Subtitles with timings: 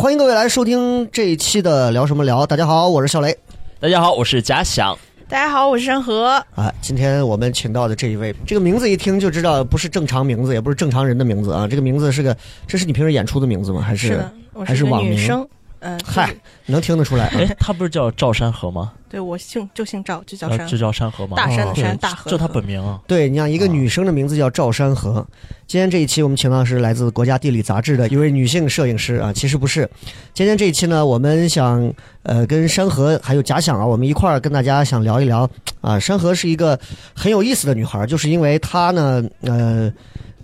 [0.00, 2.46] 欢迎各位来收听这一期的聊什么聊。
[2.46, 3.36] 大家好，我是小雷。
[3.80, 4.96] 大家好，我是贾想。
[5.28, 6.40] 大家好，我是山河。
[6.54, 11.66] 啊，今天我们请到的这一位，这个名字一听就知道不是正常名字，也不是正常人的名字啊。
[11.66, 13.80] 这个名字是个，这是你平时演出的名字吗？
[13.80, 14.24] 还是
[14.64, 15.14] 还是网名？
[15.14, 15.44] 女生。
[15.80, 16.34] 呃，嗨，
[16.66, 17.26] 能听得出来。
[17.26, 18.92] 啊哎，他不是叫赵山河吗？
[19.08, 21.36] 对我姓就姓赵，就叫山，呃就叫山河吗？
[21.36, 23.00] 大山的山，大河的这他本名啊。
[23.06, 25.24] 对，你像一个女生的名字叫赵山河。
[25.66, 29.88] 今天这一期我们请到是来自《国家地理》杂志的一位女性摄影师啊，其实不是。
[30.34, 31.92] 今天这一期呢，我们想
[32.24, 35.48] 呃跟山河还有假想啊，我们一块儿跟大家想聊一聊
[35.80, 35.98] 啊。
[35.98, 36.78] 山河是一个
[37.14, 39.92] 很有意思的女孩，就是因为她呢，呃，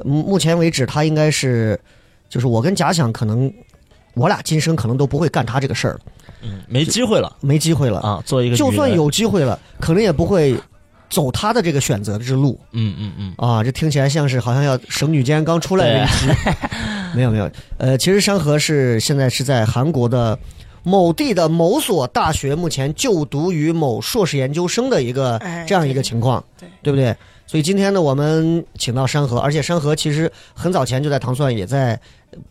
[0.05, 1.79] 目目前为止她应该是，
[2.29, 3.53] 就是我跟假想可能。
[4.15, 5.93] 我俩今生可能都不会干他这个事儿。
[5.95, 6.01] 了，
[6.43, 7.37] 嗯，没机会了。
[7.41, 8.01] 没机会了。
[8.01, 10.57] 啊，做一个，就算有机会了，可能也不会
[11.11, 12.59] 走他的这个选择之路。
[12.73, 16.27] 嗯嗯嗯，啊，这听起来像是好像要省女监刚出来的一期，
[17.15, 20.39] 没有没有，呃，其实山河是现在是在韩国的
[20.83, 26.69] 某地的某所大学，目前就读于某硕士研究生的一个哎这样一个情况，对。
[26.83, 27.15] 对不对？
[27.47, 31.99] 所以今天呢，我们请到山河，而且山河其实很早前就在唐蒜也在，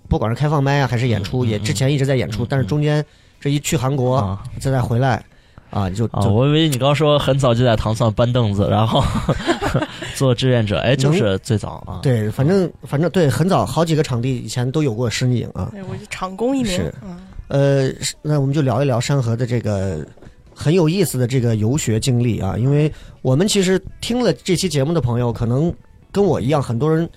[0.07, 3.03] 不管是开放麦啊还是演出，也之前一直在演出，嗯但是中间
[3.39, 5.23] 这一去韩国啊再再回来，
[5.69, 9.03] 啊，就啊，就我以为你刚说很早就在糖蒜搬凳子，然后
[10.15, 11.99] 做志愿者，哎，就是最早啊。
[12.03, 15.69] 对，反正反正对，很早好几个场地以前都有过身影啊。
[15.71, 16.93] 对我是场工一名是。
[17.03, 17.89] 嗯，呃，
[18.21, 20.05] 那我们就聊一聊山河的这个
[20.53, 22.91] 很有意思的这个游学经历啊，因为
[23.21, 25.73] 我们其实听了这期节目的朋友，可能
[26.11, 27.09] 跟我一样，很多人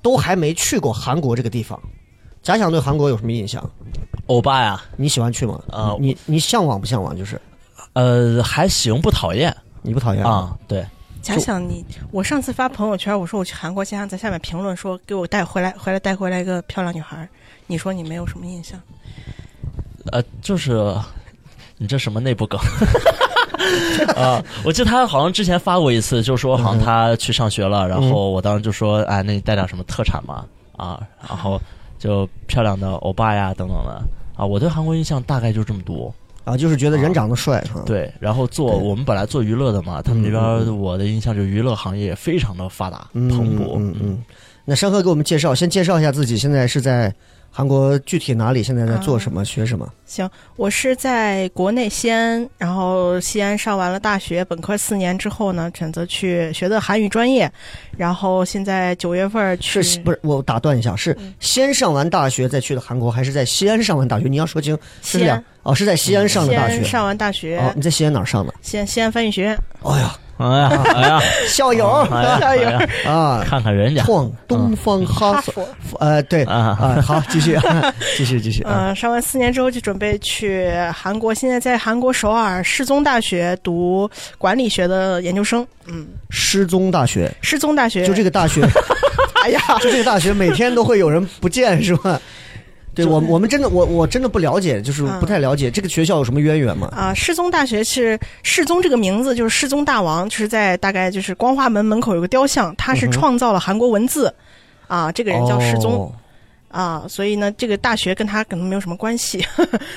[0.00, 1.78] 都还没去过韩国这个地方。
[2.48, 3.62] 假想对韩国有什么印象？
[4.24, 5.60] 欧巴呀，你喜欢去吗？
[5.70, 7.14] 啊你你向往不向往？
[7.14, 7.38] 就是
[7.92, 10.24] 呃，还行，不讨厌你不讨厌？
[10.24, 10.56] 啊。
[10.66, 10.82] 对，
[11.20, 17.28] 假想你，我上次发朋友圈，我说我去韩国，家长在下面评论说给我带回来，回来带回来一个漂亮女孩。
[17.66, 18.80] 你说你没有什么印象？
[20.10, 20.96] 呃，就是
[21.76, 22.58] 你这什么内部梗
[24.16, 24.42] 啊？
[24.64, 30.46] 我记得他好像之前发过一次，就说好像他去上学了，然后我当时就说，哎，那你带点什么特产嘛？
[30.78, 31.60] 啊，然后
[31.98, 34.02] 就漂亮的欧巴呀等等的
[34.36, 34.46] 啊。
[34.46, 36.14] 我对韩国印象大概就这么多。
[36.44, 43.74] 啊，就是觉得人长得帅啊。，对，然后做我们本来做娱乐的嘛，他们那边我的印象就是娱乐行业非常的发达嗯蓬勃。
[43.76, 44.22] 嗯嗯。
[44.64, 47.14] 那山河给我们介绍，先介绍一下自己，现在是在
[47.58, 48.62] 韩国具体哪里？
[48.62, 49.44] 现在在做什么？
[49.44, 49.92] 学什么？
[50.06, 57.50] 行，我是在国内西安，然后西安上完了大学，本科四年之后呢，选择去学的韩语专业，
[57.96, 60.20] 然后现在九月份去是不是？
[60.22, 64.28] 我打断一下，是嗯先上完大学再去的韩国，还是在西安上完大学？
[64.28, 66.74] 你要说清，是两西安，哦，是在西安上的大学。
[66.74, 68.54] 西安上完大学，哦，你在西安哪儿上的？
[68.62, 69.58] 西安西安翻译学院。
[69.82, 72.06] 哎呀，哎呀，哎呀， 校友。
[72.10, 74.02] 哎呀， 哎呀，啊，看看人家。
[74.04, 75.68] 创东方哈佛，
[75.98, 77.58] 呃，对啊，啊，好，继续，
[78.16, 78.90] 继续，继续啊。
[78.90, 85.66] 嗯、上完四年之后就准备去韩国，现在在韩国首尔世宗大学读管理学的研究生。
[85.86, 88.06] 嗯，失踪大学，世宗大学。
[88.06, 88.62] 就这个大学，
[89.42, 92.20] 哎呀，就这个大学，每天都会有人不见，是吧？
[93.04, 96.88] 对我，我们真的，我我真的不了解，就是不太了解这个学校有什么渊源吗？
[96.94, 104.32] 啊，世宗大学是世宗这个名字就是世宗大王，就是在大概就是光华门门口有个雕像，他是创造了韩国文字。
[104.86, 106.12] 啊，这个人叫世宗、哦
[106.68, 109.44] 啊，所以呢，这个大学跟他可能没有什么关系。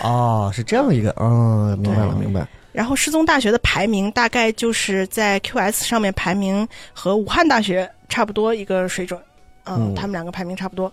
[0.02, 2.46] 哦， 是这样一个，嗯，明白了，明白。
[2.74, 9.18] 然后世宗大学的排名大概就是在 QS 上面排名和武汉大学差不多一个水准，
[9.64, 10.92] 嗯，嗯他们两个排名差不不多。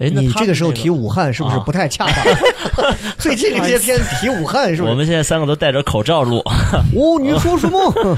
[0.00, 2.24] 哎，那你这个时候提武汉是不是啊不太恰当？
[3.18, 4.90] 最近这些天提武汉是不是？
[4.90, 6.38] 我们现在三个都戴着口罩录。
[6.96, 8.16] 哦，你说什么？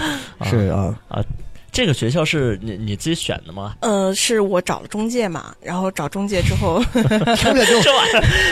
[0.49, 1.23] 是啊啊，
[1.73, 3.75] 这个学校是你你自己选的吗？
[3.81, 7.81] 呃，是我找了中介嘛，然后找中介之后，听着就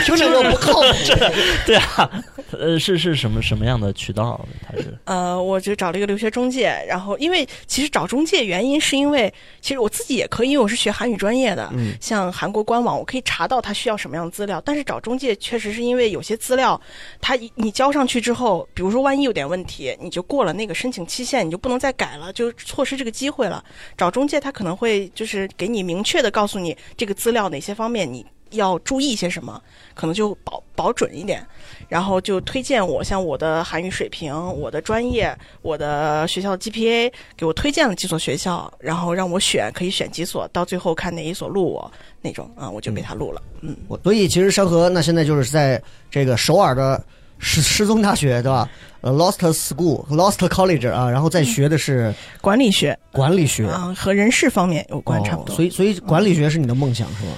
[0.05, 0.87] 听着就 不靠谱。
[1.67, 2.09] 对啊，
[2.51, 4.43] 呃，是是什么什么样的渠道？
[4.67, 9.31] 他是呃，我就找了一个留学中介，然后因为其实找中介原因是因为，
[9.61, 16.79] 其实我自己也可以，因为我是学韩语专业的，嗯像韩国官网我可以查到他需要什么样的资料，但是找中介确实是因为有些资料，
[17.21, 23.63] 他一你交上去之后，比如说万一有点问题，你就过了那个申请期限，你就不能再改了，就错失这个个机会了。
[23.97, 29.61] 找中介，他可能会就是给你明确的告诉你这个资料哪些方面你要注意些什么，
[29.93, 31.45] 可能就保保准一点。
[31.87, 41.91] 然后就推荐我，像我的韩语水平、我的专业、我的学校 GPA，给我推荐了几所学校，然后让我选，可以选几所，到最后看哪一所录我
[42.21, 43.41] 那种啊，我就给他录了。
[43.59, 47.03] 嗯，我所以其实山河那现在就是在这个首尔的
[47.41, 48.69] 失失踪大学，对吧？
[49.01, 55.55] 呃，Lost School、Lost College 啊，然后再学的是管理学管理学，啊和人事方面有关，哦差不多。
[55.55, 57.31] 所以所以管理学是你的梦想是吗？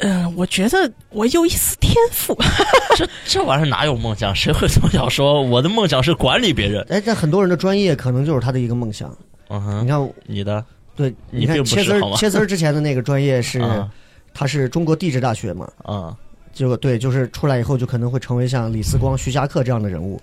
[0.00, 2.36] 嗯，我觉得我有一丝天赋。
[2.96, 4.34] 这这玩意儿哪有梦想？
[4.36, 6.84] 谁会从小说我的梦想是管理别人？
[6.90, 9.10] 哎，但很多人的专业可能就是他的一个梦想。
[9.48, 10.62] 嗯哼，你看，你的
[10.94, 13.90] 对，你并不切丝儿切丝儿之前的那个专业是，啊
[14.34, 16.14] 他是中国地质大学嘛，啊
[16.56, 20.18] 结果对，就是出来以后就可能会成为像李四光、徐霞客这样的人物。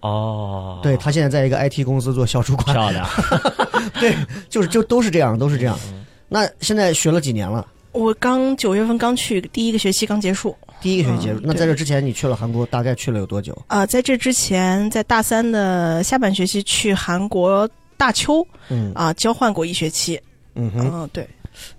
[0.00, 3.08] 哦，对他现在在一个 IT 公司做小主管，漂亮，
[3.98, 4.14] 对，
[4.50, 5.78] 就是就都是这样，都是这样。
[5.88, 7.66] 嗯那现在学了几年了？
[7.92, 10.54] 我刚九月份刚去，第一个学期刚结束。
[10.78, 11.40] 第一个学期结束。
[11.40, 13.56] 嗯那在这之前你去了韩国，大概去了有多久？
[13.68, 17.66] 啊、在这之前，在大三的下半学期去韩国
[17.96, 20.20] 大邱嗯啊、交换过一学期。
[20.54, 20.90] 嗯哼。
[20.92, 21.26] 嗯，对，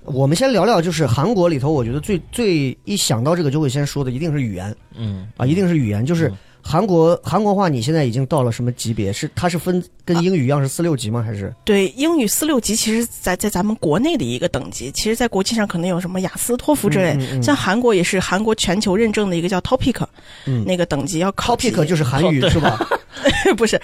[0.03, 6.05] 我们先聊聊，就是韩国里头，我觉得最最一想到这个就会先说的，一定是语言嗯啊，一定是语言。
[6.05, 9.11] 就是嗯韩国韩国话，你现在已经到了什么级别？
[9.11, 11.23] 是它是分跟英语一样是四六级吗？
[11.25, 17.13] 还是对，英语四六级其实在在咱们国内的一个等级，其实在国际上可能有什么雅思、托福之类。
[17.13, 20.03] 嗯嗯嗯像韩国也是韩国全球认证的一个叫 Topic，、
[20.45, 22.79] 嗯那个等级要考级 topic 就是韩语哦是吧？
[23.57, 23.81] 不是，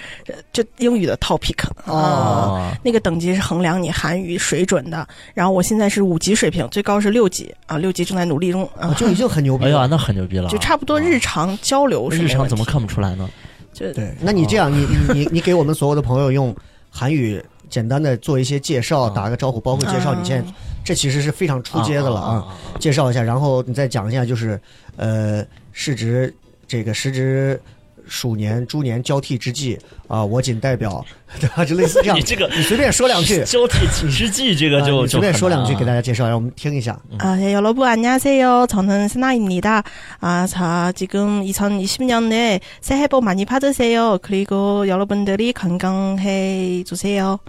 [0.52, 1.92] 就英语的 Topic 啊。
[1.92, 9.70] 哦那个等级是衡量你韩语水准的，然后我现在是五级水平，最高是六级啊，六级正在努力中啊，啊就已经很牛逼了。
[9.70, 13.28] 哎呀，那很牛逼了啊，就差不多日常交流日常怎么看不出来呢？
[13.72, 16.54] 就对，那你这样，你你你你给我们所有的朋友用
[16.90, 20.52] 韩语简单的做一些介绍，啊打个招呼，包括介绍你现在，
[20.84, 22.46] 这其实是非常出街的了啊。
[22.78, 24.58] 介绍一下，然后你再讲一下，就是
[24.96, 26.34] 呃，市值
[26.66, 27.60] 这个市值
[28.07, 29.77] 鼠年猪年交替之际
[30.07, 31.05] 啊，我仅代表
[31.39, 31.63] 对吧？
[31.63, 36.01] 就类似这样， 你这个你随便说两句，交替之际， 这个啊就你随便说两句给大家。
[36.01, 36.97] 家介绍，让我们听一下。
[37.19, 38.65] 아, 네, 여러분 안녕하세요.
[38.67, 39.83] 저는 스나입니다.
[40.21, 44.17] 아, 자, 지금 2020년 내 새해 복 많이 받으세요.
[44.21, 47.39] 그리고 여러분들이 건강해 주세요.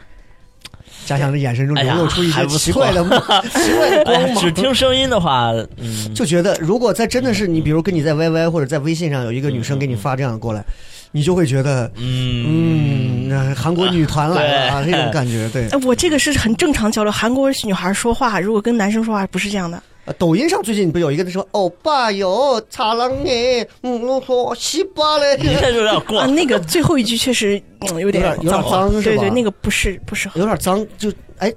[1.05, 3.01] 嘉祥的眼神中流露出一些奇怪的
[3.49, 4.35] 奇怪的光哎，芒。
[4.41, 10.65] 只听声音的话，嗯，就觉得，如果在真的是你，比如跟你在 YY 或者在微信上有一个女生给你发这样的过来，
[11.11, 15.49] 你就会觉得，嗯，嗯，那韩国女团来了啊，这种感觉。
[15.49, 17.11] 对，哎我这个是很正常交流。
[17.11, 19.81] 韩国女孩说话，如果跟男生说话不是这样的。
[20.05, 30.39] 呃抖音上最近不有一个说欧巴哟，擦浪哎，嗯，我说西巴嘞，你这就有点过啊，，那个最后一句确实、嗯、有点有点脏对对，那个不是不适合。
[30.39, 30.85] 有点脏。
[30.97, 31.53] 就哎，哦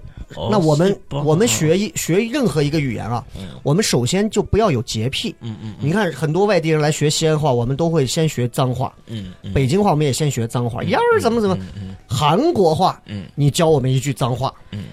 [0.51, 3.25] 那我们我们学一学任何一个语言啊，
[3.63, 5.35] 我们首先就不要有洁癖。
[5.41, 11.57] 嗯嗯你看很多外地人来学西安话，我们都会先学脏话；嗯嗯，北京话我们也先学脏话，呀儿怎么怎么。
[11.77, 13.27] 嗯韩国话，嗯。
[13.35, 14.85] 你教我们一句脏话，嗯，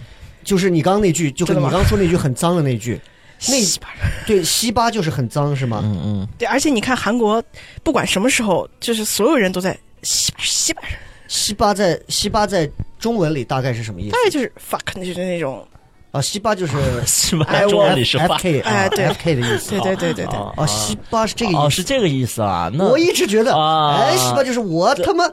[0.43, 2.99] 就是你刚刚那句，就跟你刚刚说那句很脏的那句，
[3.49, 3.87] 那西巴
[4.25, 5.81] 对西巴就是很脏是吗？
[5.83, 6.27] 嗯嗯。
[6.37, 7.43] 对，而且你看韩国，
[7.83, 10.81] 不管什么时候，就是所有人都在西巴西巴，
[11.27, 12.69] 西巴在西巴在
[12.99, 14.17] 中文里大概是什么意思大？
[14.23, 15.65] 概就是 fuck，就是那种，
[16.11, 17.45] 啊，西巴就是 嗯，是吧？
[17.49, 19.71] 哎我中文里是 F 话 K 哎对 F K 的意思。
[19.71, 20.35] 对对对对对。
[20.35, 21.75] 哦啊，西巴是这个哦，意思。
[21.77, 22.69] 是这个意思啊。
[22.73, 25.25] 那我一直觉得，啊哎，西巴就是我他妈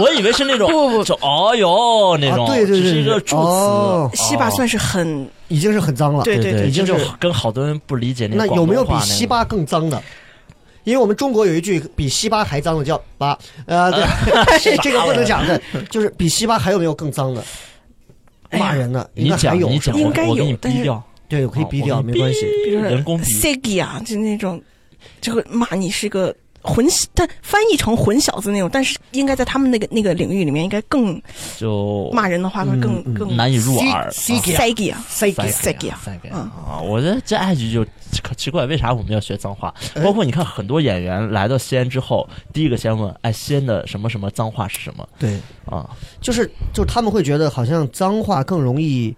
[0.00, 4.22] 我以为是那种 不不哦哟那种，啊对对对是一个助哦词。
[4.22, 6.22] 西巴算是很已经是很脏了。
[6.24, 10.00] 对对对已经就是跟好多人不理解那那有没有比西巴更脏的？
[10.84, 15.60] 因为我们中国有一句比西巴还脏的叫“巴”，呃， 对，这 这个不能讲的，
[15.90, 17.44] 就是比西巴还有没有更脏的？
[18.50, 20.84] 骂人的，应你该还有，讲你讲，应该有但是
[21.28, 22.40] 对，我可以逼掉，没关系。
[22.64, 23.18] 比如说人工
[23.62, 24.60] 逼啊，就那种，
[25.20, 31.20] 就会骂你是个混，但翻译成混小子那种，但是应该在他们那个那个领域里面，应该更
[31.58, 34.08] 就骂人的话会更更难以入耳。
[34.12, 36.80] Segi 啊，塞给塞给啊塞给嗯啊！
[36.80, 37.84] 我觉得这爱句就
[38.22, 39.74] 可奇怪，为啥我们要学脏话？
[39.94, 45.88] 哎包括你看很多演员来到西安之后，第一个先问：哎，西安的什么什么脏话是什么对，啊？
[46.20, 49.14] 就是就是他们会觉得好像脏话更容易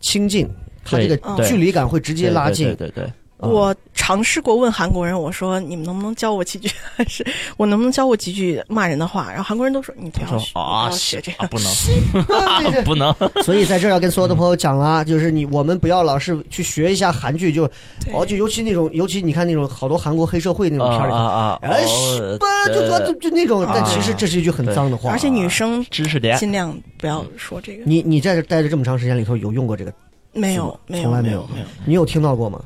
[0.00, 0.48] 亲近，
[0.84, 2.88] 他这对个对距离感会直接拉近对。
[2.88, 7.24] 对对对，我尝试过问韩国人，我说你们能不能教我几句，还是
[7.56, 9.28] 我能不能教我几句骂人的话？
[9.28, 11.44] 然后韩国人都说你不要说学，不啊要学这个。
[11.44, 13.14] 啊不能不能，
[13.44, 17.64] 所以在这儿要跟所有的朋友讲了，就是你我们不要老是去学一下韩剧，就
[18.12, 25.10] 哦，就尤其那种，尤其你看那种好多韩国黑社会那种片儿里头，啊啊，哎，哦吧就就就就那种，但其实这是一句很脏的话。
[25.12, 27.84] 而且女生知识点尽量不要说这个。
[27.86, 29.92] 你你在这待着这么长时间里头，有用过这个？
[30.32, 31.66] 没有，没有，从来没有没有，没有。
[31.86, 32.60] 你有听到过吗？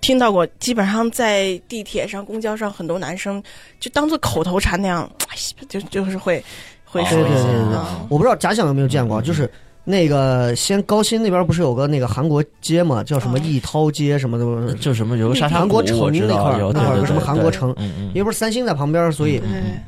[0.00, 3.42] 听到过，基本上在地铁上、公交上，很多男生
[3.80, 5.36] 就当做口头禅那样，哎
[5.68, 6.42] 就就是会
[6.84, 7.74] 会说一些对对对对对。
[7.76, 8.06] 啊。
[8.08, 9.50] 我不知道假想有没有见过，就是
[9.84, 17.74] 那个先高新那边不是有个那个韩国街嘛，叫什么哦艺涛街什么的，就什么有个沙沙韩国城那块儿那块儿有什么韩国城
[18.08, 19.40] 因为不是三星在旁边，所以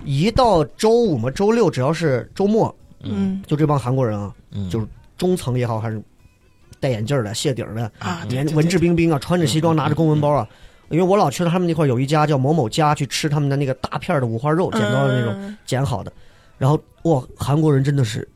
[0.04, 3.42] 一到周五嘛，周六只要是周末，嗯。
[3.46, 4.68] 就这帮韩国人啊，嗯。
[4.70, 4.86] 就是
[5.18, 6.00] 中层也好，还是
[6.80, 10.48] 戴眼镜儿的、谢顶儿的，啊，连文质彬彬啊，穿着西装，拿着公文包啊。
[10.88, 16.12] 因为我老去他们那块儿有一家叫某某家，去吃他们的那个大片儿的五花肉，剪刀的那种嗯剪好的。
[16.58, 18.28] 然后哇，韩国人真的是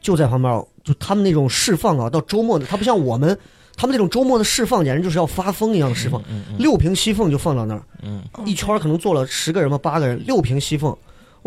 [0.00, 3.38] 就在旁边儿，就他们那种释放啊，到周末的，他不像我们，
[3.76, 6.22] 他们那种周末的释放简直就是要发疯一样的释放，
[6.58, 10.96] 六瓶西凤就放到那儿，嗯一圈儿可能坐了十个人吧，八个人，六瓶西凤。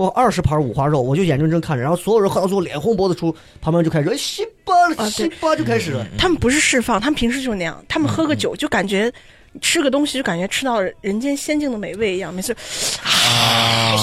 [0.02, 9.12] 哇，二十盘五花肉，我就眼睁睁看着，然后所有人喝到最后脸红脖子粗，旁边就开始哎西巴啊西巴就开始了，他们不是释放，他们平时就是那样，他们喝个酒就感觉。
[9.60, 12.56] 吃个东西就感觉吃到人间仙境的美味一样，每次
[13.04, 13.94] 啊，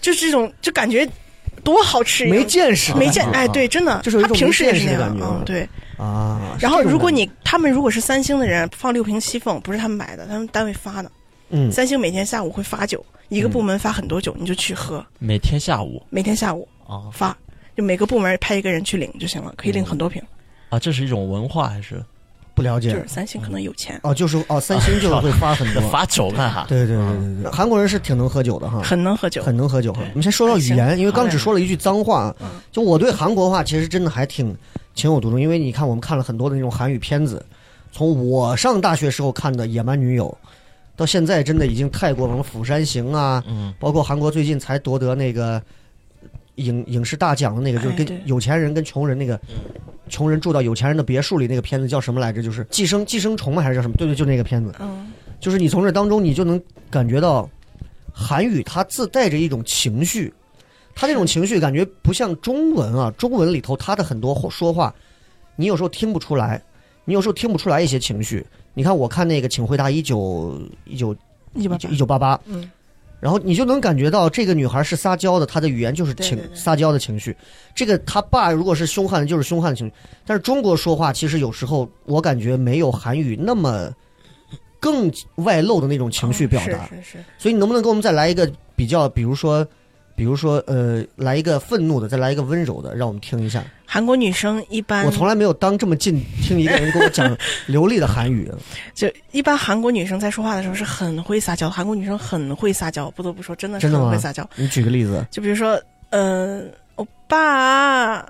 [0.00, 1.08] 就是这种就感觉
[1.62, 5.62] 多好吃没见识，没见，啊哎，对，真的，就是他平时也是那样嗯，对。
[5.96, 6.56] 啊。
[6.58, 11.12] 然后如果你他们如果是三星的人放六瓶西凤，不是他们买的，他们单位发的。
[11.52, 11.70] 嗯。
[11.70, 16.02] 三星每天下午会发酒，一个部门发很多酒，你就去喝，每天下午？
[16.10, 17.36] 每天下午啊发，
[17.76, 20.20] 就每个部门派一个人去领就行了，可以领很多瓶。
[20.68, 22.04] 啊，这是一种文化还是？
[22.54, 22.90] 不了解。
[22.90, 26.66] 就是三星可能有钱，哦，就是哦，三星就是会发很多， 发酒干哈？
[26.68, 29.42] 对对对对对，韩国人是挺能喝酒的哈，很能喝酒。
[29.42, 30.02] 很能喝酒哈。
[30.10, 34.54] 我们先说到语言，因为刚只说了一句脏话嗯，就我对韩国话其实真的还挺
[34.94, 37.42] 情有独钟，因为你看我们看了很多的那种韩语片子，
[37.90, 40.26] 从我上大学时候看的《野蛮女友》，
[40.94, 45.60] 到现在真的已经太过什么《釜山行》啊，嗯包括韩国最近才夺得那个
[46.56, 49.40] 影影视大奖的那个，就是跟有钱人跟穷人那个，
[50.10, 52.42] 穷人住到有钱人的别墅里那个片子叫什么来着？
[52.42, 53.62] 就是寄生寄生虫吗？
[53.62, 53.94] 还是叫什么？
[53.96, 54.72] 对对，就那个片子。
[54.80, 57.48] 嗯，就是你从这当中，你就能感觉到
[58.12, 60.32] 韩语它自带着一种情绪，
[60.94, 64.94] 它这种情绪感觉不像中文啊，中文里头它的很多说话，
[65.56, 66.62] 你有时候听不出来，
[67.06, 68.46] 你有时候听不出来一些情绪。
[68.74, 71.14] 你看，我看那个，请回答一九一九
[71.54, 72.70] 一九一九八八，嗯，
[73.20, 77.36] 然后你就能感觉到这个女孩是撒娇的，她的语言就是情撒娇的情绪。
[77.74, 79.92] 这个她爸如果是凶悍的，就是凶悍的情绪。
[80.24, 83.92] 但是中国说话其实有时候我感觉没有韩语那么
[84.80, 86.86] 更外露的那种情绪表达。
[86.88, 89.66] 是是是，所以你能不能给我们再来一个比较，比如说，
[90.14, 93.62] 比如说呃来一个愤怒的再来一个温柔的让我们听一下。
[93.86, 98.50] 韩国女生一般我从来没有当这么近听一个人跟我讲流利的韩语。
[98.94, 104.48] 就一般韩国女生在说话的时候是很会撒娇韩国女生很会撒娇不得不说真的是很会撒娇。
[104.56, 105.24] 你举个例子。
[105.30, 108.24] 就比如说嗯欧巴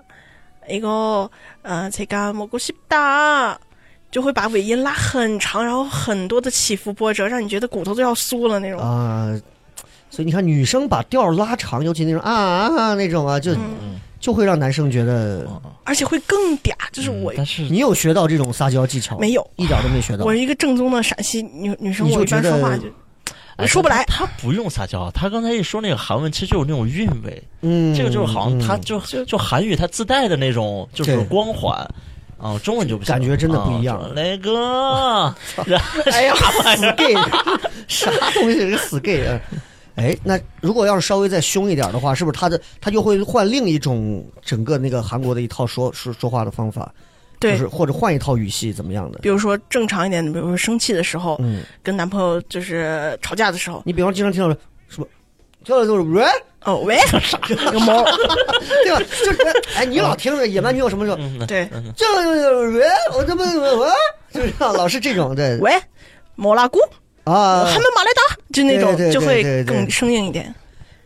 [0.68, 1.30] 一个
[1.62, 3.58] 呃这个蘑菇西达
[4.10, 8.80] 就会把尾音拉很长然后很多的起伏波折让你觉得骨头都要酥了那种。
[8.80, 9.32] 啊
[10.12, 13.98] 所以你看，女生把调拉长，尤其那种啊啊啊那种啊，就、嗯。
[14.20, 15.44] 就会让男生觉得
[15.82, 20.24] 而且会更嗲，就是我、嗯但是你有学到这种撒娇技巧没有，一点都没学到。
[20.24, 20.32] 我。
[20.32, 22.86] 是一个正宗的陕西女女生，我一般觉得说话就
[23.56, 24.04] 哎我说不来。
[24.04, 28.80] 他他不用撒娇，他刚才一说那个韩文，其实就有那种韵味，嗯，这个就是好像他嗯。
[28.82, 31.76] 就就韩语它自带的那种就是光环。
[32.38, 33.98] 啊，中文就不行感觉真的不一样。
[33.98, 35.34] 啊那个，
[36.12, 36.34] 哎呀，
[36.76, 37.14] 死 gay，
[37.88, 39.40] 啥东西是死 gay 啊？
[39.96, 46.92] 哎，那如果要是稍微再凶一点的话，是不是他的他就会换另一种整个那个韩国的一套说说说话的方法，
[47.40, 49.18] 就是，或者换一套语系怎么样的？
[49.18, 54.48] 比如说正常一点的，比如说生气的时候，嗯，跟男朋友就是吵架的时候，你比方经常听到
[54.88, 55.06] 什么，
[55.64, 56.24] 听到就是喂，
[56.64, 58.02] 哦喂 傻个猫，
[58.84, 58.98] 对吧？
[59.24, 59.38] 就是
[59.76, 61.16] 哎，你老听着野蛮女友什么时候？
[61.18, 62.06] 嗯，对，这
[62.70, 63.88] 喂，我这么喂
[64.32, 65.72] 就是老是这种对喂，
[66.36, 66.78] 摩拉姑，
[67.24, 70.54] 啊还没马来达，就那种就会更生硬一点。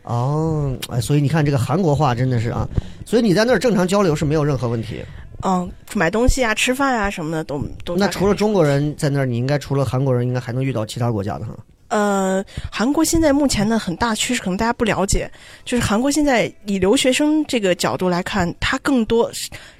[0.03, 2.67] 哦，哎，所以你看这个韩国话真的是啊，
[3.05, 5.03] 所以你在那儿正常交流是没有任何问题。
[5.43, 7.95] 嗯，买东西啊、吃饭啊什么的都都。
[7.95, 11.55] 那除了中国人在那儿，你应该除了韩国人，应该还能遇到其他国家的哈。
[11.89, 15.29] 呃，韩国现在目前的很大趋势，可能大家不了解，
[15.63, 19.31] 就是韩国现在以留学生这个角度来看，它更多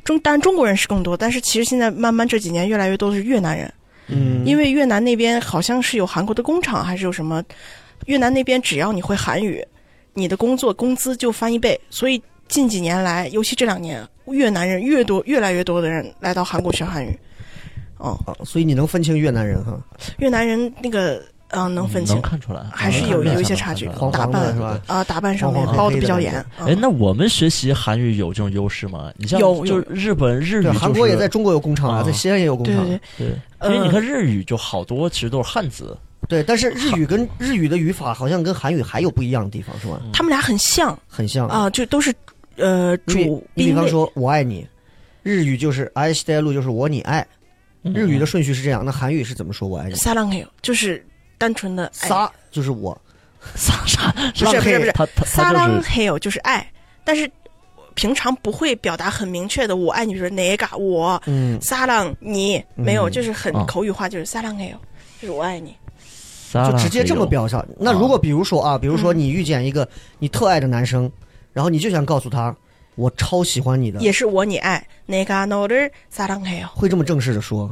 [0.03, 3.73] 中，当然中国人是更多，但是其实现在慢慢这几年越来越多的是越南人，
[4.07, 7.43] 嗯，因为越南那边好像是有韩国的工厂，还是有什么，
[8.05, 9.65] 越南那边只要你会韩语，
[10.13, 11.79] 你的工作工资就翻一倍。
[11.89, 17.17] 所以近几年来，尤其这两年，越南人越多，越来越多的人来到韩国学韩语。
[17.97, 19.77] 哦，啊所以你能分清越南人哈，
[20.19, 24.79] 越南人那个嗯、呃能分清能，看出来，还是有有一些差距打扮是吧？
[24.87, 26.33] 啊、打扮上面包的比较严。
[26.59, 29.11] 哎，嗯那我们学习韩语有这种优势吗？
[29.17, 32.85] 你像有有就是日本日语、就是，韩国也在中国有工厂啊，啊在西安也有工厂。
[33.17, 33.27] 对
[33.63, 39.99] 因为你看日语就好多其实都是汉字，对但是日语跟日语的语法好像跟韩语还有不一样的地方，是吧？
[40.13, 41.69] 他们俩很像很像啊、。
[41.69, 42.13] 就都是
[42.57, 44.67] 呃主你比方说“我爱你”，
[45.23, 47.25] 日语就是“爱西带路”，就是我你爱。
[47.83, 51.03] 日语的顺序是这样，那韩语是怎么说“我爱你撒浪嘿就是
[51.37, 51.85] 单纯的”？
[52.01, 52.99] 爱撒就是我，
[53.55, 56.65] 撒啥不是不是不是他他撒浪嘿哟就是爱，
[57.03, 57.29] 但是
[57.95, 64.77] 平常不会表达很明确的“我爱你”，就是哪个我嗯，撒浪你没有，嗯就是很啊口语化，就是撒浪嘿哟，
[65.21, 65.75] 就是我爱你。
[66.53, 67.63] 就就直接这么表上。
[67.77, 71.11] 那如果比如说啊，比如说嗯你遇见一个你特爱的男生，
[71.51, 72.55] 然后你就想告诉他，
[72.95, 77.69] 我超喜欢你的，也是我你爱哪个너를撒浪嘿哟，会这么正式的说。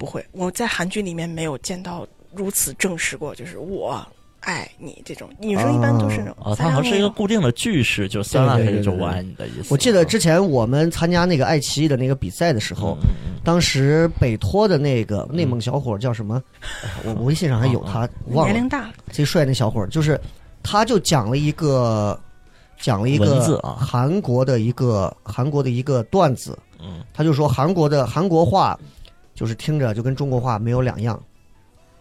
[0.00, 4.02] 不会，我在韩剧里面没有见到如此证实过，就是我
[4.40, 9.66] 爱你这种，女生一般都是那种哦，它好像是一个固定的句式，就三万对对对对黑就我爱你的意思。
[9.68, 12.96] 我记得之前我们参加那个爱奇艺的那个比赛的时候，
[13.44, 16.42] 当时北托的那个内蒙小伙叫什么？
[16.82, 18.52] 哎我我微信上还有他，忘了。
[18.54, 20.18] 年龄，大了，贼帅那小伙儿，就是
[20.62, 22.18] 他就讲了一个
[22.80, 23.76] 讲了一个文字啊。
[23.78, 27.04] 韩国的一个韩国的一个段子，嗯。
[27.12, 28.80] 他就说韩国的韩国话
[29.40, 31.18] 就是听着就跟中国话没有两样。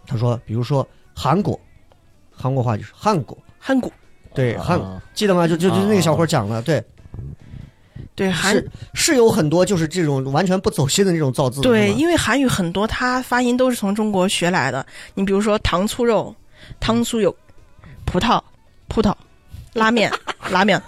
[0.06, 1.58] 他说，比如说韩国，
[2.30, 3.90] 韩国话就是韩国，韩国
[4.34, 5.48] 对韩，啊记得吗？
[5.48, 6.84] 就就就那个小伙讲的，对，
[8.14, 14.86] 对韩是是有很多就是这种完全不走心的那种造字，对，因为韩语很多它发音都是从中国学来的。
[15.14, 16.36] 你比如说糖醋肉、
[16.78, 17.34] 糖醋有
[18.04, 18.42] 葡萄、
[18.90, 19.16] 葡萄、
[19.72, 20.12] 拉面、
[20.52, 20.82] 拉面，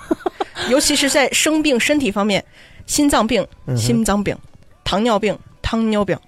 [0.70, 2.44] 尤其是在生病身体方面，
[2.88, 4.38] 心脏病、心脏病、
[4.84, 6.20] 糖尿病、糖尿病，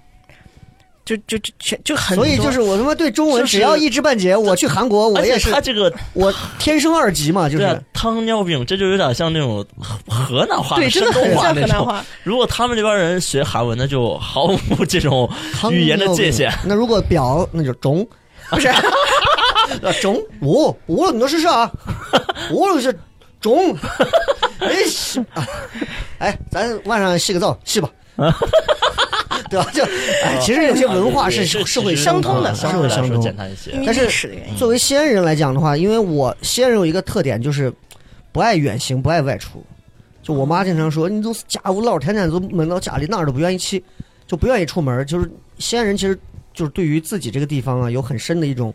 [1.04, 2.16] 就就就全就很。
[2.16, 9.64] 所以就是我他妈对中文只要一知半解，我去韩国我也是他这个我天生二级嘛，就是啊，糖尿病，这就有点像那种
[10.08, 11.54] 河南话、对，真的山很像。
[11.54, 12.04] 河南话。
[12.22, 15.30] 如果他们这边人学韩文，那就毫无这种
[15.70, 16.52] 语言的界限。
[16.64, 18.06] 那如果表那就中，
[18.50, 18.68] 不是，
[19.82, 21.70] 呃中五五你都试试啊，
[22.50, 22.96] 五是
[23.40, 23.76] 中，
[24.58, 24.68] 哎
[26.18, 27.90] 哎，咱晚上洗个澡洗吧。
[29.54, 29.70] 对吧？
[29.72, 29.82] 就
[30.24, 33.20] 哎，其实有些文化是是会相通的是会相通。
[33.20, 33.80] 简单一些因。
[33.80, 34.30] 为但是。
[34.56, 37.72] 作为西安人来讲的话，因为我西安人有一个特点，就是
[38.32, 39.64] 不爱远行，不爱外出。
[40.22, 43.82] 就我妈经常说，你都是家务老，天天都闷到家里，哪儿都不愿意去，
[44.26, 45.04] 就不愿意出门。
[45.06, 46.18] 就是西安人其实
[46.52, 48.72] 就是对于自己这个地方啊，有很深的一种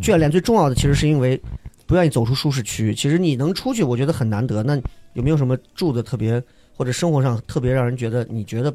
[0.00, 0.30] 眷恋。
[0.30, 1.40] 最重要的其实是因为
[1.86, 2.94] 不愿意走出舒适区。
[2.94, 4.62] 其实你能出去，我觉得很难得。
[4.62, 4.80] 那
[5.14, 6.40] 有没有什么住的特别
[6.76, 8.72] 或者生活上特别让人觉得你觉得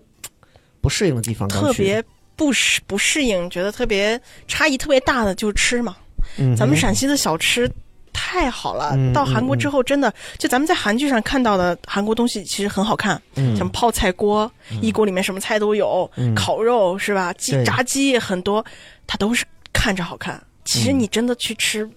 [0.88, 1.48] 不适应的地方？
[1.50, 2.02] 刚去特别
[2.38, 5.98] 不适不适应，觉得特别差异特别大的就是吃嘛。
[6.38, 7.70] 嗯，咱们陕西的小吃
[8.14, 14.50] 太好了，嗯到韩国之后真的，就咱们在韩剧上看到的韩国东西其实很好看，嗯什么泡菜锅，
[14.82, 17.34] 一锅里面什么菜都有，嗯烤肉是吧？
[17.34, 18.64] 鸡炸鸡也很多，
[19.06, 20.42] 它都是看着好看。
[20.64, 21.90] 其实嗯你真的去吃，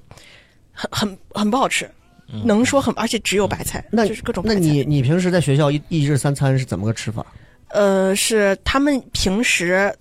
[0.72, 1.90] 很很很不好吃，
[2.44, 4.60] 能说很，而且只有白菜，那就是各种白那。
[4.60, 7.26] 你你平时在学校一一日三餐是怎么个吃法？
[7.72, 9.94] 呃，是他们平时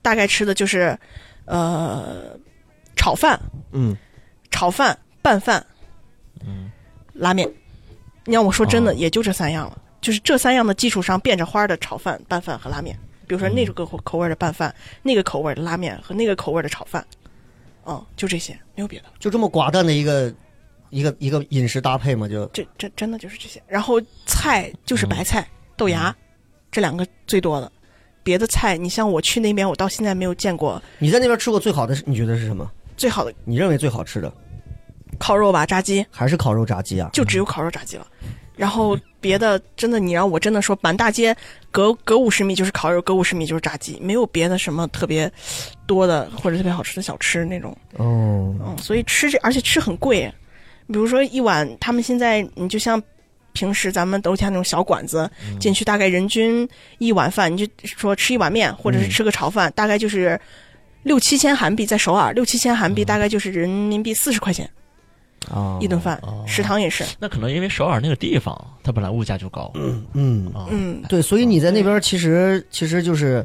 [0.00, 0.98] 大概吃的就是，
[1.44, 2.36] 呃，
[2.96, 3.40] 炒饭、
[3.72, 3.96] 嗯，
[4.50, 5.64] 炒饭、拌饭，
[6.44, 6.70] 嗯，
[7.12, 7.50] 拉面。
[8.24, 9.78] 你让我说真的，哦也就这三样了。
[10.00, 12.98] 就是这三样的基础上变着花儿的炒饭、拌饭和拉面。
[13.26, 17.06] 比如说那个口口味的拌饭，那个口味的拉面和那个口味的炒饭，
[17.86, 19.06] 嗯，就这些，没有别的。
[19.18, 20.34] 就这么寡淡的一个
[20.90, 23.62] 一个一个饮食搭配嘛，就这这真的就是这些。
[23.66, 26.14] 然后菜就是白菜、豆芽，
[26.72, 27.70] 这两个最多的。
[28.24, 32.70] 别的菜，你像我去那边，我到现在没有见过你在那边吃过最好的你觉得是什么？
[32.96, 34.32] 最好的你认为最好吃的
[35.18, 37.10] 烤肉吧，炸鸡还是烤肉炸鸡啊？
[37.12, 38.06] 就只有烤肉炸鸡了。
[38.54, 41.34] 然后别的真的，你让我真的说，满大街
[41.70, 45.30] 隔隔五十米就是烤肉，隔五十米就是炸鸡，没有别的什么特别
[45.86, 47.76] 多的或者特别好吃的小吃那种。
[47.96, 50.32] 哦，嗯，所以吃这而且吃很贵，
[50.86, 53.02] 比如说一碗，他们现在你就像
[53.52, 60.40] 平时咱们楼下那种小馆子，进去大概人均一碗饭，你就说吃一碗面或者是吃个炒饭，大概就是
[61.02, 64.68] 六七千韩币，在首尔六七千韩币大概就是人民币四十块钱
[65.50, 66.44] 啊，一顿饭，哦。
[66.46, 69.70] 食堂也是，那可能因为首尔那个地方，它本来物价就高。
[69.74, 73.44] 嗯，嗯，嗯，对，所以你在那边其实其实就是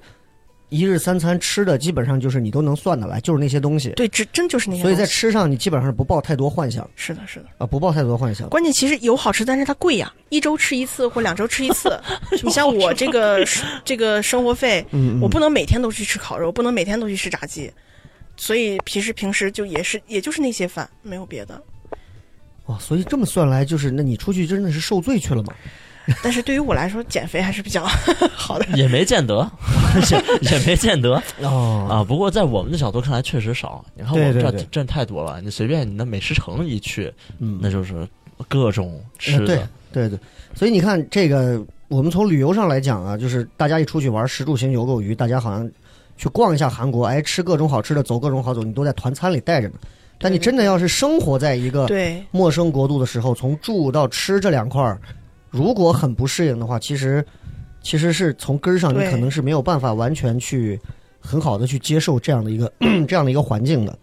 [0.69, 3.89] 一日三餐吃的基本上就是你都能算得来，就是那些东西。
[3.91, 4.95] 对，真真就是那些所以。
[4.95, 7.45] 在吃上，你基本上是不抱太多幻想是的，是的。
[7.57, 8.49] 啊，不抱太多幻想。
[8.49, 11.97] 关键其实有好吃，但是它贵呀，一周吃一次或两周吃一次。
[12.43, 13.45] 你像我这个
[13.85, 17.71] 这个生活费，嗯，嗯我不能每天都去吃烤肉，不能每天都去吃炸鸡，
[18.35, 21.61] 所以平时平时就也是也就是那些饭，没有别的。
[22.65, 25.53] 哇，所以这么算来，就是那你出去真的是受罪去了吗？
[26.23, 27.85] 但是对于我来说，减肥还是比较
[28.33, 28.65] 好的。
[28.77, 29.49] 也没见得，
[30.11, 32.03] 也也没见得哦，啊。
[32.03, 33.83] 不过在我们的角度看来，确实少。
[33.95, 38.07] 你看我们这对对对真太多了，你随便你那美食城一去，嗯，那就是
[38.47, 39.69] 各种吃呃对的。
[39.91, 40.19] 对对，
[40.53, 45.69] 所以你看这个，我们从旅游上来讲啊，就是大家一出去玩，食住行游购娱，大家好像
[46.17, 49.75] 去逛一下韩国，哎，吃各种好吃的，走各种好走，你都在团餐里带着呢。
[50.19, 54.99] 但你真的要是生活在一个对，陌生国度的时候，从住到吃这两块儿，
[55.51, 57.23] 如果很不适应的话，其实
[57.81, 60.79] 其实是从根儿上，你可能是没有办法完全去
[61.19, 62.71] 很好的去接受这样的一个
[63.07, 63.97] 这样的一个环境的。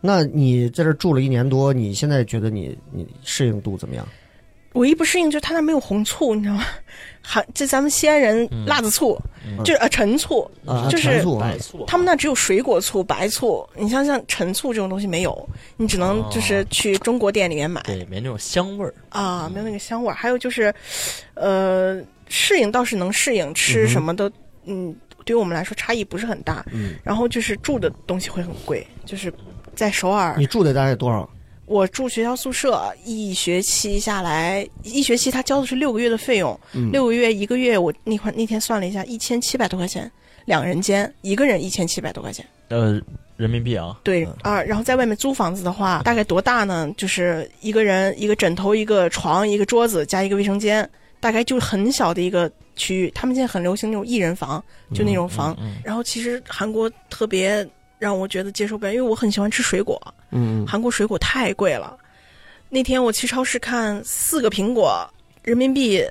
[0.00, 4.06] 那你在这儿住了一年多，你现在觉得你你适应度怎么样？
[4.74, 6.62] 唯一不适应就是他那没有红醋，你知道吗？
[7.22, 9.18] 还这咱们西安人辣子醋，
[9.64, 17.80] 就是呃陈醋，啊，就是陈醋啊白醋，他们那只有水果醋、白醋，你像像陈醋这种东西没有，你只能就是去中国店里面买。
[17.84, 18.92] 对没那种香味儿。
[19.08, 20.14] 啊，没有那个香味儿。
[20.14, 20.72] 还有就是，
[21.34, 24.30] 呃，适应倒是能适应，吃什么都，
[24.64, 26.64] 嗯，对于我们来说差异不是很大。
[26.72, 29.32] 嗯，然后就是住的东西会很贵，就是
[29.74, 31.28] 在首尔你，住的大概多少？
[31.66, 40.08] 我住学校宿舍，一学期下来，一学期他交的是六个月的费用，嗯六个月一个月，我那块那天算了一下，一千七百多块钱，
[40.44, 42.46] 两人间，一个人一千七百多块钱。
[42.68, 43.00] 呃，
[43.36, 46.88] 人民币啊，对啊，然后在外面租房子的话，大概多大呢？
[46.96, 50.88] 就是一个人一个枕头、一个床、一个桌子加一个卫生间，
[51.20, 53.10] 大概就是很小的一个区域。
[53.14, 54.62] 他们现在很流行那种一人房，
[54.94, 55.56] 就那种房。
[55.60, 57.66] 嗯然后其实韩国特别
[57.98, 60.00] 让我觉得接受不了，因为我很喜欢吃水果，
[60.30, 61.96] 嗯，韩国水果太贵了。
[62.68, 65.08] 那天我去超市看四个苹果，
[65.42, 66.04] 人民币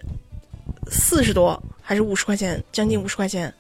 [0.89, 3.53] 四十多还是五十块钱，将近五十块钱。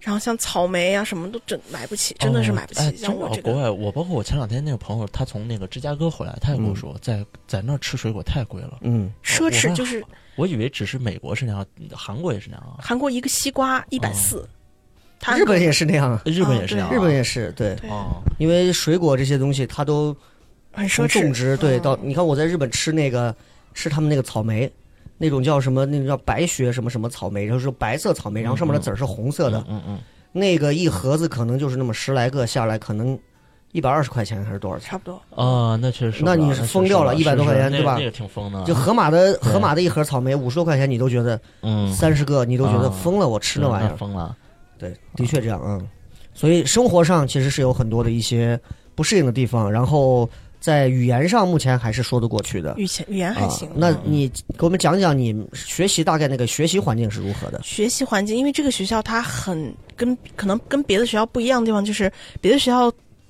[0.00, 2.96] 然后像草莓啊什么都真买不起，真的是买不起。
[2.96, 8.78] 像我这个，国外，我包括我前两天那个朋友，他从那个芝加哥回来，他也跟我说，在在那儿吃水果太贵了。
[8.82, 10.02] 嗯，奢侈就是
[10.38, 12.80] 我以为只是美国是那样，韩国也是那样啊。
[12.80, 14.48] 韩国一个西瓜一百四，
[15.20, 20.16] 他日本也是那样啊，日本也是那样啊，日本也是对，哦，因为水果这些东西它都
[20.72, 21.08] 很奢侈。
[21.08, 23.34] 从种植对嗯到，你看我在日本吃那个
[23.74, 24.72] 吃他们那个草莓。
[25.20, 25.84] 那种叫什么？
[25.84, 29.58] 那种叫白雪什么什么草莓，然后是白色草莓，然后上面的籽儿是红色的。
[29.68, 29.98] 嗯嗯
[30.30, 33.18] 那个一盒子可能就是那么十来个下来，可能
[33.72, 34.90] 一百二十块钱还是多少钱？
[34.90, 35.20] 差不多。
[35.36, 43.96] 嗯，啊，那确实，那你是疯掉了100多块钱对吧那个挺疯的，就盒马的对盒马的一盒草莓五十多块钱，你都觉得嗯，三十个，你都觉得啊疯了，我吃那玩意儿。
[43.96, 44.36] 疯了。
[44.78, 45.88] 对，的确这样，嗯。
[46.32, 48.58] 所以生活上其实是有很多的一些
[48.94, 50.28] 不适应的地方，然后
[50.60, 52.74] 在语言上目前还是说得过去的。
[52.76, 53.74] 语言语言还行啊。。
[53.76, 57.60] 那你给我们讲讲你学习大概那个学习环境是如何的？
[57.64, 62.88] 学习环境，因为这个学校它很跟可能跟别的学校不一样的地方，就是别的学校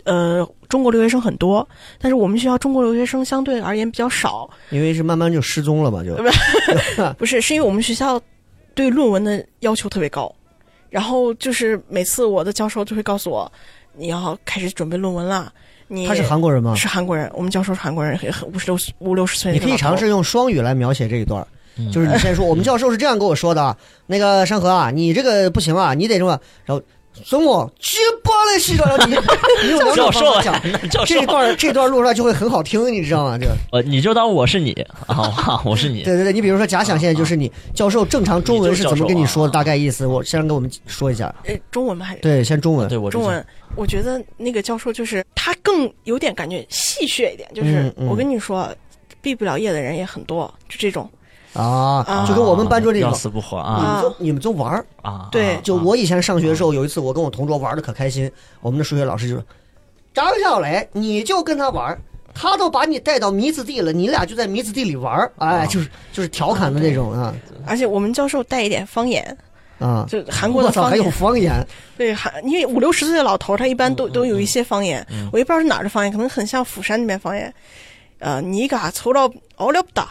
[0.08, 1.66] 呃中国留学生很多，
[2.00, 4.48] 但是我们学校中国留学生相对而言比较少。
[4.70, 6.16] 因为是慢慢就失踪了嘛，就
[7.18, 8.20] 不是，是因为我们学校
[8.74, 10.34] 对论文的要求特别高，
[10.90, 13.50] 然后就是每次我的教授就会告诉我，
[13.96, 15.52] 你要开始准备论文了。
[15.90, 16.74] 你他是韩国人吗？
[16.74, 19.58] 是韩国人，我们教授是韩国人，很很五十六五六十岁你。
[19.58, 21.46] 可以尝试用双语来描写这一段，
[21.78, 23.74] 嗯就是你先说，我们教授是这样跟我说的啊，
[24.06, 26.84] 那个山河啊，你这个不行啊，你得这么，然后
[27.24, 29.16] 孙我去巴了西然后你
[29.64, 33.38] 你有两种教授啊方法讲，， 教授这，段这段录出来就会很好听，你知道吗？
[33.38, 34.72] 这个呃，你就当我是你
[35.06, 41.34] 啊，我是你，对对对，你比如说假想现在就是你教授正常中文是怎么跟你说的，大概意思，我先给我们说一下。
[41.44, 42.06] 呃中文吗？
[42.06, 42.88] 还是对，先中文。
[42.88, 43.44] 对我中文，
[43.76, 48.68] 我觉得那个教授就是他更有点感觉戏谑一点，就是我跟你说，
[49.20, 51.08] 毕不了业的人也很多，就这种。
[51.60, 54.84] 啊，啊就跟我们班桌这种，要死不活啊你啊们就你们就玩儿。
[55.02, 55.28] 啊！
[55.32, 59.44] 对啊就我以前上学的时候，有一次我跟我同桌玩的可开心，我们的数学老师就说
[60.14, 61.98] ：“张小雷，你就跟他玩儿，
[62.34, 67.34] 他都把你带到迷子地了，你俩就在迷子地里玩儿。”哎，就是就是调侃的那种啊
[67.66, 69.36] 而且我们教授带一点方言，
[69.78, 70.04] 啊！
[70.08, 71.66] 就韩国的方言，还有的方言。
[71.96, 77.52] 对，韩因为五六十岁的老头儿，他一般都都有一些方言，嗯我也不知道是哪儿的方言，可能很像釜山那边方言。
[78.20, 80.08] 呃，你嘎抽到奥利不大，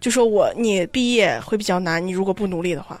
[0.00, 2.94] 就说我你毕业会比较难，你如果不努力的话，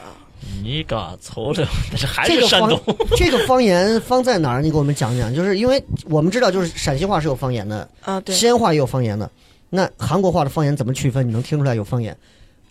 [0.00, 0.16] 啊，
[0.62, 2.80] 你嘎操的，这还是山东
[3.16, 4.62] 这个方言方在哪儿？
[4.62, 9.30] 你给我们讲讲，就是因为我们知道，就是陕西话是有方言的啊，对，西安话也有方言的。
[9.68, 11.26] 那韩国话的方言怎么区分？
[11.26, 12.16] 你能听出来有方言？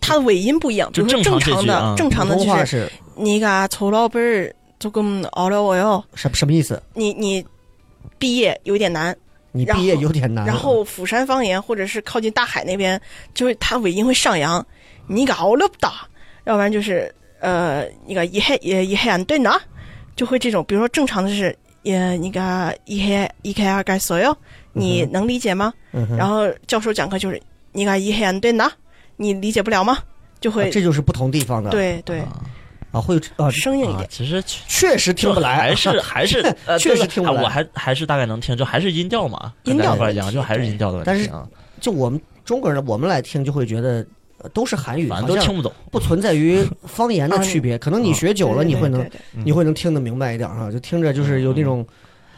[0.00, 2.34] 它的尾音不一样，就正常的正常的。
[2.34, 6.82] 普通话是你嘎操老辈儿，就跟熬了我哟，什什么意思？
[6.94, 7.44] 你你
[8.18, 9.16] 毕业有点难。
[9.56, 10.44] 你毕业有点难。
[10.46, 13.00] 然后釜山方言或者是靠近大海那边，
[13.34, 14.64] 就是它尾音会上扬，
[15.06, 16.06] 你个奥勒达，
[16.44, 19.52] 要不然就是呃，那个一黑也一黑安对呢，
[20.14, 24.36] 就会这种，比如说正常的是也那个一黑一黑二盖所有，
[24.72, 25.72] 你能理解吗？
[25.92, 27.40] 嗯然后教授讲课就是
[27.72, 28.70] 你个一黑安对呢，
[29.16, 29.98] 你理解不了吗？
[30.38, 31.70] 就会啊这就是不同地方的。
[31.70, 32.40] 对对啊，
[32.92, 34.06] 会有啊，啊生硬一点。
[34.10, 41.06] 其实确确实听不来，还是还是 呃确实听不来啊我还还是大概能听，就还是音调嘛，音调跟咱一块儿一样，的问题就还是音调的问题。
[41.06, 41.46] 但是啊
[41.80, 44.06] 就我们中国人，我们来听就会觉得。
[44.38, 45.72] 呃都是韩语，反正好像都听不懂。
[45.90, 47.78] 不存在于方言的区别。
[47.78, 51.84] 可能你学久了，你会能你会能听得明白一点啊，就听着就是有那种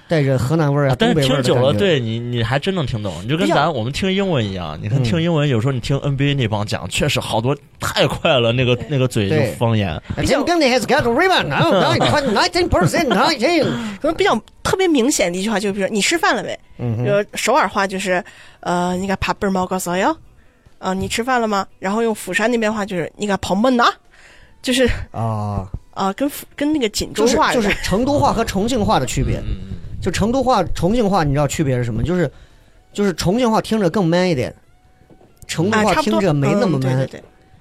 [0.08, 3.14] 带着河南味儿啊、但是听久了，对你你还真能听懂。
[3.22, 5.02] 你就跟咱我们听英文一样，你看嗯。
[5.04, 9.90] 听英文，有时候你听 NBA 那帮讲，确实好多太快了，那个那个嘴就方言。
[9.90, 13.64] 啊这跟那还是干个 r i b a n nineteen percent，nineteen，
[14.00, 16.58] 可能比较特别明显的一句话，就比如说你吃饭了没？
[16.78, 18.22] 嗯比如首尔话就是，
[18.60, 20.16] 呃，你个爬贝儿猫告诉哟，
[20.78, 21.66] 啊，你吃饭了吗？
[21.78, 23.84] 然后用釜山那边话就是你个跑闷呐，
[24.62, 29.38] 就是啊，啊，跟釜跟那个锦州就是话就是成都话和重庆话的区别。
[29.38, 29.56] 嗯，
[30.08, 32.02] 就成都话、重庆话，你知道区别是什么？
[32.02, 32.30] 就是
[32.94, 34.54] 就是重庆话听着更 man 一点，
[35.46, 37.06] 成都啊，话听着没那么 man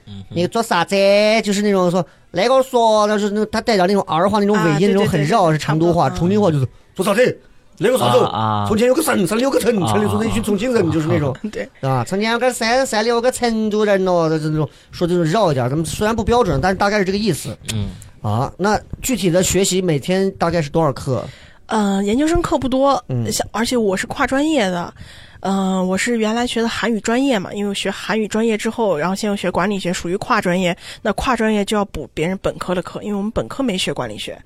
[0.05, 0.95] 嗯你做啥子？
[1.43, 6.09] 就是那种说那个说，那是那他带点那种儿化那种尾音，那种很绕，是成都话。
[6.09, 7.37] 重庆话就是做啥子？
[7.79, 8.19] 那个啥子？
[8.65, 12.05] 从前有个省，省里有个城，啊城里住着一群重庆人，就是那种对，啊。
[12.07, 17.87] 从前有个山，山里有个成都人哦，这这种说这种绕一点，咱们虽然不标准，但是大概是这个意思嗯，
[18.21, 18.49] 啊。
[18.57, 21.21] 那具体的学习每天大概是多少课？
[21.67, 24.93] 呃，研究生课不多，嗯像而且我是跨专业的，
[25.41, 30.75] 嗯、我是原来学的韩语专业嘛，因为我学韩语专业之后，然后现在又学管理学，属于跨专业。
[31.01, 34.41] 那跨专业就要补别人本科的课，因为我们本科没学管理学，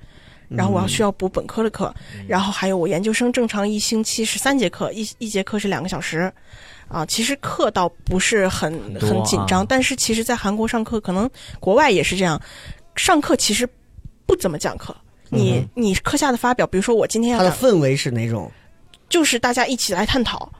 [0.48, 1.94] 然后我要需要补本科的课，
[2.26, 6.32] 然后还有我研究生正常一星期是三节课，一一节课是两个小时。
[6.88, 12.38] 啊，其实课倒不是很很紧张，啊但是其实，在韩国上课，可能国外也是这样，
[12.96, 13.66] 上课其实
[14.26, 14.94] 不怎么讲课。
[15.32, 18.50] 你、嗯你课下的发表，比如说我今天要他的氛围是哪种？
[19.08, 20.50] 就是大家一起来探讨。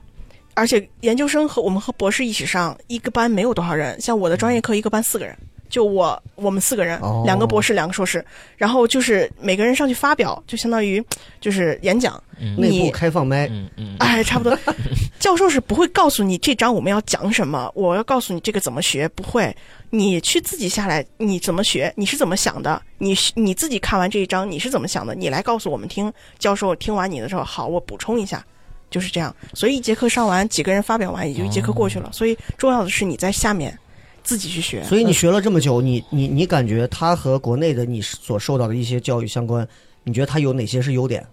[0.55, 5.37] 而且研究生和我们和博士一起上，一个班没有多少人，像我的专业课一个班四个人，
[5.73, 8.23] 就我我们四个人哦，两个博士，两个硕士，
[8.57, 11.03] 然后就是每个人上去发表，就相当于
[11.41, 14.55] 就是演讲，嗯内部开放麦，嗯嗯，哎，差不多。
[15.19, 19.51] 教授是不会告诉你这章我们要讲什么，我要告诉你这个怎么学，不会。
[19.89, 22.79] 你去自己下来，你怎么学，你是怎么想的？
[22.99, 25.15] 你你自己看完这一章，你是怎么想的？
[25.15, 26.13] 你来告诉我们听。
[26.37, 28.45] 教授听完你的时候，好，我补充一下，
[28.91, 29.35] 就是这样。
[29.55, 32.11] 所以一节课上完，几个人发表完，也就一节课过去了。
[32.13, 33.75] 所以重要的是你在下面
[34.23, 34.83] 自己去学。
[34.83, 39.67] 所以你学了这么久，你你你感觉它和国内的你所受到的一些教育相关？
[40.03, 41.25] 你觉得它有哪些是优点？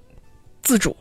[0.62, 0.96] 自主。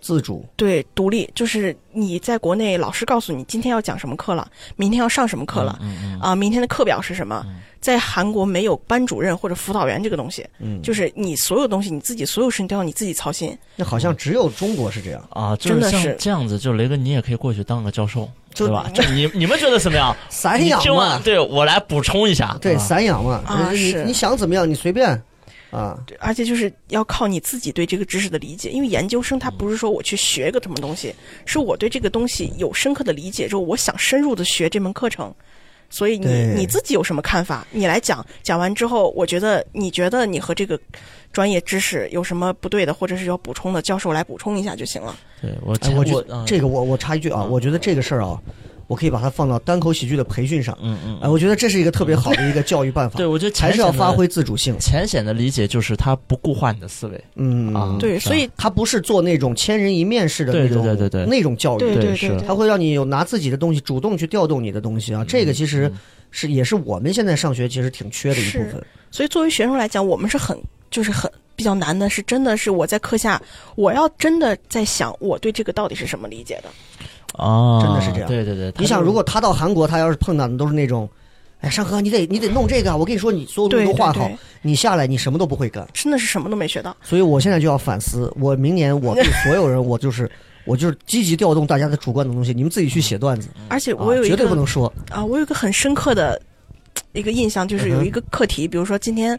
[0.00, 7.44] 自主，对，独立就是你在国内，老师告诉你今天要讲什么课了，明天要上什么课了，嗯嗯啊，明天的课表是什么？
[7.80, 13.58] 在韩国没有班主任或者辅导员这个东西，嗯，就是你所有东西你自己所有事情都要你自己操心。
[13.74, 15.28] 那好像只有中国是这样。
[15.30, 18.90] 啊，就是像真的是这样子，就雷哥，你也可以过去当个教授，就对吧？
[18.94, 20.16] 这你你们觉得怎么样？
[20.28, 25.10] 散养你听完嘛，对我来补充一下，对，啊散养嘛，啊是你想怎么样，你随便
[25.70, 25.98] 啊。
[26.18, 31.14] 而且就是要靠你自己对这个知识的理解，因为研究生他不是说我去学个什么东西，
[31.46, 35.32] 是我对这个东西有深刻的理解之后，我想深入的学这门课程。
[35.90, 37.66] 所以你你自己有什么看法？
[37.70, 40.78] 你来讲，讲完之后，我觉得你觉得你和这个
[41.32, 45.14] 专业知识有什么不对的，或者是要补充的，教授来补充一下就行了。
[45.40, 48.40] 对我哎，我觉这个我我插一句啊，嗯我觉得这个事儿啊，
[48.88, 50.76] 我可以把它放到单口喜剧的培训上。
[50.82, 54.76] 嗯嗯，哎，我觉得这是一个特别好的一个教育办法 对，我觉得还是要发挥自主性。
[54.80, 65.24] 浅显的理解，就是他不固化你的思维，嗯啊对，所以他不是做那种千人一面式的对对那种对对对那种教育，对是对对对，他会让你有拿自己的东西主动去调动你的东西啊。
[65.28, 65.92] 这个其实
[66.32, 68.82] 是也是我们现在上学其实挺缺的一部分。
[69.10, 70.58] 所以作为学生来讲，我们是很
[70.90, 73.40] 就是很比较难的，是真的是我在课下，
[73.74, 76.68] 我要真的在想我对这个到底是什么理解的。
[77.34, 81.08] 哦，真的是这样对对对，你想，如果他到韩国，他要是碰到的都是那种，
[81.60, 85.86] 哎，上河你得你得弄这个啊，我跟你说，你所有东西对都画好对对，，你下来你什么都不会干。
[85.92, 86.96] 真的是什么都没学到。
[87.02, 90.28] 所以我现在就要反思，我明年我对 所有人，我就是
[90.64, 94.92] 我就是积极调动大家的主观的东西，你们自己去写段子，而且啊我有一个绝对不能说。
[95.10, 96.40] 啊，我有一个很深刻的
[97.12, 99.38] 一个印象，就是有一个课题，比如说今天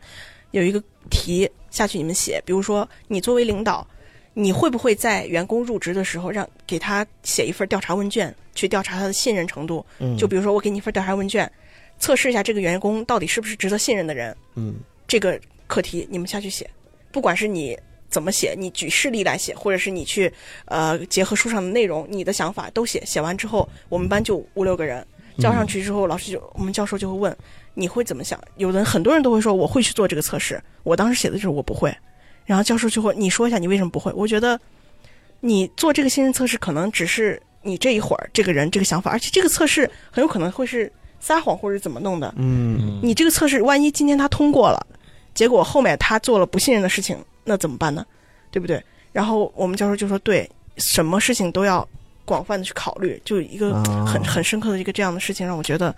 [0.52, 3.86] 有一个题下去你们写，比如说你作为领导，
[4.34, 9.86] 你会不会在员工入职的时候让给他写一份调查问卷，去调查他的信任程度？
[10.00, 11.52] 嗯，就比如说我给你一份调查问卷，
[12.00, 14.36] 测试一下这个员工到底是不是值得信任的人。
[14.56, 14.76] 嗯，
[15.08, 16.70] 这个课题你们下去写，
[17.12, 17.78] 不管是你
[18.10, 20.32] 怎么写，你举事例来写，或者是你去
[20.66, 23.04] 呃结合书上的内容，你的想法都写。
[23.06, 25.06] 写完之后，我们班就五六个人
[25.38, 27.38] 交上去之后，老师就我们教授就会问
[27.80, 28.40] 你会怎么想。
[28.58, 30.62] 有的很多人都会说我会去做这个测试。
[30.84, 31.96] 我当时写的就是我不会，
[32.46, 34.12] 然后教授就会你说一下你为什么不会。
[34.14, 34.60] 我觉得
[35.40, 42.34] 你做这个信任测试可能只是你这一会儿这个人这个想法，而且这个测试很有可能会是撒谎或者怎么弄的。
[42.38, 44.86] 嗯，你这个测试万一今天他通过了，
[45.34, 48.06] 结果后面他做了不信任的事情，那怎么办呢？
[48.52, 48.84] 对不对？
[49.12, 51.88] 然后我们教授就说，对，什么事情都要
[52.26, 55.96] 广泛的去考虑，就一个啊很很深刻的一个这样的事情，让我觉得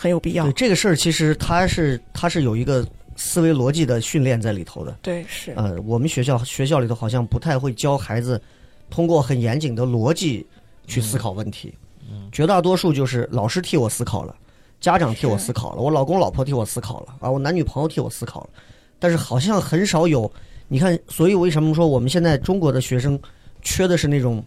[0.00, 0.52] 很有必要对。
[0.52, 4.96] 这个事儿，其实它是它是有一个思维逻辑的训练在里头的。
[5.02, 8.40] 对，是，呃，我们学校学校里头好像不太会教孩子
[8.88, 10.46] 通过很严谨的逻辑
[10.86, 11.74] 去思考问题，
[12.08, 14.36] 嗯绝大多数就是老师替我思考了，
[14.80, 18.50] 家长替我思考了，我老公老婆替我思考了啊，我男女朋友替我思考了，
[19.00, 20.30] 但是好像很少有，
[20.68, 23.18] 你看，所以为什么说我们现在中国的学生
[23.62, 24.44] 缺的是那种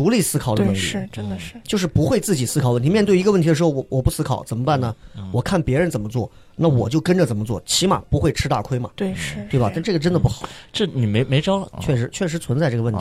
[0.00, 0.78] 独立思考的能，力？
[0.78, 2.88] 是，真的是，就是不会自己思考问题。
[2.88, 4.96] 面对一个问题的时候，我我不思考怎么办呢？
[5.30, 9.70] 我看别人怎么做，那我就跟着怎么做，起码不会吃大亏嘛，对，是，对吧？
[9.74, 13.00] 但这个真的不好，这你没没招了，确实确实存在这个问题。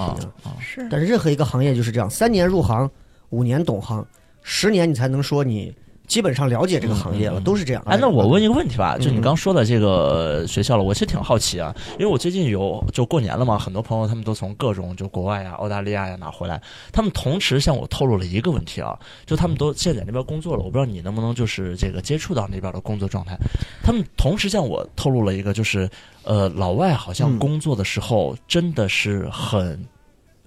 [0.59, 2.91] 是，但是任何一个行业就是这样，三年入行，
[3.29, 4.05] 五年懂行，
[4.41, 5.73] 十年你才能说你
[6.09, 7.81] 基本上了解这个行业了，都是这样。
[7.85, 23.37] 哎，那我问一个问题吧，就你嗯刚说的这个学校了，我其实挺好奇啊，因为我最近有就过年了嘛，很多朋友他们都从各种就国外呀、澳大利亚呀哪回来，他们同时向我透露了一个问题啊，就他们都现在在那边工作了，我不知道你能不能就是这个接触到那边的工作状态，
[23.83, 25.87] 他们同时向我透露了一个，就是
[26.23, 27.37] 呃，老外好像嗯。
[27.37, 29.79] 工作的时候真的是很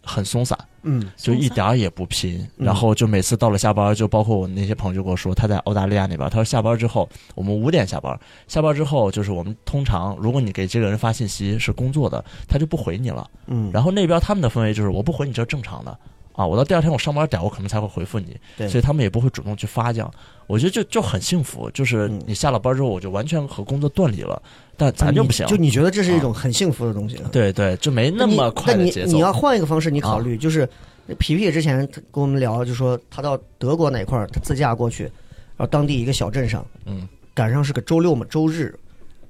[0.02, 0.58] 很松散。
[0.84, 13.30] 嗯就一点儿也不拼，嗯然后就每次到了下班，就包括我那些朋友就跟我说，他在澳大利亚那边，他说下班之后，我们五点下班，下班之后就是我们通常，如果你给这个人发信息是工作的，他就不回你了。
[13.46, 15.96] 嗯，然后那边他们的氛围就是我不回你这是正常的
[16.32, 20.10] 啊，我到第二天我上班点我可能才会回复你，对所以他们也不会主动去发这样。
[20.52, 24.42] 我觉得就就很幸福，就是嗯你下了班之后，我就完全和工作断离了，
[24.76, 25.46] 但咱就不行。
[25.46, 27.30] 就你觉得这是一种很幸福的东西啊？
[27.32, 29.12] 对对，就没那么快但你的节奏。
[29.12, 30.68] 你要换一个方式，你考虑就是，
[31.18, 38.78] 皮皮之前跟我们聊，就说他到德国哪块儿，他自驾过去，然后当地一个小镇上，嗯赶上是个周六嘛，周日，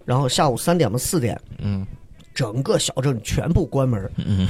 [0.04, 1.86] 然后下午三点嘛四点，嗯
[2.34, 4.44] 整个小镇全部关门，嗯，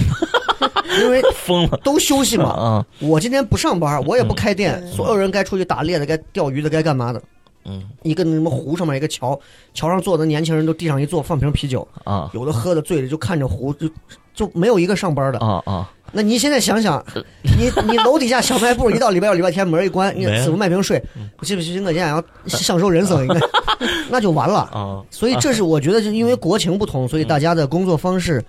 [1.01, 1.77] 因为疯了。
[1.85, 2.51] 都休息嘛。
[2.51, 7.23] 啊我今天不上班，我也不开店，嗯所有人该出去打猎的，该钓鱼的，该干嘛的。
[7.65, 7.83] 嗯。
[8.03, 9.39] 一个那什么湖上面一个桥，
[9.75, 12.31] 桥上坐的年轻人都地上一坐，放瓶啤酒，啊。
[12.35, 13.89] 有的喝的醉的就看着湖，就
[14.35, 15.39] 就没有一个上班的。
[15.39, 15.91] 啊啊！
[16.15, 17.03] 那你现在想想，
[17.43, 21.03] 你你楼底下小卖部一到礼拜六、礼拜天门一关， 你死不卖瓶水，
[21.39, 23.41] 我去不去，我现在要享受人生，应该
[24.11, 24.61] 那就完了。
[24.75, 28.45] 啊，所以这是我觉得，就因为国情不同，所以大家的工作方式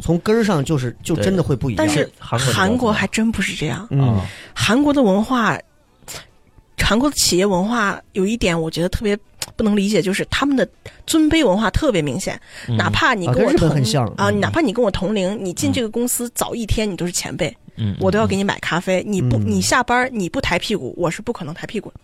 [0.00, 1.84] 从根儿上就是就真的会不一样。
[1.84, 3.88] 但是韩国韩国还真不是这样，
[4.54, 5.58] 韩国的文化，
[6.78, 9.18] 韩国的企业文化有一点我觉得特别
[9.56, 10.68] 不能理解，就是他们的
[11.06, 12.40] 尊卑文化特别明显。
[12.68, 19.02] 嗯哪怕你啊跟我同很像啊，嗯哪怕你跟我同龄，你进这个公司早一天，你都是前辈，嗯，我都要给你买咖啡。
[19.06, 21.88] 你不，嗯你下班你不抬屁股，我是不可能抬屁股。
[21.88, 21.94] 啊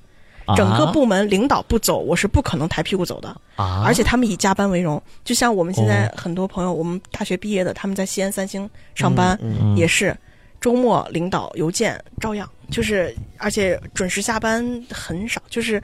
[0.57, 3.29] 整个部门领导不走，我是不可能抬屁股走的。
[3.57, 6.15] 啊，而且他们以加班为荣，就像我们现在哦。
[6.17, 9.77] 很多朋友，我们大学毕业的，他们在西安三星上班，嗯嗯。
[9.77, 10.17] 也是
[10.61, 15.83] 周末领导邮件照样，就是而且准时下班很少，就是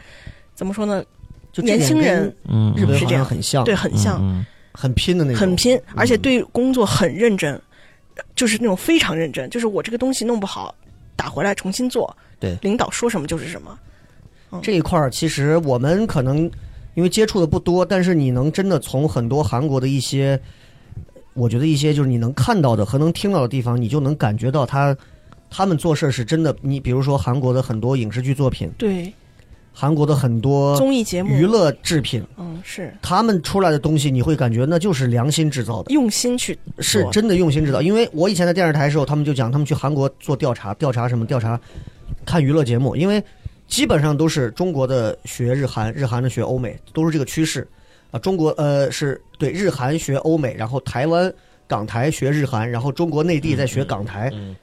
[0.55, 1.03] 怎么说呢？
[1.53, 2.75] 就年轻人嗯。
[2.77, 3.25] 日本是这样？
[3.25, 7.61] 很像，对，很像，嗯很拼的那种，很拼，而且嗯对工作很认真，
[8.37, 10.75] 就是那种非常认真，就是我这个东西弄不好，
[11.17, 12.57] 打回来重新做，对。
[12.63, 13.77] 领导说什么就是什么。
[14.63, 16.51] 这一块儿，其实我们可能
[16.95, 20.41] 因为接触的不多，但是你能真的从很多韩国的一些，
[21.35, 24.97] 我觉得一些就是你能看到的和能听到的地方，你就能感觉到他
[25.49, 26.55] 他们做事儿是真的。
[26.61, 29.13] 你比如说韩国的很多影视剧作品，对，
[29.73, 35.93] 韩国的很多综艺节目娱，乐制品，嗯，是他们出来的东西，你会感觉那就是良心制造的。
[35.93, 37.81] 用心去，是真的用心制造。
[37.81, 41.25] 因为我以前在电视台的时候，他们就讲他们去韩国做调查，调查什么？
[41.25, 41.59] 调查
[42.27, 43.23] 看娱乐节目，因为
[43.71, 47.67] 基本上都是中国的学日韩，日韩的学欧美，都是这个趋势
[48.11, 48.19] 啊。
[48.19, 51.33] 中国呃是对日韩学欧美，然后台湾
[51.69, 54.57] 港台学日韩，然后中国内地在学港台，嗯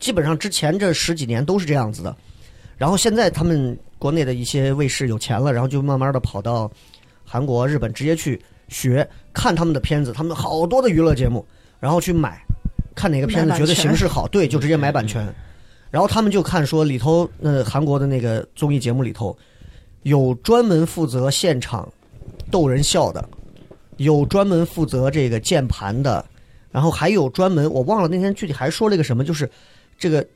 [0.00, 2.16] 基本上之前这十几年都是这样子的。
[2.76, 6.70] 然后现在他们国内的一些卫视有钱了，然后就慢慢的跑到
[7.24, 11.46] 韩国、日本直接去学看他们的片子，他们好多的娱乐节目，
[11.78, 12.42] 然后去买，
[12.94, 15.32] 看哪个片子觉得形式好，对，就直接买版权。
[15.94, 19.38] 然后他们就看说里头，呃，韩国的那个综艺节目里头，
[20.02, 21.88] 有专门负责现场
[22.50, 23.28] 逗人笑的，
[23.98, 26.26] 有专门负责这个键盘的，
[26.72, 29.48] 然后还有专门我忘了那天具体还说了一个什么，就是
[29.96, 30.26] 这个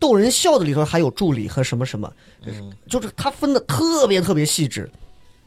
[0.00, 2.12] 逗人笑的里头还有助理和什么什么，
[2.88, 4.90] 就是他分的特别特别细致。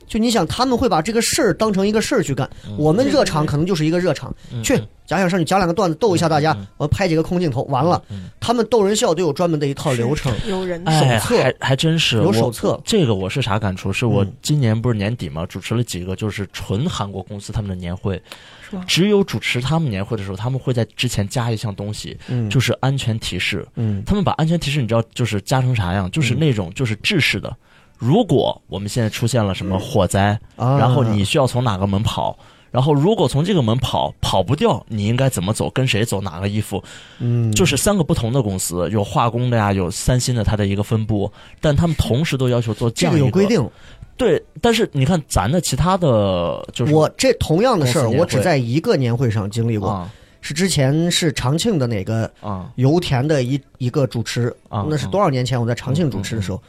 [0.09, 2.49] 就你想，他们会把这个事儿当成一个事儿去干。
[2.77, 8.01] 我们热场可能就是一个热场，去假想上去讲两个段子逗一下大家，我拍几个空镜头，完了。
[8.39, 10.33] 他们逗人笑都有专门的一套流程。
[10.47, 13.93] 有人哎，手册还还真是有手册这个我是啥感触？
[13.93, 18.19] 是我嗯今年不是年底嘛，主持了几个就是纯韩国公司他们的年会，
[18.67, 18.83] 是吗？
[18.87, 23.63] 只有主持他们年会的时候，他们会在之前加一项东西，嗯，就是安全提示。
[23.75, 26.09] 嗯他们把安全提示你知道就是加成啥样？
[26.09, 27.55] 就是那种就是制式的。
[27.99, 32.39] 如果我们现在出现了什么火灾，啊，然后你需要从哪个门跑，
[32.71, 35.69] 然后如果从这个门跑跑不掉，你应该怎么走？
[35.71, 36.21] 跟谁走？
[36.21, 36.81] 哪个衣服？
[37.19, 41.29] 嗯，就是三个不同的公司，有化工的呀，有三星的，它的一个分布，
[41.59, 43.69] 但他们同时都要求做这样一个有规定。
[44.15, 56.63] 对，但是你看咱的其他的，就是我这同样的事儿，我只在一个年会上经历过，啊是之前是长庆的哪个啊油田的一一个主持，啊那是多少年前我在长庆主持的时候。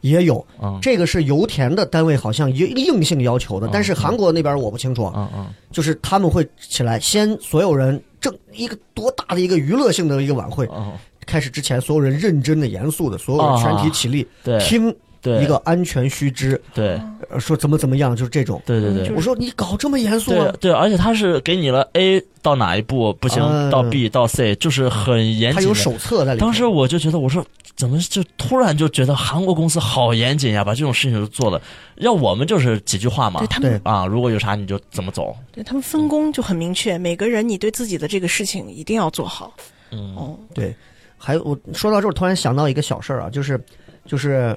[0.00, 0.78] 也有，啊。
[0.80, 10.92] 这个是油田的单位好像硬硬性要求的，啊但是韩国那边我不清楚，啊啊就是他们会起来，先所有人正一个多大的一个娱乐性的一个晚会，啊！
[11.26, 14.26] 开始之前，所有人认真的、严肃的，所有人全体起立，
[14.60, 18.62] 听对一个安全须知，对呃说怎么怎么样，就是这种。
[18.64, 19.10] 对对对。
[19.14, 20.50] 我说你搞这么严肃啊？
[20.60, 25.54] 对对，而且他是给你了 A 到哪一步不行，嗯到 B 到 C，就是很严谨。
[25.54, 26.38] 他有手册在里面。
[26.38, 27.44] 当时我就觉得，我说
[27.76, 31.60] 怎么就突然就觉得韩国公司好严谨呀，把这种事情都做了。
[31.96, 35.36] 要我们就是几句话嘛对，他们啊，如果有啥你就怎么走。
[35.52, 39.52] 对他们分工就很明确，每个人你对自己的这个事情一定要做好。
[39.90, 40.74] 嗯哦，对，
[41.16, 43.60] 还有我说到这儿，突然想到一个小事儿啊，就是
[44.06, 44.56] 就是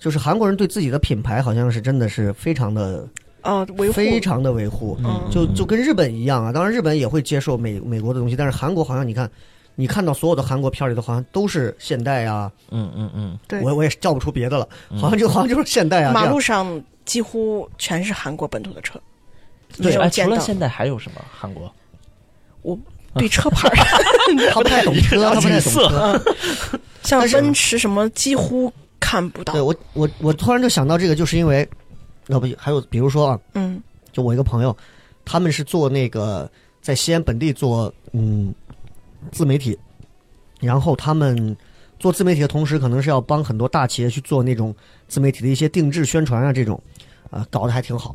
[0.00, 3.06] 就是韩国人对自己的品牌好像是真的是非常的
[3.42, 6.50] 哦，维护非常的维护，嗯就就跟日本一样啊。
[6.50, 9.30] 当然，日本也会接受美美国的东西，但是韩国好像你看，
[9.76, 16.12] 你看到所有的韩国片儿里头，好像都是现代啊，嗯嗯嗯，对我我也叫不出别的了，好像就好像就是现代啊。
[16.12, 19.00] 马路上几乎全是韩国本土的车，
[19.80, 21.70] 对哎，没有见到除了现代还有什么韩国？
[22.62, 22.78] 我
[23.14, 23.76] 对车牌儿
[24.52, 26.22] 他不太懂车，他不太懂车。
[27.02, 28.70] 像奔驰什么几乎
[29.00, 29.60] 看不到对。
[29.62, 31.68] 我我我突然就想到这个，就是因为，
[32.28, 33.82] 要不还有比如说啊，嗯
[34.12, 34.76] 就我一个朋友，
[35.24, 38.54] 他们是做那个在西安本地做嗯
[39.32, 39.76] 自媒体，
[40.60, 41.56] 然后他们
[41.98, 44.74] 做自媒体的同时，可能是要帮很多大企业去做那种
[45.08, 46.80] 自媒体的一些定制宣传啊，这种
[47.30, 48.14] 啊搞得还挺好。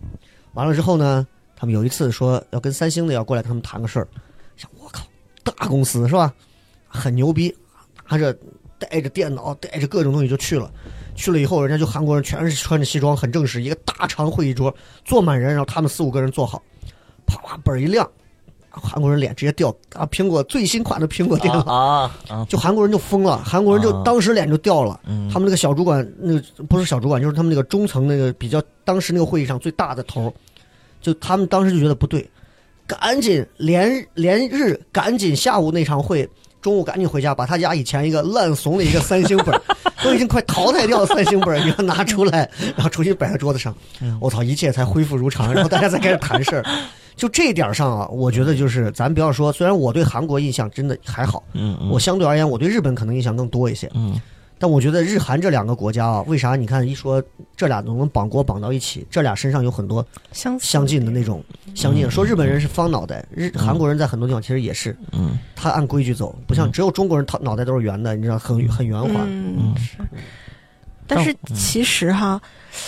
[0.53, 1.25] 完了之后呢，
[1.55, 4.07] 他们有一次说要跟三星的要过来跟他们谈个事儿，
[4.57, 5.03] 想我靠，
[5.43, 6.33] 大公司是吧？
[6.88, 7.53] 很牛逼，
[8.09, 8.36] 拿着
[8.78, 10.71] 带着电脑，带着各种东西就去了。
[11.15, 16.61] 去了以后，人家就韩国人全是穿着西装，很正式，一个大长会议桌，坐满人，然后他们四五个人坐好，
[17.26, 18.09] 啪啪本儿一亮，
[18.69, 20.05] 韩国人脸直接掉啊！
[20.07, 24.99] 苹果最新款的苹果电脑，啊啊， 就韩国人就疯了，韩国人就啊当时脸就掉了。
[25.07, 30.34] 嗯他们那个小主管，那个不是小主管，就是他们那个中层那个比较当时那个会议上最大的头，
[31.01, 32.30] 就他们当时就觉得不对，
[32.86, 36.30] 赶紧连连日赶紧下午那场会，
[36.66, 39.61] 中午赶紧回家，把他家以前一个烂怂的一个三星本，
[40.03, 43.72] 都已经快淘汰掉的三星本儿，给他拿出来，然后重新摆在桌子上。
[44.20, 46.66] 我操，一切才恢复如常，然后大家再开始谈事儿。
[47.16, 51.43] 就这点上啊，我觉得就是咱不要说，虽然我对韩国印象真的还好，
[51.91, 53.88] 我相对而言，我对日本可能印象更多一些。
[53.93, 54.20] 嗯
[54.58, 57.22] 但我觉得日韩这两个国家啊，为啥你看一说
[57.58, 61.43] 这俩能绑国绑到一起，这俩身上有很多相似相近的那种
[61.74, 69.10] 相近说日本人是方脑袋，日韩国人在很多地方其实也是，嗯他按规矩走，不像只有中国人他脑袋都是圆的，你知道很很圆滑。
[69.28, 69.97] 嗯，是。
[71.08, 72.41] 但是其实哈，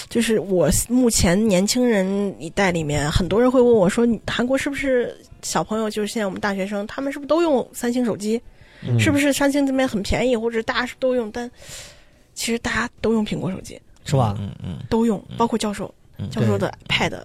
[0.09, 8.41] 就是我目前年轻人一代里面，很多人会问我说，你韩国是不是小朋友，就是现在我们大学生，他们是不是都用三星手机？
[8.81, 11.31] 嗯是不是三星这边很便宜，或者大家都用？
[11.31, 11.49] 但
[12.33, 14.35] 其实大家都用苹果手机，是吧？
[14.39, 17.19] 嗯嗯都用，包括教授，嗯教授的 Pad。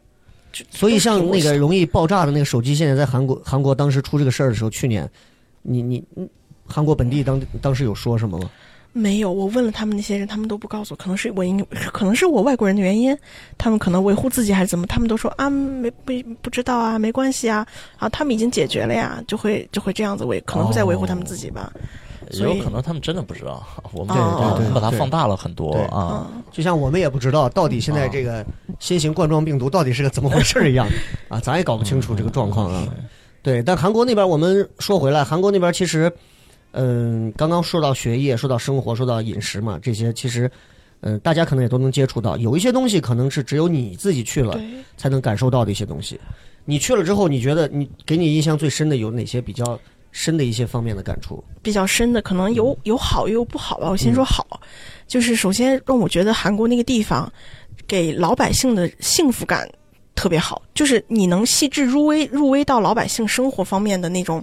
[0.70, 5.10] 所以像那个容易爆炸的那个手机，现在在韩国韩国当时出这个事儿的时候，去年，
[5.62, 6.28] 你你你
[6.66, 8.50] 韩国本地当当时有说什么吗？
[8.92, 13.16] 没有，我问了他们那些人，他们都不告诉我，可能是我应，可能是我外国人的原因，
[13.56, 16.12] 他们可能维护自己还是怎么，他们都说啊，没不
[16.42, 17.66] 不知道啊，没关系啊，
[17.96, 21.72] 啊，他们已经解决了呀，就会就会这样子维，可能会在维护他们自己吧，
[22.30, 24.14] 所以有可能他们真的不知道， 我们
[24.74, 26.28] 把它放大了很多啊。
[26.30, 28.44] 嗯，就像我们也不知道到底现在这个
[28.78, 30.86] 新型冠状病毒到底是个怎么回事儿一样
[31.28, 32.86] 啊，咱也搞不清楚这个状况啊。
[33.42, 36.12] 对，但韩国那边我们说回来，韩国那边其实，
[36.72, 40.50] 嗯，刚刚说到学业，说到生活，说到饮食嘛，这些其实，
[41.00, 42.36] 嗯、大家可能也都能接触到。
[42.36, 44.60] 有一些东西可能是只有你自己去了，
[44.96, 46.18] 才能感受到的一些东西。
[46.64, 49.78] 你去了之后，你觉得你给你印象最深的有哪些比较
[50.12, 51.42] 深的一些方面的感触？
[51.60, 53.90] 比较深的，可能有有好也有不好吧。
[53.90, 54.60] 我先说好，
[55.06, 57.30] 就是首先让我觉得韩国那个地方
[57.86, 59.68] 给老百姓的幸福感
[60.22, 64.40] 特别好，就是你能细致入微入微到老百姓生活方面的那种，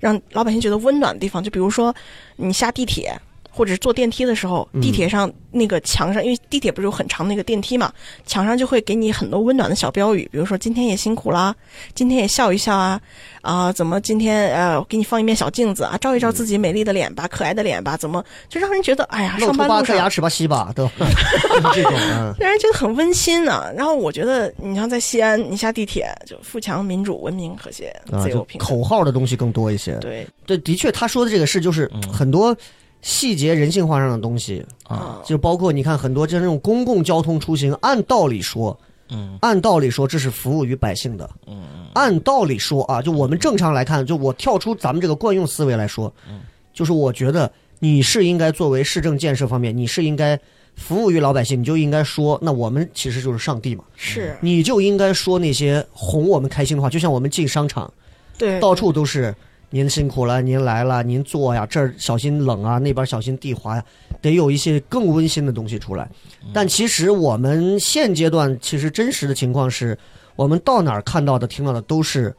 [0.00, 1.40] 让老百姓觉得温暖的地方。
[1.40, 1.94] 就比如说
[2.34, 3.16] 你下地铁。
[3.50, 7.92] 或者是坐电梯的时候，地铁上那个墙上，因为地铁不是有很长那个电梯嘛，
[8.24, 11.54] 墙上就会给你很多温暖的小标语，比如说今天也辛苦啦，
[11.94, 13.00] 今天也笑一笑啊，
[13.42, 20.92] 啊，怎么今天呃，给你放一面小镜子啊，照一照自己美丽的脸吧，可爱的脸吧，怎么就让人觉得哎呀，上班路上牙齿吧，吸吧，对吧？
[21.60, 28.68] 就是这种，嗯，让人觉得很温馨呢、然后我觉得，你像在西安，你下地铁就富强、民主、文明、和谐、自由、平等。
[28.68, 29.94] 口号的东西更多一些。
[29.96, 32.56] 对，对，的确，他说的这个事就是嗯很多
[33.02, 38.78] 细节人性化上的东西，啊，就包括你看很多就是那种公共交通出行，按道理说，
[39.08, 39.38] 嗯。
[39.40, 41.62] 按道理说这是服务于百姓的，嗯
[41.94, 46.40] 按道理说啊，就我们正常来看，就我跳出咱们这个惯用思维来说，嗯。
[46.72, 50.38] 就是我觉得你是应该作为市政建设方面，你是应该
[50.76, 57.92] 服务于老百姓，你就应该说，那我们其实就是上帝嘛，是，你就应该说那些哄我们开心的话，就像我们进商场，
[58.38, 59.34] 对，到处都是
[59.70, 63.84] 您辛苦了，您来了，您坐呀，这儿小心冷啊，那边小心地滑呀，
[64.20, 66.10] 得有一些更温馨的东西出来。
[66.52, 69.96] 但其实我们现阶段其实真实的情况是，
[70.34, 72.34] 我们到哪儿看到的、听到的都是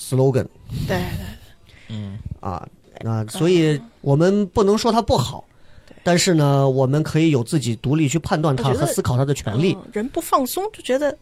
[0.00, 0.46] slogan
[0.88, 1.02] 对
[1.88, 2.66] 嗯啊，
[3.02, 5.44] 那所以我们不能说它不好。
[6.02, 9.74] 但是呢，我们可以有自己独立去判断它和思考它的权利。
[9.74, 11.16] 嗯人不放松就觉得嘖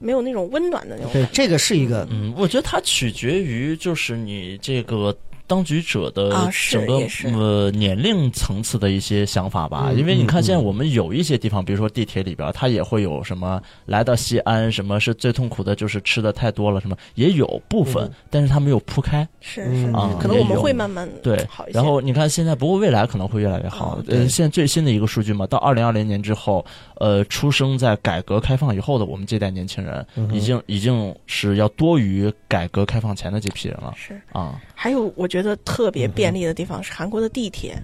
[0.00, 1.28] 没有那种温暖的那种感，觉。
[1.28, 5.16] 对这个是一个嗯，我觉得它取决于就是你这个
[5.50, 9.88] 当局者的啊是整个、呃年龄层次的一些想法吧。
[9.90, 19.26] 嗯因为你看嗯现在我们有一些地方，比如说地铁里边，它也会有什么来到西安，什么是最痛苦的，就是吃的太多了，什么也有部分，嗯但是它没有铺开。
[19.40, 21.76] 是嗯是，啊可能我们会慢慢对好一些。
[21.76, 23.96] 然后你看现在，不过未来可能会越来越好。
[23.96, 26.64] 哦呃，现在最新的一个数据嘛，到二零二零年之后，
[26.96, 34.60] 呃，出生在改革开放以后的我们这代年轻人，已经已经是要多于改革开放前的这批人了是，啊。
[34.74, 37.76] 还有我觉得特别便利的地方是韩国的地铁、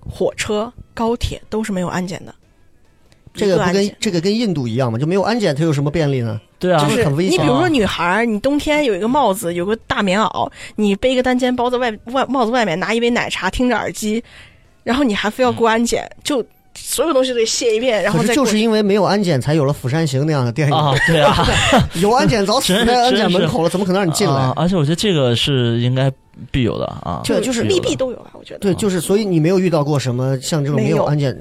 [0.00, 2.34] 火车、高铁都是没有安检的。
[3.32, 4.96] 这个不跟这个跟印度一样吗？
[4.96, 6.40] 就没有安检，它有什么便利呢？
[6.60, 14.22] 对啊，就是很危险啊你比如说女孩，你冬天有一个帽子，有个大棉袄，你背一个单肩包在外外帽子外面，拿一杯奶茶，听着耳机，
[14.84, 16.44] 然后你还非要过安检，就
[16.76, 20.74] 所有东西都得卸一遍，然后可是就是因为没有安检，才有了《釜山行》那样的电影。
[20.74, 21.44] 啊，对啊，
[22.00, 24.34] 有安检早死 真在安检门口了，怎么可能让你进来？
[24.34, 26.08] 啊而且我觉得这个是应该
[26.50, 27.20] 必有的啊。
[27.24, 28.60] 这就是利弊都有啊，我觉得。
[28.60, 31.36] 对，就是所以你没有遇到过什么像这种没没有有安检、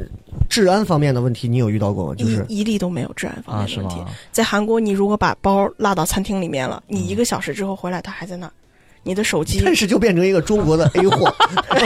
[0.49, 2.15] 治安方面的问题，你有遇到过吗？
[2.15, 3.97] 就是一一例都没有治安方面的问题。
[3.97, 4.07] 吗？
[4.31, 8.53] 在韩国，你如果把包落到餐厅里面了，你一个小时之后回来，它还在那儿，
[9.03, 11.33] 你的手机但是就变成一个中国的 A 货，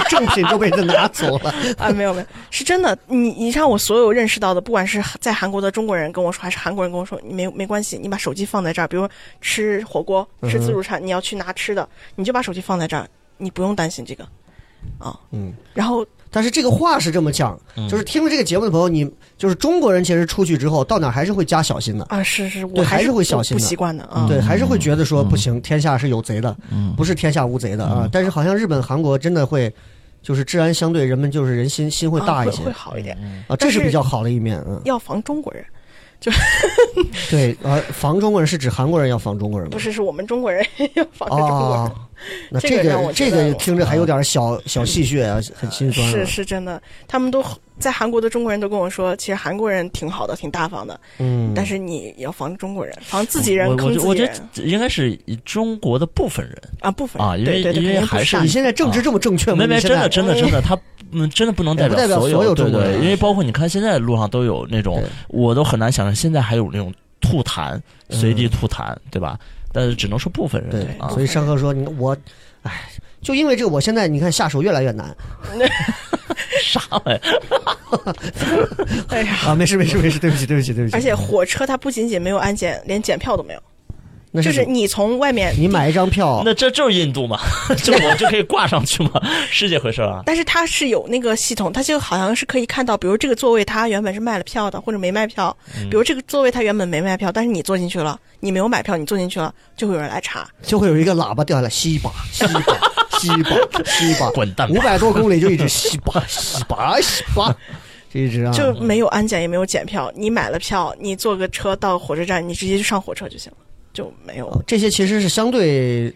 [0.10, 1.54] 正品就被人拿走了。
[1.78, 2.98] 啊，没有没有，是真的。
[3.08, 9.10] 你你像我所有认识到的，不管是在韩国的中国人跟我说，还是韩国人跟我说，你没没关系，你把手机放在这儿，比如
[9.42, 13.08] 吃火锅、吃自助餐，你要去拿吃的，你就把手机放在这儿，
[13.38, 14.24] 你不用担心这个，
[15.00, 22.06] 啊，嗯，然后但是这个话是这么讲，嗯就是听了这个节目的朋友，你就是中国人，其实出去之后到哪儿还是会加小心的。
[22.06, 24.26] 啊，是是，我对还是是会小心的不习惯的啊。
[24.28, 28.08] 对，还是会觉得说嗯不行，天下是有贼的，嗯，不是天下无贼的啊。
[28.12, 29.74] 但是好像日本、韩国真的会，
[30.22, 33.18] 就是治安相对人们就是人心心会大一些啊会会好一点。
[33.22, 34.62] 嗯啊，这是是比较好的一面。
[34.68, 35.64] 嗯，要防中国人，
[36.20, 36.32] 就
[37.30, 39.72] 对，啊，防中国人是指韩国人要防中国人吗？
[39.72, 40.66] 不是是我们中国人
[40.96, 41.92] 要防中国人。
[42.18, 46.12] 哦， 那这这个这个听着还有点小小戏谑啊，很心酸啊。
[46.12, 47.44] 是是真的，他们都
[47.80, 59.58] 在韩国的中国人都跟我说，其实韩国人挺好的，挺大方的，嗯，但是你要防中国人，防自己人我我坑觉我觉自己人得应该是中国的部分人，啊，部分啊因为对对对，因为还是你现在政治这么正确吗？
[59.60, 60.78] 没没真的真的真的， 他
[61.12, 66.92] 嗯真的不能代表所所有对对，中国人因为包括你看现在路上都有那种，我都很难想象现在还有那种
[67.22, 69.40] 吐痰，随地吐痰，对吧？
[69.72, 72.16] 但是只能说部分人对啊，所以上课说，你我，
[72.64, 72.90] 哎，
[73.22, 75.16] 就因为这个，我现在你看下手越来越难
[76.64, 78.16] 啥玩意儿？
[79.10, 79.56] 哎呀，啊！
[79.56, 80.96] 没事没事没事，对不起对不起对不起。
[80.96, 83.62] 而且火车它不仅仅没有安检，连检票都没有，
[84.38, 87.40] 那就是是你从外面你买一张票，那这就是印度嘛？
[87.84, 89.12] 这我就可以挂上去吗？
[89.50, 90.22] 是这回事啊？
[90.28, 95.56] 但是它是有那个系统，它就好像是可以看到，比如这个座位它原本是卖了票的，或者没卖票。
[95.78, 100.48] 嗯比如这个座位它原本没卖票，但是你坐进去了，你没有买票，你坐进去了，就会有人来查。
[100.62, 107.56] 就会有一个喇叭掉下来，吸一把吸一把吸一把吸一把， 滚蛋吧五百多公里就一直吸吧吸吧吸吧。
[108.12, 113.58] 这一直啊，就没有安检也没有检票，你买了票，你坐个车到火车站，你直接就上火车就行了，
[113.98, 114.48] 就没有。
[114.48, 116.14] 哦这些其实是相对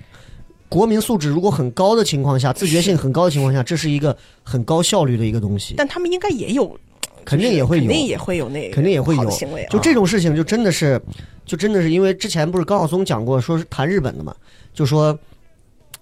[0.69, 6.79] 国民素质如果很高的情况下，自觉性很高的情况下，这是一个很高效率的一个东西，但他们应该也有，
[7.25, 9.69] 肯定也会有，肯定也会有那个，肯定也会有行为啊。
[9.71, 11.01] 就这种事情，就真的是，
[11.43, 14.35] 就真的是因为之前不是高晓松讲过，说是谈日本的嘛，
[14.75, 15.17] 就说，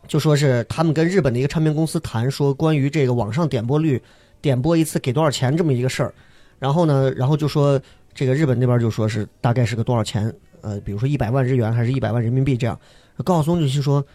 [0.06, 4.02] 就说是他们跟日本的一个唱片公司谈，说关于这个网上点播率，
[4.42, 6.14] 点播一次给多少钱这么一个事儿，
[6.60, 7.80] 然后呢，然后就说
[8.14, 10.32] 这个日本那边就说是大概是个多少钱，
[10.62, 12.80] 呃，比如说一百万日元还是一百万人民币这样，
[13.24, 14.06] 高晓松就去说，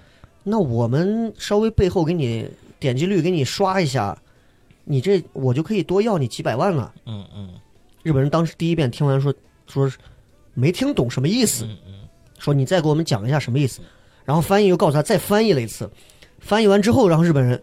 [0.43, 4.17] 那我们稍微背后给你点击率给你刷一下，
[4.85, 6.95] 你这我就可以多要你几百万了。
[7.07, 7.51] 嗯嗯
[8.03, 9.33] 日本人当时第一遍听完说
[9.67, 9.97] 说是
[10.53, 11.67] 没听懂什么意思，
[12.39, 13.81] 说你再给我们讲一下什么意思。
[14.25, 15.91] 然后翻译又告诉他再翻译了一次，
[16.39, 17.63] 翻译完之后，然后日本人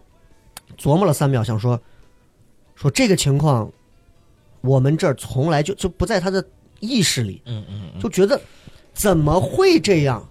[0.77, 1.79] 琢磨了三秒，想说
[2.75, 3.71] 说这个情况，
[4.61, 6.43] 我们这儿从来就就不在他的
[6.79, 8.39] 意识里，嗯嗯嗯，就觉得
[8.93, 10.27] 怎么会这样？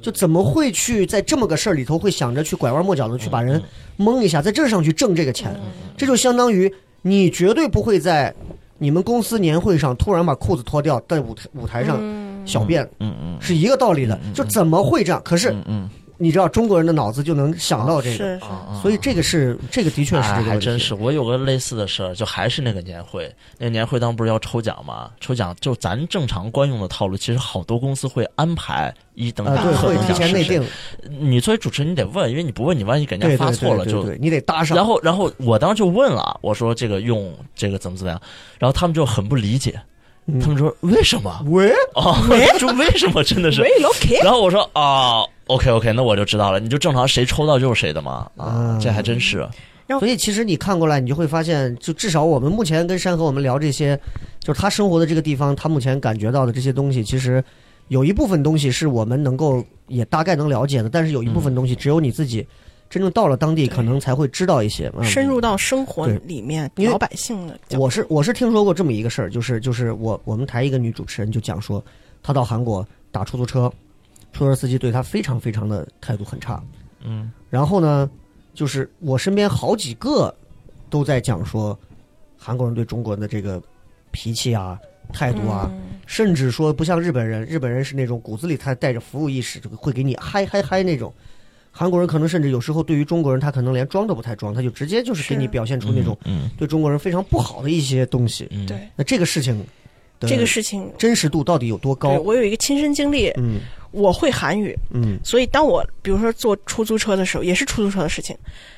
[0.00, 3.62] 就怎么会去在这么个事儿里头会想着去拐弯抹角的去把人
[3.96, 5.58] 蒙一下，在这上去挣这个钱？
[5.96, 8.34] 这就相当于你绝对不会在
[8.76, 11.98] 你们公司年会上突然把裤子脱掉，在舞台舞台上
[12.44, 14.20] 小便，嗯嗯是一个道理的。
[14.34, 15.22] 就怎么会这样？
[15.24, 18.40] 可是嗯嗯，你知道中国人的脑子就能想到这个，是是，
[18.82, 20.50] 所以这个是这个的确是哎这个。
[20.50, 25.10] 还真是，我有个类似的事儿，就还是那个年会，那个年会当不是要抽奖吗？
[25.20, 30.64] 抽奖就咱正常惯用的套路，其实好多公司会安排一等啊，奖、对，会提奖是谁前内定，
[31.20, 34.04] 你作为主持人，你得问，因为你不问，你万一给人家发错了就。
[34.14, 34.76] 你得搭上。
[34.76, 38.20] 然后，然后我当时就问了，我说这个用这个怎么怎么样，
[38.58, 39.80] 然后他们就很不理解，
[40.26, 41.44] 嗯他们说为什么？
[41.46, 42.16] 喂，哦，
[42.58, 43.62] 就为什么真的是？
[44.22, 49.46] 然后我说啊，OK OK，那我就知道了，你就正常谁抽到就是谁的嘛，啊嗯，这还真是，
[50.00, 53.98] 所以其实你看过来，你就会发现，就至少我们目前跟山河我们聊这些，
[54.40, 57.42] 就是他生活的这个地方，他目前感觉到的这些东西，其实
[57.88, 62.46] 有一部分东西是我们能够也大概能了解的，但是有一部分东西只有你自己
[62.88, 64.90] 真正到了当地，可能才会知道一些。
[64.96, 67.58] 嗯深入到生活里面，因为老百姓的。
[67.78, 71.84] 我是我是听说过这么一个事儿，就是就是我我们台一个女主持人就讲说，
[72.22, 73.70] 她到韩国打出租车，
[74.34, 76.62] 出租车司机对他非常非常的态度很差，
[77.02, 77.32] 嗯。
[77.48, 78.10] 然后呢，
[78.52, 80.34] 就是我身边好几个
[80.90, 81.78] 都在讲说，
[82.36, 83.62] 韩国人对中国人的这个
[84.10, 84.78] 脾气啊、
[85.12, 85.80] 态度啊，嗯。
[86.06, 91.10] 甚至说不像日本人，日本人是那种骨子里他带着服务意识，这个会给你嗨嗨嗨那种。
[91.70, 98.46] 韩国人可能甚至有时候对于中国人，他可能连装都不太装，他就直接就是给你表现出那种嗯对中国人非常不好的一些东西。
[98.50, 98.86] 嗯，对。
[98.94, 99.58] 那这个事情
[100.20, 102.10] 的这个事情，真实度到底有多高？
[102.20, 103.60] 我有一个亲身经历，嗯
[103.94, 108.36] 我会韩语，嗯所以当我比如说坐出租车的时候，也是出租车的事情，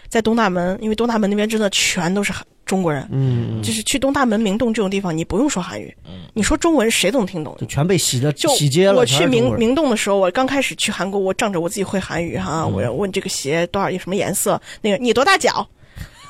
[0.08, 7.56] 在东大门，因为东大门那边真的全都是韩中国人，嗯，就是去东大门、明洞这种地方，你不用说韩语，嗯你说中文谁都能听懂。
[7.58, 8.96] 就全被洗的就洗街了。
[8.96, 15.66] 我去明明洞的时候，我刚开始去韩国，我仗着我自己会韩语哈，我要问这个鞋多少有什么颜色，那个你多大脚？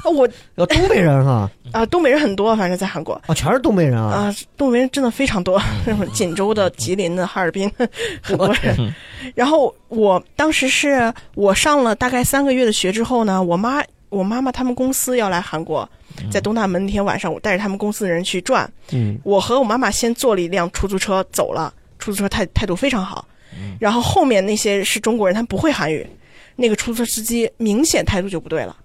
[0.07, 4.13] 啊我呃东北人哈 啊，东北人很多，反正在韩国啊，全是东北人啊。
[4.13, 7.71] 啊，东北人真的非常多， 什么锦州的、吉林的、哈尔滨，
[8.23, 8.95] 很多人。
[9.35, 15.89] 然后我当时是我上了大概三个月的学之后呢，我妈我妈妈他们公司要来韩国，
[16.31, 18.71] 在东大门那天晚上，我带着他们公司的人去转。
[18.93, 23.27] 嗯我和我妈妈先坐了一辆出租车走了，出租车态态度非常好。
[23.81, 26.07] 然后后面那些是中国人，他们不会韩语，
[26.57, 28.77] 那个出租车司机明显态度就不对了，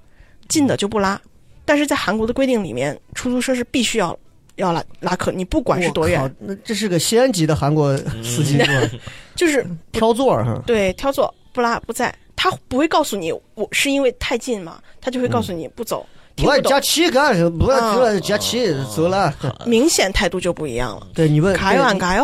[0.51, 1.19] 近的就不拉。
[1.65, 4.15] 但是在韩国的规定里面，出租车是必须要
[4.57, 8.59] 要拉拉客，你不管是多远，，那这是个西安籍的韩国司机？
[9.35, 10.61] 就是 挑座儿哈。
[10.65, 17.57] 对挑座不拉不在，他不会告诉你我是因为太近嘛，他就会告诉你不走，听不懂我加，气干什么？
[17.57, 19.33] 不啊要加气走了。
[19.65, 21.07] 明显态度就不一样了。
[21.13, 21.55] 对你问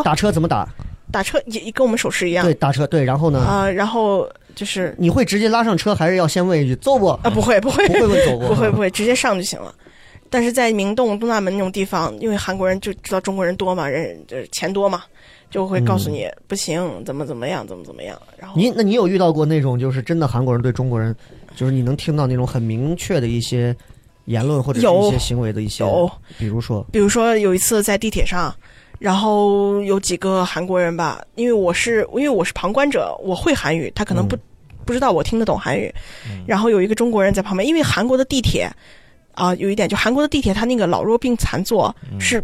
[0.03, 0.67] 打车怎么打？
[1.09, 3.39] 打车也也跟我们手势一样对，打车对，然后呢？
[3.39, 7.09] 啊、然后就是你会直接拉上车，还是要先问一句走不？
[7.09, 8.47] 啊不会不会不会问 走不？
[8.47, 9.71] 不会不会，直接上就行了。
[10.31, 15.03] 但是在明洞、东大门那种地方，因为韩国人就知道中国人多嘛，人就是钱多嘛，
[15.51, 18.19] 就会告诉你、不行，怎么怎么样，怎么怎么样。
[18.35, 21.15] 然后你那你有遇到过那种就是真的韩国人对中国人，
[21.55, 23.73] 就是你能听到那种很明确的一些
[24.25, 28.53] 言论或者是一些行为的一些，有，比如说，比如说有一次在地铁上，
[28.99, 34.37] 然后有几个韩国人吧，因为我是因为我是旁观者，我会韩语，他可能不、
[34.85, 35.93] 不知道我听得懂韩语。
[36.45, 38.69] 然后有一个中国人在旁边，因为韩国的地铁
[39.33, 42.43] 啊、有一点就韩国的地铁，它那个老弱病残座是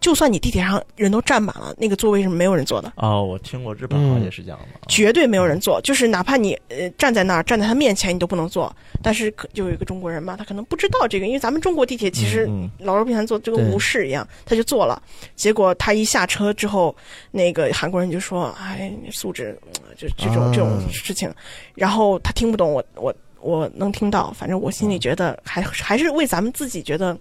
[0.00, 4.66] 就算你地铁上人都站满了，那个座位是没有人坐的，哦，我听过日本好像也是这样的。
[4.88, 5.80] 绝对没有人坐。
[5.82, 8.74] 就是哪怕你呃站在那儿，站在他面前，你都不能坐。
[9.02, 15.02] 但是可就有一个中国人嘛，他可能不知道这个，因为咱们中国地铁其实嗯老弱病残坐这个无视一样，他就坐了。
[15.36, 16.94] 结果他一下车之后，
[17.30, 21.32] 那个韩国人就说：“哎，素质，嗯就这种、啊这种事情。”
[21.74, 27.16] 然后他听不懂，我我我能听到，反正我心里觉得还还是为咱们自己觉得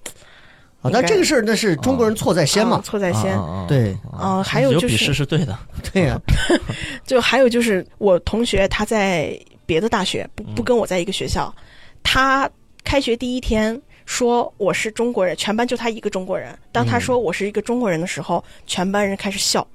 [0.82, 3.38] 啊，但这个事儿那是中国人错在先啊嘛，错在先。
[3.38, 5.58] 啊对啊还有就是有鄙视是对的。
[5.94, 6.20] 对呀，
[7.06, 11.54] 就还有就是我同学他在别的大学，不嗯不跟我在一个学校，
[12.02, 12.50] 他
[12.84, 16.58] 开学第一天说我是中国人，全班就他一个中国人。
[16.72, 19.66] 当他说我是一个中国人的时候，全班人开始笑。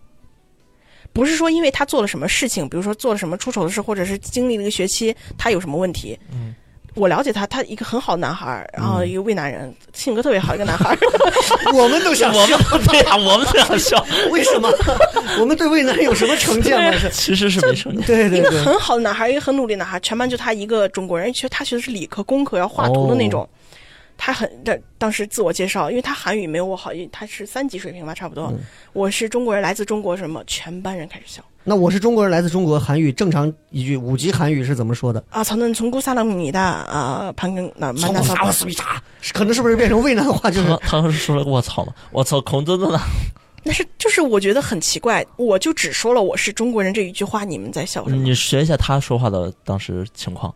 [1.13, 6.19] 不是说因为他做了什么事情，比如说做了什么出丑的事，或者是经历了一个学期他有什么问题。
[6.33, 6.55] 嗯
[6.95, 10.99] 我了解他，他一个很好的男孩儿，然后一个渭南人，性格特别好一个男孩儿。
[11.75, 14.71] 我们都想我笑，们对呀，我们都想笑， 为什么？
[15.41, 16.97] 我们对渭南有什么成见吗？
[16.99, 18.03] 是，其实是没成见。
[18.07, 23.49] 对对对，一个很好的男孩，一个很努力的男孩，全班就他一个中国人，其实他学的是理科工科，要画图的那种。
[24.17, 28.53] 他很当当时自我介绍，因为他韩语没有我好，因为他是三级水平吧，差不多。
[28.93, 30.43] 我是中国人，来自中国，什么？
[30.47, 35.25] 全班人开始笑那我是中国人，来自中国，韩语正常一句五级韩语是怎么说的？
[35.31, 35.43] 啊！
[35.43, 39.03] 从那从古萨拉米的啊，潘根那曼达萨萨瓦斯米达，
[39.33, 40.51] 可能是不是变成渭南话？
[40.51, 41.95] 就是 他当时说了我操了？
[42.13, 43.01] 我操，孔真的呢？
[43.67, 48.23] 那是就是我觉得很奇怪，我就只说了我是中国人这一句话，你们在笑什么？
[48.23, 50.55] 你学一下他说话的当时情况。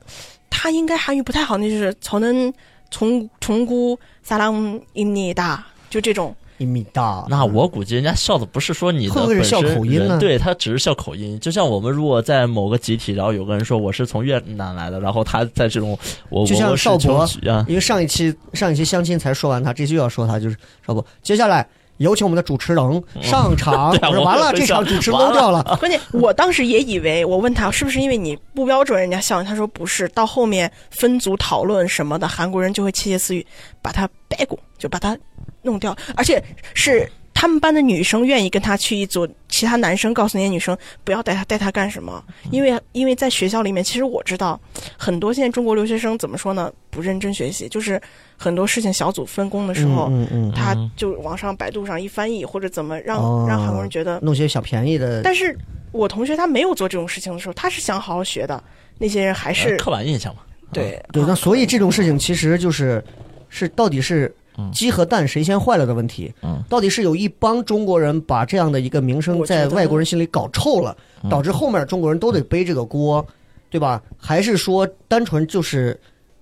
[0.51, 2.53] 他应该韩语不太好，那就是从能
[2.91, 4.53] 从从姑萨拉
[4.93, 6.35] 伊尼达，就这种。
[6.61, 7.25] 一米大。
[7.29, 11.39] 那我估计人家笑的不是说你的本身口音对他只是笑口音。
[11.39, 15.97] 就像我们如果在某个集体，然后有个人说我是从越南来的，然后他在这种
[16.29, 21.07] 我就像邵博穷啊，因为上一期上一期相亲才说完他，这期又要说他，就是少博。
[21.23, 21.65] 接下来
[21.99, 23.91] 有请我们的主持人上场。
[24.01, 25.63] 完了，这场主持漏掉了。
[25.79, 30.09] 关键我当时也以为，我问他是不是因为你不标准，人家笑你，他说不是。
[30.09, 33.47] 到后面分组讨论什么的，韩国人就会窃窃私语，
[33.83, 35.17] 把他掰过，就把他
[35.63, 36.43] 弄掉，而且
[36.75, 37.09] 是。
[37.41, 42.21] 他们班的女生愿意跟他去一组，其他男生告诉那些女生不要带他，带他干什么？
[42.51, 44.61] 因为因为在学校里面，其实我知道
[44.97, 46.69] 很多现在中国留学生怎么说呢？
[46.91, 48.03] 不认真学习，就是
[48.37, 55.23] 很多事情小组分工的时候，嗯嗯他嗯就往上百度上一翻译，或者怎么让、哦让韩国人觉得嗯，弄些小便宜的。
[55.23, 55.57] 但是
[55.93, 58.61] 我同学他没有做这种事情的时候，他是想好好学的，
[58.99, 60.41] 那些人还是、呃刻板印象嘛。
[60.73, 63.01] 对对，那啊所以这种事情其实就是
[63.49, 64.35] 是到底是嗯
[64.73, 66.33] 鸡和蛋谁先坏了的问题。
[66.43, 73.25] 嗯到底是有一帮中国人把这样的一个名声在外国人心里搞臭了，嗯导致后面中国人都得背这个锅，
[73.71, 74.03] 对吧？
[74.17, 75.99] 还是说单纯就是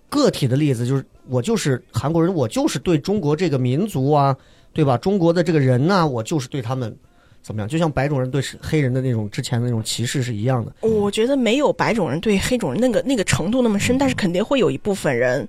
[0.09, 4.37] 个体的例子，就是我就是韩国人，我就是对中国这个民族啊，
[4.73, 4.97] 对吧？
[4.97, 6.95] 中国的这个人呐、我就是对他们
[7.43, 7.69] 怎么样？
[7.69, 10.73] 就像白种人对黑人的那种之前的那种歧视是一样的。
[10.89, 15.47] 我觉得没有白种人对黑种人那个那个程度那么深，但是肯定会有一部分人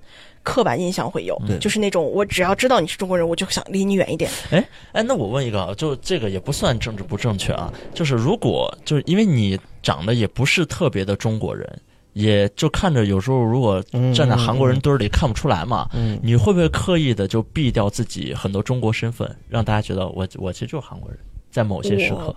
[0.48, 1.58] 刻板印象会有，对。
[1.58, 4.30] 就是那种我只要知道你是中国人，我就想离你远一点。
[4.50, 11.70] 哎哎，那我问一个啊，就这个也不算政治不正确啊，就是如果就是因为你长得也不是特别的中国人，
[12.14, 21.18] 也就看着有时候如果嗯站在韩国人堆儿里看不出来嘛，嗯，你会不会刻意的就避掉自己很多中国身份，让大家觉得我我其实就是韩国人，
[21.50, 22.34] 在某些时刻，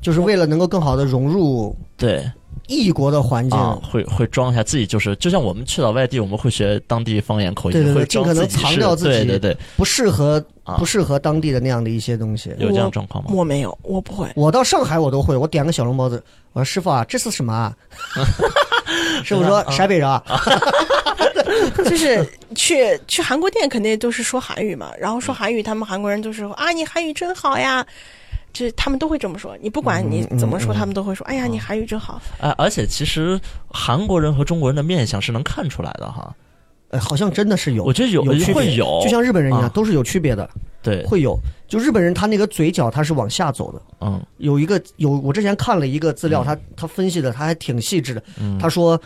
[0.00, 2.28] 就是为了能够更好的融入对
[2.66, 3.58] 异国的环境。
[3.58, 12.50] 啊，会会装一下自己，就是就像我们去到外地，我们会学当地方言口音，对对对会尽可能藏掉自己对对对，不适合啊不适合当地的那样的一些东西。
[12.58, 13.30] 有这样状况吗？
[13.32, 14.28] 我没有，我不会。
[14.34, 17.76] 我到上海我都会，我点个小笼包子，我说师傅啊，这是什么啊？
[19.24, 20.22] 师傅说陕北人啊，
[21.84, 27.84] 就是去去韩国店肯定都是说韩语嘛，然后说韩语，他们韩国人都是说啊，你韩语真好呀，
[28.56, 29.56] 这他们都会这么说。
[29.60, 32.20] 你不管你怎么说，他们都会说，哎呀，你韩语真好。
[32.40, 33.38] 哎，而且其实
[33.68, 36.34] 韩国人和中国人的面相是能看出来的哈，
[36.88, 40.48] 呃好像真的是有，我觉得有有区别会有，就像日本人一样，啊都是有区别的，
[40.82, 41.38] 对，会有。
[41.68, 49.00] 就日本人他那个嘴角他是往下走的，嗯有一个有我之前看了一个资料，他他分析的他还挺细致的，嗯，他说。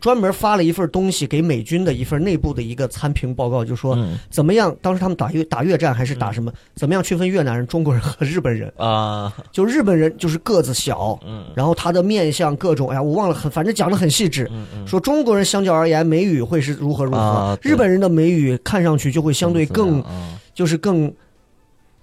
[0.00, 4.18] 专门发了一份东西给美军的一份内部的一个参评报告，就说嗯。
[4.30, 8.72] 怎么样，当时他们打越打越战还是打什么，怎么样区分越南人、中国人和日本人？
[8.76, 11.44] 啊，就日本人就是个子小，嗯。
[11.54, 14.50] 然后他的面相各种，哎呀，我忘了很，反正讲的很细致。
[14.86, 21.12] 说中国人相较而言，美语会是如何如何，日本人的美语看上去就会相对更，嗯就是更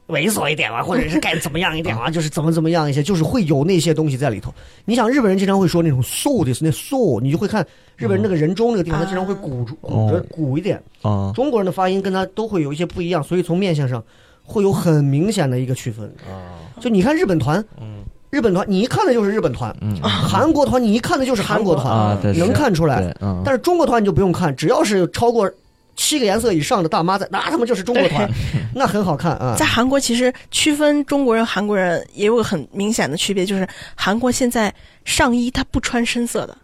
[0.08, 4.54] 猥琐一点啊，或者是该怎么样一点 啊，就是怎么怎么样一些，就是会有那些东西在里头。
[4.86, 10.82] 你想，日本人经常会说那种 so 的，那 so，你就会看日本人那个人中那个地方，他经常会鼓住鼓着哦鼓一点。
[11.02, 14.04] 啊，中国人的发音跟他都会有一些不一样，所以从面相上
[14.44, 16.06] 会有很明显的一个区分。
[16.28, 23.16] 啊，就你看日本团，嗯日本团你一看的就是日本团，嗯韩国团你一看的就是韩国团，啊，能看出来。
[23.22, 25.50] 嗯，但是中国团你就不用看，只要是超过
[25.96, 28.30] 七个颜色以上的大妈在，那他们就是中国团，
[28.76, 29.56] 那很好看啊。
[29.58, 34.74] 在韩国，其实区分中国人、韩国人也有个很明显的区别，就是韩国现在
[35.06, 36.58] 上衣它不穿深色的，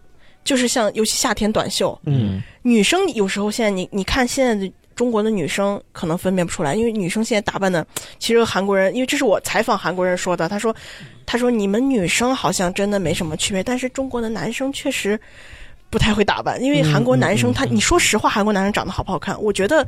[0.44, 7.84] 就是像尤其夏天短袖，嗯，女生有时候现在你你看现在的中国的女生可能分辨不出来，因为女生现在打扮的，
[8.18, 10.74] 其实和韩国人，因为这是我采访韩国人说的，他说，
[11.24, 15.18] 他说你们女生好像真的没什么区别，但是中国的男生确实
[15.92, 19.40] 不太会打扮，因为韩国男生他，你说实话，韩国男生长得好不好看？
[19.40, 19.86] 我觉得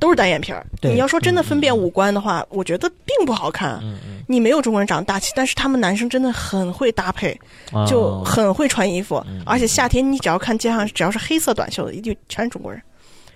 [0.00, 0.66] 都是单眼皮儿。
[0.80, 3.78] 你要说真的分辨五官的话，我觉得并不好看。
[3.82, 7.38] 嗯嗯你没有中国人长得大气，但是他们男生真的很会搭配，
[7.70, 12.80] 啊就很会穿衣服，嗯而且夏天你只要看街上，只要是黑色短袖的，一定全是中国人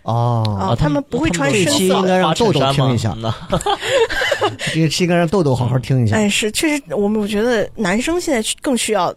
[0.03, 1.79] 哦，啊，他们不会穿这深色的。
[1.79, 3.35] 期应该让豆豆听一下花衬衫嘛
[4.73, 6.17] 这个期应该让豆豆好好听一下。
[6.17, 9.13] 哎，是确实，我们我觉得男生现在更需要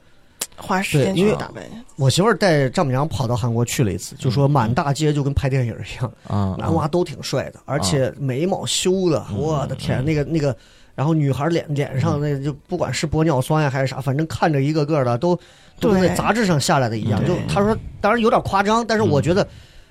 [0.60, 1.64] 花时间去打扮。
[1.96, 10.56] 我媳妇儿带丈母娘跑到韩国去了一次，就说满大街就跟拍电影一样，啊，男娃都挺帅的，而且眉毛修的，我的天，那个那个，
[10.96, 15.38] 然后女孩脸脸上那就不管是玻尿酸呀还是啥，反正看着一个个的都
[15.80, 17.20] 都跟那杂志上下来的一样。
[17.26, 19.46] 就对他说，当然有点夸张，但是我觉得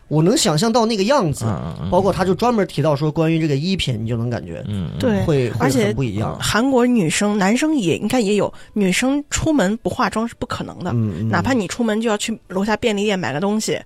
[0.08, 1.44] 我能想象到那个样子。
[1.90, 6.36] 包括他就专门提到说，关于这个衣品，你就能感觉嗯，嗯对会会而且不一样。
[6.40, 10.92] 韩国女生、男生也应该也有，女生出门不化妆是不可能的，
[11.30, 13.80] 哪怕你出门就要去楼下便利店买个东西，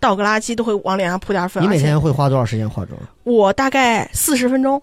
[0.00, 1.62] 倒个垃圾都会往脸上扑点粉。
[1.62, 2.98] 你每天会花多少时间化妆？
[3.24, 4.80] 我大概四十分钟，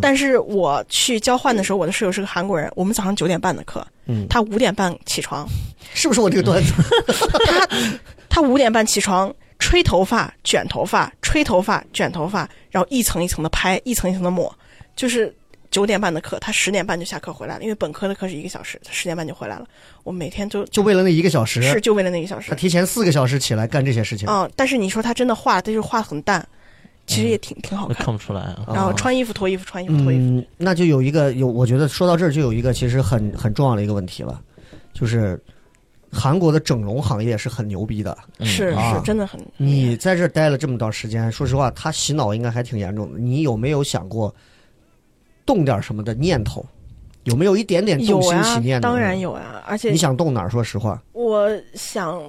[0.00, 5.46] 但是我去交换的时候，我的室友是个韩国人，我们早上九点半的课，嗯，他五点半起床，
[5.94, 6.72] 是不是我这个段子？
[7.44, 7.68] 他
[8.28, 14.54] 他五点半起床，吹头发、卷头发、吹头发、卷头发，然后一层一层的拍，一层一层的抹，
[14.94, 15.34] 就是
[15.70, 19.66] 九点半的课，他十点半就下课回来了，因为本科的课是一个小时，他十点半就回来了。
[20.04, 24.28] 我每天都就为了那一个小时，是就为了那一个小时他，提前四个小时起来干这些事情。
[24.28, 26.46] 嗯，但是你说他真的画，他就是画得很淡，
[27.06, 28.06] 其实也挺挺好那看。
[28.06, 28.64] 看不出来啊。
[28.68, 34.40] 然后穿衣服脱衣服，穿衣服脱衣服，嗯，那就有一个有，我觉得说到这儿就有一个其实很很重要的一个问题了，
[34.92, 35.40] 就是
[36.10, 38.16] 韩国的整容行业是很牛逼的。
[38.38, 39.40] 嗯是啊是真的很。
[39.56, 43.18] 你在这待了这么长时间，说实话，他洗脑应该还挺严重的。
[43.18, 44.34] 你有没有想过
[45.44, 46.64] 动点什么的念头？
[47.24, 48.88] 有没有一点点动心起念，的？
[48.88, 49.18] 当然。
[49.18, 50.48] 有啊，而且你想动哪儿？
[50.48, 52.22] 说实话，我想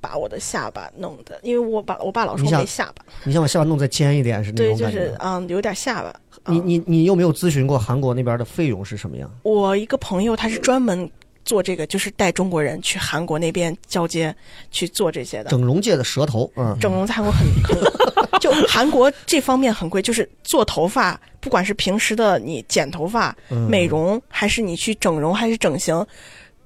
[0.00, 4.98] 把我的下巴弄的，因为我把我爸老说没下巴，你想把下巴弄再尖一点，是那，种感觉。
[4.98, 6.14] 就是嗯有点下巴。
[6.46, 9.28] 你嗯你你有没有咨询过韩国那边的费用是什么样？
[9.42, 11.10] 我一个朋友他是专门
[11.44, 14.34] 做这个，就是带中国人去韩国那边交接
[14.70, 15.50] 去做这些的。
[15.50, 17.78] 整容界的蛇头，嗯，整容在韩国很很，
[18.40, 26.04] 就韩国这方面很贵，就是做头发，不管是平时的你剪头发、嗯美容，还是你去整容，还是整形，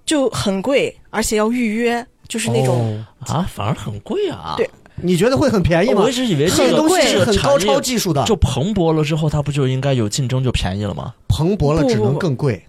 [0.07, 4.55] 就很贵，而且要预约，就是那种、哦啊，反而很贵啊。
[4.57, 4.69] 对
[5.01, 6.03] 你觉得会很便宜吗？
[6.03, 11.15] 我一直以为这这个个东西是很高超技术的，就蓬勃了之后，它不就应该有竞争就便宜了吗？
[11.29, 12.61] 蓬勃了只能不不不更贵，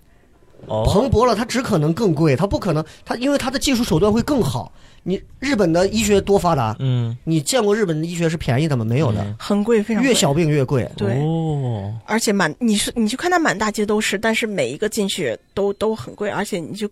[0.70, 0.86] 哦。
[0.86, 4.72] 蓬勃了它只可能更贵，它不可能，它因为它的技术手段会更好。
[5.04, 8.84] 你日本的医学多发达，嗯，你见过日本的医学是便宜的吗？
[8.84, 9.36] 没有的，嗯。
[9.40, 10.10] 很贵，非常贵。
[10.10, 10.88] 越小病越贵。
[10.98, 11.14] 对。
[11.22, 16.88] 哦，而且满你是你去看它满大街都是，但是每一个进去都都很贵，而且你就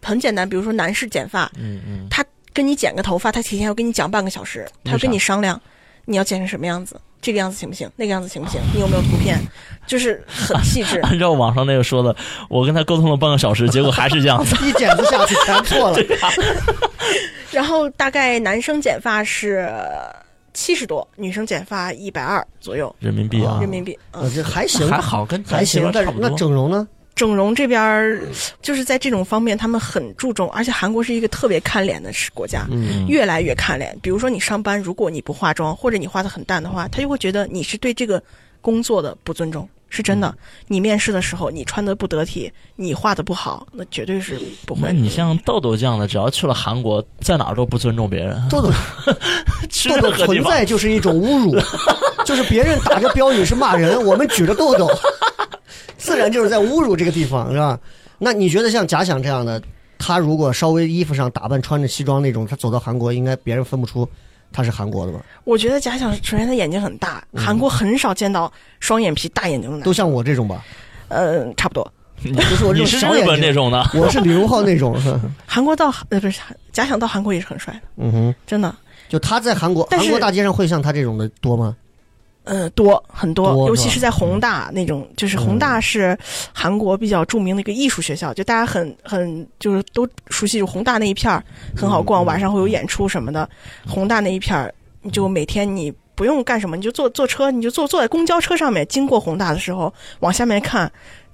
[0.00, 2.24] 很简单，比如说男士剪发，嗯嗯，他
[2.54, 5.60] 跟你剪个头发，他提前要跟你讲半个小时，他要跟你商量，
[6.04, 7.90] 你要剪成什么样子，这个样子行不行？
[7.96, 8.60] 那个样子行不行？
[8.74, 9.38] 你有没有图片？
[9.86, 10.98] 就是很细致。
[11.06, 12.14] 按照网上那个说的，
[12.48, 14.54] 我跟他沟通了半个小时，结果还是这样子。
[14.66, 15.98] 一剪子下去全错了，
[17.50, 19.68] 然后大概男生剪发是
[20.52, 23.98] 七十多，女生剪发一百二左右人民币啊人，民币。
[24.12, 25.90] 呃嗯，这还行，还好，跟还行。
[25.92, 26.86] 但是那整容呢？
[27.18, 28.22] 整容这边儿
[28.62, 32.64] 就是在这种方面，他们很注重，而且韩国是一个特别看脸的国家。
[32.70, 38.22] 嗯，越来越看脸，比如说你上班，如果你不化妆，或者你化的很淡的话，他就会觉得你是对这个
[38.60, 40.32] 工作的不尊重，是真的。
[40.68, 44.82] 你面试的时候，你穿的不得体，你画的不好，那绝对是不会。
[44.84, 48.70] 那你像豆豆这样的，只要去了韩国，在哪儿都不尊重别人，豆豆
[49.68, 51.60] 去豆豆存在就是一种侮辱，
[52.24, 54.88] 就是别人打着标语是骂人，我们举着豆豆，
[55.96, 57.78] 自然就是在侮辱这个地方，是吧？
[58.18, 59.60] 那你觉得像假想这样的，
[59.98, 64.08] 他如果稍微衣服上打扮穿着西装那种，他走到韩国，应该别人分不出
[64.52, 65.20] 他是韩国的吧？
[65.44, 70.64] 我觉得假想首先他眼睛很大，韩国很少见到双眼皮大眼睛的男都，像我这种吧？
[71.08, 71.92] 呃，差不多。
[72.18, 74.96] 就是 我这种你是日小眼睛，本那种的，我是李荣浩那种，
[75.46, 76.40] 韩国到呃不是
[76.72, 78.34] 假想到韩国也是很帅的，嗯哼。
[78.44, 78.74] 真的。
[79.08, 81.76] 就他在韩国，韩国大街上会像他这种的多吗？
[82.48, 86.16] 呃，多很多，多尤其是在宏大那种，就是宏大是
[86.50, 91.44] 韩国比较著名的一个艺术学校，就大家很很就是都熟悉，就宏大那一片儿
[91.76, 93.46] 很好逛，嗯晚上会有演出什么的。
[93.86, 94.72] 宏大那一片儿，
[95.02, 100.90] 你就每天你不用干什么，你就坐坐车，你就坐坐在公交车上面，经过宏大的时候，往下面看，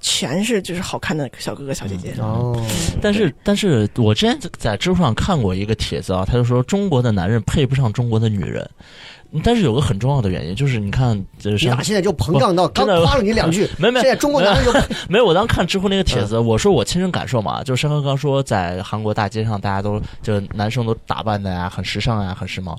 [0.07, 2.15] 全是就是好看的小哥哥小姐姐。
[2.19, 2.55] 哦，
[3.01, 8.69] 但是，但是我之前在知乎上看过一个帖子啊，他就说中国的男人配不上中国的女人，
[9.43, 14.73] 但是有个很重要的原因，就是你看，就是你俩现在就膨胀到刚夸了你两句，没没现在中国男人就
[15.09, 22.77] 没有，我当时看知乎那个帖子，我说我亲身感受嘛，就是山哥刚说在韩国大街上，大家都就男生都打扮的呀，很时尚呀，很时髦。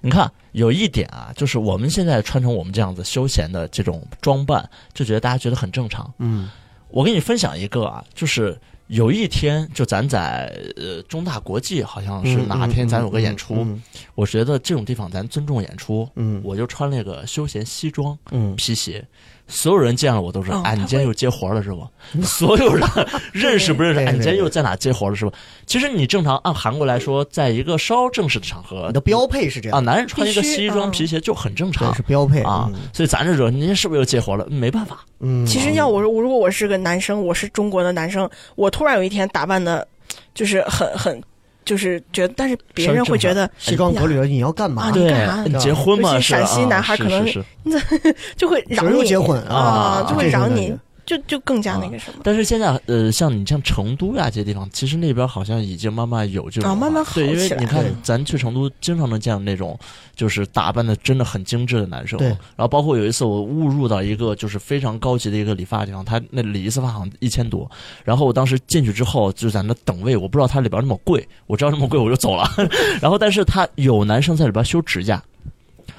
[0.00, 6.12] 你看有一点啊，就是我们现在穿成我们这样子休闲的这种装扮，就觉得大家觉得很正常。
[6.18, 6.50] 嗯
[6.88, 8.58] 我给你分享一个啊，就是
[8.88, 13.82] 有一天就咱在呃中大国际好像是哪天咱有个演出，嗯
[14.14, 16.40] 我觉得这种地方咱尊重演出，嗯。
[16.44, 19.04] 我就穿了个休闲西装，嗯，皮鞋，
[19.46, 21.86] 所有人见了我都说：“哎，你今天又接活了是吧？”
[22.24, 22.86] 所有人
[23.32, 24.00] 认识不认识？
[24.04, 25.32] 哎，你今天又在哪接活了是吧？
[25.66, 32.70] 其实你正常按韩国来说，在一个稍正式的场合你的标配是这样啊，男人穿一个西装嗯皮鞋就很正常对，是标配啊。
[32.92, 34.46] 所以咱这惹您是不是又接活了？
[34.50, 39.86] 嗯没办法，嗯，其实要我我如果我是个男生，我是中国的男生，我突然有一天打扮的，
[40.34, 41.22] 就是很很，
[41.64, 44.84] 就是觉得，但是别人会觉得西装革履的你要干嘛？
[44.84, 44.90] 啊？
[44.92, 48.14] 对干嘛，你结婚嘛是陕西啊男孩可能是是是。
[48.36, 49.40] 就会嚷你结婚？
[49.44, 50.74] 啊，就会嚷你
[51.06, 52.20] 就就更加那个什么。
[52.22, 59.78] 但是现在呃，像你像成都呀这些地方，其实那边好像已经慢慢有这种啊慢慢好对，因为你看咱去成都，经常能见到那种
[60.14, 62.18] 就是打扮的真的很精致的男生。
[62.18, 67.70] 对然后包括有一次我误入到一个就是非常高级的一个理发地方，他那理一次发好像一千多，
[68.04, 72.48] 然后我当时进去之后就在那等位，我不知道他里边那么贵，我知道那么贵我就走了。
[73.00, 75.22] 然后但是他有男生在里边修指甲，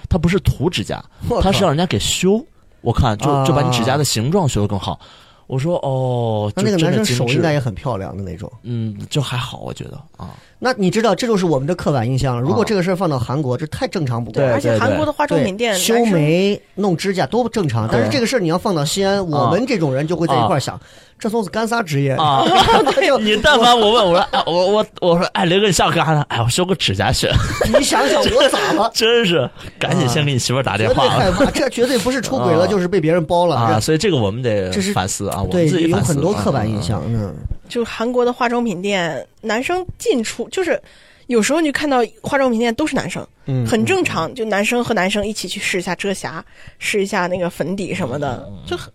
[0.09, 1.03] 他不是涂指甲，
[1.41, 2.45] 他是让人家给修，
[2.85, 4.99] 我看就就把你指甲的形状修得更好。
[5.47, 8.51] 我说哦，那那个男生手应该也很漂亮的那种。
[8.63, 12.41] 嗯，就还好，我觉得啊，那你知道，这就是我们的刻板印象了。
[12.41, 14.53] 如果啊这个事儿放到韩国，这太正常不过了。
[14.53, 17.87] 而且韩国的化妆品店，修眉、弄指甲多正常。
[17.91, 20.79] 但是这个事儿你要放到西安，我们这种人就会在一块儿想，
[21.17, 22.11] 这 son 是干啥职业？
[22.13, 22.43] 啊，
[23.05, 26.25] 就你但凡我问我说，哎，我我我说，哎，雷哥你想干啥呢？
[26.29, 27.27] 哎，我修个指甲去，
[27.73, 28.91] 你想想我咋了？
[28.93, 29.49] 真是，
[29.79, 33.55] 赶紧先给你媳妇儿打电话对害怕，这绝对不是出轨了，啊就是被别人包了。
[33.55, 33.79] 啊！
[33.79, 37.01] 所以这个我们得这是反思啊，我对们自己反思有很多刻板印啊象。
[37.07, 37.33] 嗯，
[37.69, 40.79] 就韩国的化妆品店，男生进出就是
[41.27, 44.33] 有时候你看到化妆品店都是男生，嗯很正常。
[44.35, 46.43] 就男生和男生一起去试一下遮瑕，
[46.77, 48.91] 试一下那个粉底什么的，嗯就很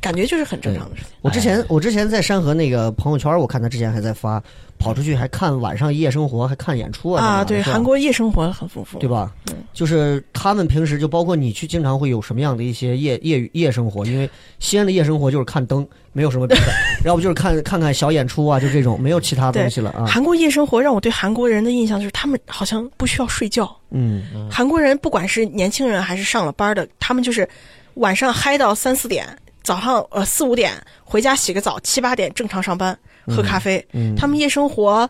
[0.00, 1.12] 感觉就是很正常的事情。
[1.22, 4.42] 我之前我之前在山河那个朋友圈，我看他之前还在发，
[4.78, 9.32] 跑出去还看晚上夜生活，还看演出啊啊，对，韩国夜生活很丰富，对吧？
[9.50, 14.04] 嗯就是他们平时就包括你去，经常会有什么样的一些夜夜夜生活？
[14.06, 14.28] 因为
[14.58, 16.72] 西安的夜生活就是看灯，没有什么别的，
[17.04, 20.06] 要不就是看看看小演出啊，就这种，没有其他东西了啊。
[20.06, 23.68] 韩国夜生活让我对韩国人的印象就是他们好像不需要睡觉。
[23.90, 27.48] 嗯，韩国人不管是年轻人还是上了班的，他们就是
[27.94, 29.26] 晚上嗨到三四点，
[29.68, 30.72] 早上呃四五点
[31.04, 33.86] 回家洗个澡，七八点正常上班喝咖啡。
[33.92, 34.16] 嗯。
[34.16, 35.06] 他们夜生活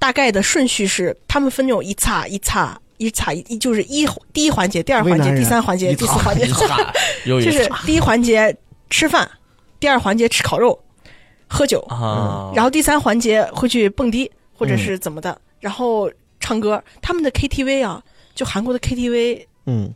[0.00, 6.44] 大概的顺序是，他们分那种一擦一擦一擦一，就是一第一环节、第二环节、第三环节、第四环节。
[7.24, 8.52] 就是第一环节
[8.90, 9.30] 吃饭，
[9.78, 10.76] 第二环节吃烤肉、
[11.46, 16.82] 喝酒，啊，然后第三环节会去蹦迪或者是怎么的，然后唱歌。
[17.00, 18.02] 他们的 KTV 啊，
[18.34, 19.94] 就韩国的 KTV 嗯，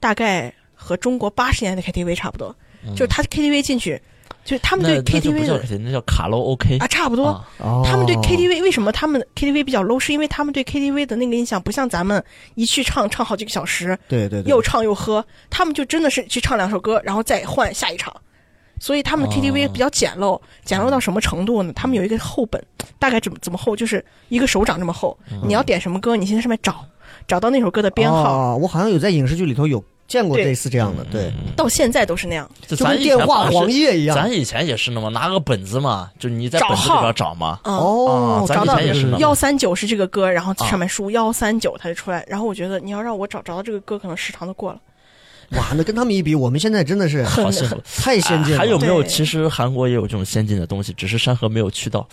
[0.00, 2.54] 大概和中国八十年代的 KTV 差不多，
[2.94, 4.00] 就是他 KTV 进去，
[4.44, 7.44] 就是他们对 KTV 叫的那叫卡拉 OK 啊差不多。
[7.84, 9.98] 他们对 KTV 为什么他们 KTV 比较 low？
[9.98, 12.22] 是因为他们对 KTV 的那个印象不像咱们
[12.54, 18.14] 一去唱唱好几个小时，对对对，又唱又喝，他们就真的是去唱两首歌，然后再换下一场。
[18.78, 21.72] 所以他们的 KTV 哦比较简陋，简陋到什么程度呢？
[21.74, 22.62] 他们有一个厚本，
[22.98, 25.18] 大概怎么怎么厚，就是一个手掌这么厚。
[25.46, 26.84] 你要点什么歌，你先在上面找，
[27.26, 32.48] 找到那首歌的编号，哦，我好像有在影视剧里头有见过类似这样的，对，到现在都是那样。
[32.66, 34.16] 就跟电话黄页一样。
[34.16, 37.58] 咱以前也是那么拿个本子嘛，就你在本子里边找嘛。
[37.64, 42.24] 嗯，哦啊，咱以找到前也是幺三九是这个歌，然后啊上面输幺三九，它就出来。
[42.28, 44.78] 然后我觉得你要让我找找到这个歌，可能时长都过了。
[45.50, 47.80] 哇，那跟他们一比，我们现在真的是好幸福。
[48.02, 48.58] 太先进了。
[48.58, 49.02] 啊还有没有？
[49.04, 52.06] 其实韩国也有这种先进的东西，只是山河没有去到。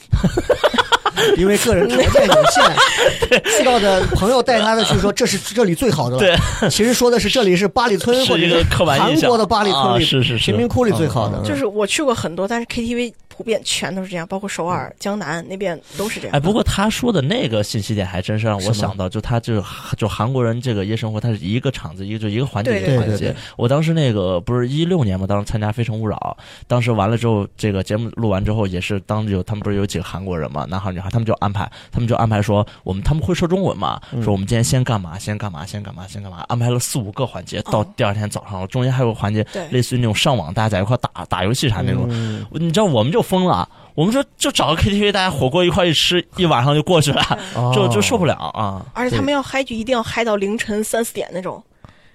[1.38, 6.20] 因为个人条件有限，去到的朋友带他的去说这是这里最好的了。
[6.20, 8.64] 对，其实说的是这里是八里村或者
[8.98, 11.38] 韩国的八里村里，啊是是是贫民窟里最好的。
[11.38, 16.36] 嗯就是我去过很多，但是 KTV 普遍全都是这样，包括首尔、江南那边都是这样。
[16.36, 19.64] 哎，不过他说的那个信息点还真是让我想到，就他就
[19.98, 23.32] 就韩国人这个夜生活，他是一个场子一个就一个环节一个环节对对。
[23.32, 23.36] 对。
[23.58, 34.22] 我当时那个不是一六年嘛，当时参加《非诚勿扰》，当时完了之后，这个节目录完之后，也是当有他们不是有几个韩国人嘛，男孩女孩，他们就安排，他们就安排说我们他们会说中文嘛，嗯。
[34.24, 37.88] 说我们今天先干嘛，先干嘛，先干嘛，先干嘛，安排了四五个环节，到哦。
[37.96, 39.68] 第二天早上，中间还有个环节对。
[39.70, 42.46] 类似于那种上网，大家在一块打打游戏啥那种，嗯。
[42.52, 47.40] 你知道我们就疯了，我们说就找个 KTV，大家火锅一块一吃，一晚上就过去了，
[47.74, 48.36] 就就受不了。
[48.36, 48.86] 啊。
[48.94, 51.64] 而且他们要嗨就，一定要嗨到凌晨三四点那种，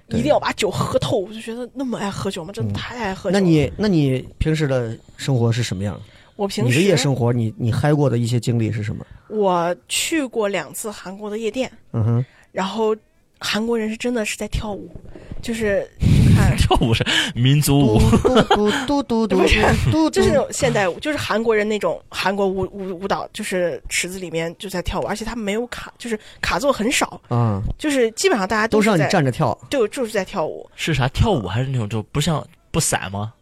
[0.08, 1.18] 一定要把酒喝透。
[1.18, 2.52] 我就觉得那么爱喝酒吗？
[2.52, 3.40] 真的太爱喝酒了。
[3.40, 5.98] 那你那你平时的生活是什么样？
[6.36, 9.04] 我平你的夜生活，你你嗨过的一些经历是什么？
[9.28, 12.94] 我去过两次韩国的夜店，嗯哼，然后
[13.40, 14.88] 韩国人是真的是在跳舞，
[15.42, 15.88] 就是。
[16.66, 18.00] 跳舞是民族舞，
[18.50, 19.46] 嘟嘟嘟嘟 嘟
[19.92, 29.56] 嘟，就是那种现代舞，就是韩国人那种韩国舞舞舞蹈，就是池子里面就在跳舞，而且他没有卡，就是卡座很少，嗯，就是基本上大家都是让你是在站着跳。
[29.70, 33.32] 就就是在跳舞，是啥跳舞还是那种就不像不散吗？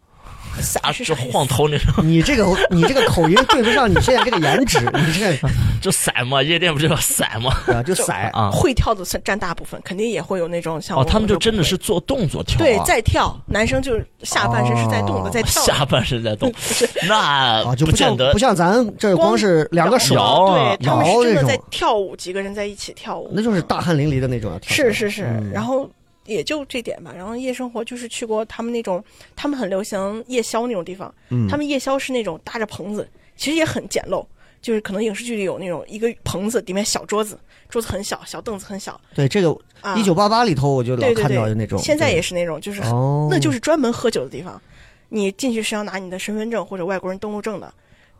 [0.53, 5.49] 啊，就散是啥意思晃头那种，你这个你这个口音对不上你现在这个颜值，你这个
[5.81, 7.51] 就散嘛，夜店不就要散嘛？
[7.67, 15.61] 啊就散啊，会跳的占大部分，肯定也会有那种像哦，他们就真的是做动作跳啊，对在跳，男生就是下半身是在动的，哦在跳。
[15.63, 16.51] 下半身在动，
[17.07, 24.75] 那啊，就不像见得不像咱这光是两个手，摇啊对他们摇这种是真的在跳舞，几个人在一起跳舞，那就是大汗淋漓的那种要跳。
[24.75, 25.89] 是是是，嗯然后
[26.27, 27.11] 也就这点吧。
[27.15, 29.03] 然后夜生活就是去过他们那种，
[29.35, 34.23] 他们很流行夜宵那种地方，嗯，他们夜宵是那种搭着棚子，其实也很简陋，
[34.61, 39.95] 就是可能影视剧里有那种一个棚子，里面小桌子，桌子很小，小凳子很小对这个啊。
[39.95, 44.61] 一九八八里头我就老看到的那种，对，现在也是是那种，就是哦，那就是专门喝酒的地方。
[45.09, 47.73] 你进去是要拿你的身份证或者外国人登录证的，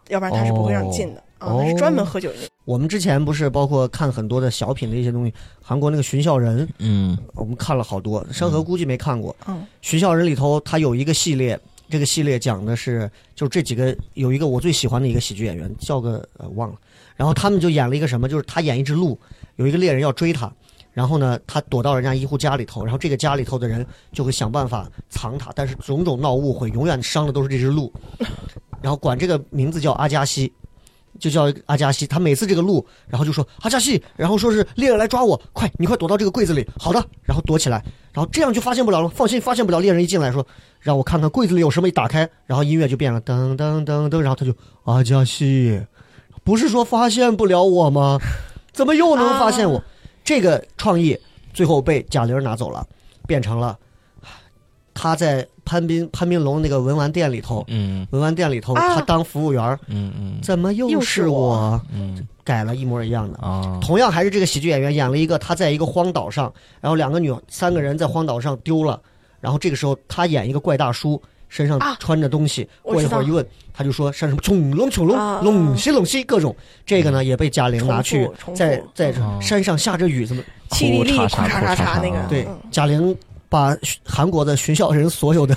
[0.10, 1.24] 要不然他是不会让你进的、啊。
[1.54, 2.38] 哦那是专门喝酒的。
[2.66, 9.36] 我们之前不是包括看很多的小品的一些东西，韩国那个《寻笑人》，嗯我们看了好多，山河估计没看过。
[9.48, 11.58] 嗯，《寻笑人》里头他有一个系列，
[11.90, 16.76] 这个系列讲的是就是这几个有一个我最喜欢的一个喜剧演员，叫个呃忘了，
[17.16, 19.18] 然后他们就演了一个什么，就是他演一只鹿，
[19.58, 20.52] 有一个猎人要追他。
[20.98, 27.94] 然后呢，他躲到人家一户家里头，然后这个家里头的人就会想办法藏他，但是种种闹误会，永远伤的都是这只鹿。
[28.82, 30.52] 然后管这个名字叫阿加西，
[31.20, 32.08] 就叫阿加西。
[32.08, 36.68] 他每次这个鹿，然后就说阿加西，然后说是猎人来抓我，快，你快躲到这个柜子里。
[36.80, 39.08] 好的，然后躲起来，然后这样就发现不了了。
[39.08, 39.80] 放心，发现不了。
[39.80, 40.44] 猎人一进来说，
[40.80, 44.52] 让我看看柜子里有什么，一打开，然后音乐就变了，噔噔噔噔，然后他就
[44.86, 45.80] 阿加西，
[46.44, 48.18] 不是说发现不了我吗？
[48.74, 49.84] 怎么又能发现我？
[50.28, 51.18] 这个创意
[51.54, 52.86] 最后被贾玲拿走了，
[53.26, 53.80] 变成了
[54.94, 58.06] 他在潘斌潘斌龙那个文玩店里头，嗯。
[58.12, 58.96] 文玩店里头啊。
[58.96, 60.40] 他当服务员，嗯嗯。
[60.44, 61.82] 怎么又又是我？
[61.94, 62.28] 嗯。
[62.44, 63.38] 改了一模一样的。
[63.40, 69.02] 啊，同样还是这个喜剧演员演了一个，他在一个荒岛上，然后两个女三个人在荒岛上丢了，
[69.40, 83.16] 然后这个时候他演一个怪大叔，身上啊穿着东西，过一会儿一问，他就说像什么冲龙冲龙啊龙西龙西各种，这个呢也被贾玲拿去在在嗯山上下着雨，怎么七里力哭咔嚓嚓嚓嚓嚓嚓那个，嚓对嗯贾玲
[83.50, 83.76] 把
[84.06, 85.56] 韩国的寻笑人所有的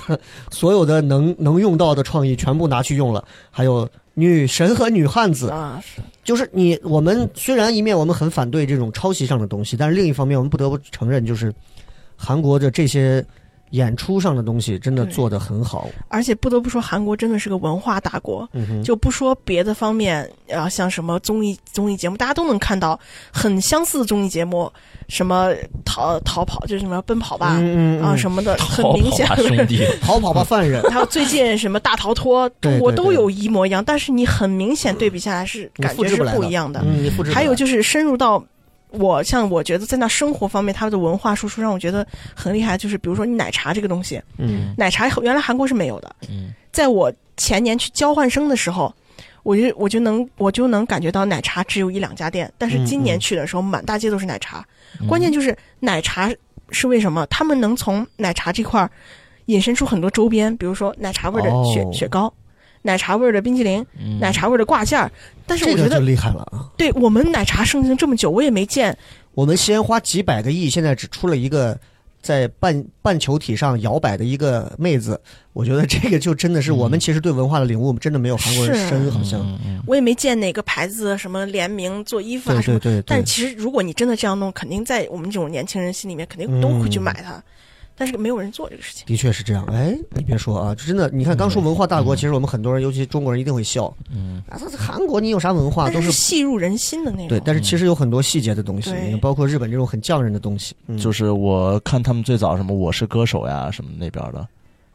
[0.49, 11.53] 所有的能能用到的创意全部拿去用了，还有女神和女汉子，啊，是就是你，我们虽然一面我们很反对这种抄袭上的东西，但是另一方面我们不得不承认，就是
[12.15, 13.25] 韩国的这些
[13.71, 15.89] 演出上的东西真的做得很好。
[16.07, 18.47] 而且不得不说，韩国真的是个文化大国。
[18.53, 22.99] 嗯哼，就不说别的方面，啊，像什么综艺综艺节目，大家都能看到
[23.31, 24.71] 很相似的综艺节目，
[25.07, 25.51] 什么
[25.83, 29.25] 逃逃跑，就是什么奔跑吧、嗯嗯啊什么的，很明显。
[29.31, 36.81] 跑吧，兄弟，逃跑吧犯人，还有最近什么大逃脱，中国都有一模一样，但是你很明显对比下来是感觉是不一样的。
[36.85, 38.43] 嗯，你复制还有就是深入到
[38.91, 42.77] 我像我觉得在那生活方面，他的文化输出让我觉得很厉害。
[42.77, 48.93] 就是比如说你奶茶这个东西，嗯奶茶原来韩国是没有的，嗯在我前年去交换生的时候。
[49.43, 54.63] 我就我就能我就能感觉到奶茶只有一两家店，但是今年去的时候满大街都是奶茶。
[54.99, 56.31] 嗯关键就是奶茶
[56.69, 57.25] 是为什么？
[57.25, 58.87] 他们能从奶茶这块儿
[59.47, 62.31] 引申出很多周边，比如说奶茶味儿的雪、哦雪糕，
[62.81, 65.11] 奶茶味儿的冰淇淋，嗯奶茶味儿的挂件儿。
[65.45, 66.69] 但是我觉得，这个厉害了啊！
[66.77, 68.97] 对我们奶茶盛行这么久，我也没见
[69.33, 71.77] 我们西安花几百个亿，现在只出了一个
[72.21, 75.19] 在半半球体上摇摆的一个妹子，
[75.53, 79.41] 我觉得这个就真的是我们其实对文化的领悟真的没有韩国人深，好像。
[79.87, 82.79] 我也没见哪个牌子什么联名做衣服啊什么。
[82.79, 87.43] 对对对对但其实如果你真的这样弄，肯定在我们这种年轻人心里面肯定都会去买它。
[88.01, 89.05] 但是没有人做这个事情。
[89.05, 89.63] 的确是这样。
[89.65, 97.27] 哎，你别说啊，真的，你看刚说文化大国，其实我们很多人，尤其中国人一定会笑嗯，啊，这这韩国你有啥文化都是细入人心的那种。
[97.27, 98.91] 对，但是其实有很多细节的东西，
[99.21, 100.97] 包括日本这种很匠人的东西，嗯。
[100.97, 104.39] 就是我看他们最早什么《我是歌手》呀什么那边的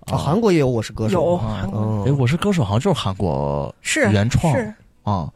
[0.07, 1.59] 啊，韩国也有《我是歌手》有啊。
[1.61, 1.79] 韩国。
[1.79, 4.75] 哦哎，我是歌手好像就是韩国是原创是。
[5.05, 5.33] 啊，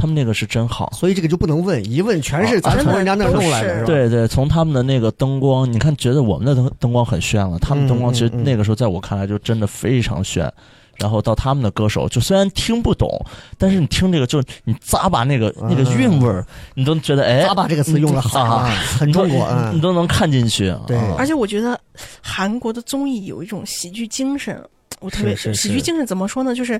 [0.00, 0.90] 他们那个是真好。
[0.96, 3.86] 所以这个就不能问，一问全是咱从人家那儿弄来的，是是吧？
[3.86, 10.50] 对对，从他们的那个灯光，你看，觉得我们的灯灯光很炫了，他们灯光其实那个时候在我看来就真的非常炫。
[10.96, 13.08] 然后到他们的歌手，就虽然听不懂，
[13.56, 16.44] 但是你听这个，就是你咂把那个那个韵味儿，
[16.74, 18.68] 你都觉得哎，咂巴这个词用的好啊，
[18.98, 19.80] 很中国啊你。
[19.80, 20.76] 都能看进去。
[20.86, 21.80] 对啊而且我觉得
[22.20, 24.62] 韩国的综艺有一种喜剧精神，
[25.00, 26.54] 我特别喜剧精神怎么说呢？
[26.54, 26.78] 就是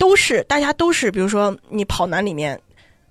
[0.00, 2.58] 都是大家都是，比如说你跑男里面，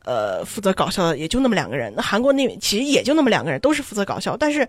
[0.06, 4.68] 呃，负责搞笑的也就那么两个人，那韩国那其实也就那么两个人，都是负责搞笑，但是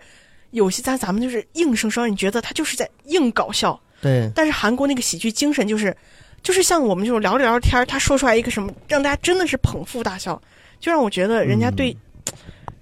[0.51, 5.97] 有些咱咱们就是硬生生，你觉得他就是在硬搞笑，对，但是韩国那个喜剧精神就是，
[6.43, 10.39] 就是像我们这种聊着聊着天儿，他说出来一个什么，让大家真的是捧腹大笑，
[10.79, 11.97] 就让我觉得人家对、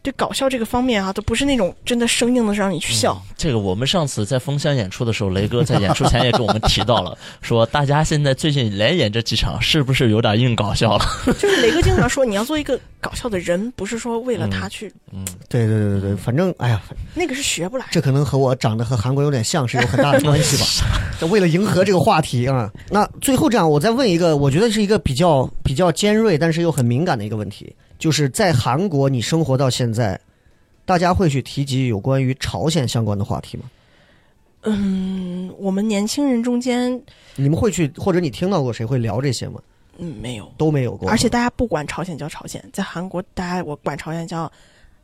[0.02, 3.22] 对搞笑这个方面啊，都不是那种真的生硬的让你去笑。
[3.38, 11.06] 这个我们上次在封箱演出的时候，雷哥在演出前也跟我们提到了， 说大家现在最近连演这几场，是不是有点硬搞笑了？
[11.38, 16.82] 就是雷哥经常说，你要做一个搞笑的人，不是说为了他去，嗯，对对对对对，反正哎呀，
[17.14, 17.86] 那个是学不来。
[17.92, 20.66] 这可能和我长得和韩国有点像，是有很大的关系吧。
[21.20, 30.20] 这为了迎合这个话题啊，那最后这样，我再问一个，我觉得是一个比较比较尖锐，但是又很敏感的一个问题，就是在韩国你生活到现在，
[30.86, 33.66] 大家会去提及有关于朝鲜相关的话题吗？
[34.64, 37.02] 嗯，我们年轻人中间，
[37.36, 39.62] 你们会去，或者你听到过谁会聊这些吗？
[39.98, 40.52] 嗯，没有。
[40.58, 44.52] 都没有过，而且大家不管朝鲜叫朝鲜，在韩国大家我管朝鲜叫，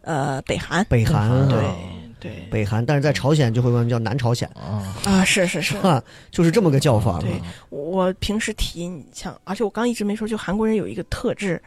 [0.01, 0.85] 呃，北韩。
[0.85, 5.77] 北韩啊对对北韩，但是在朝鲜就会管叫南朝鲜，啊，啊，是是是。
[5.77, 7.19] 啊，就是这么个叫法。
[7.19, 7.29] 对
[7.69, 11.61] 我平时提你像，而且我刚一直没说，就韩国人有一个特质，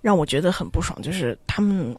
[0.00, 1.96] 让我觉得很不爽，就是他们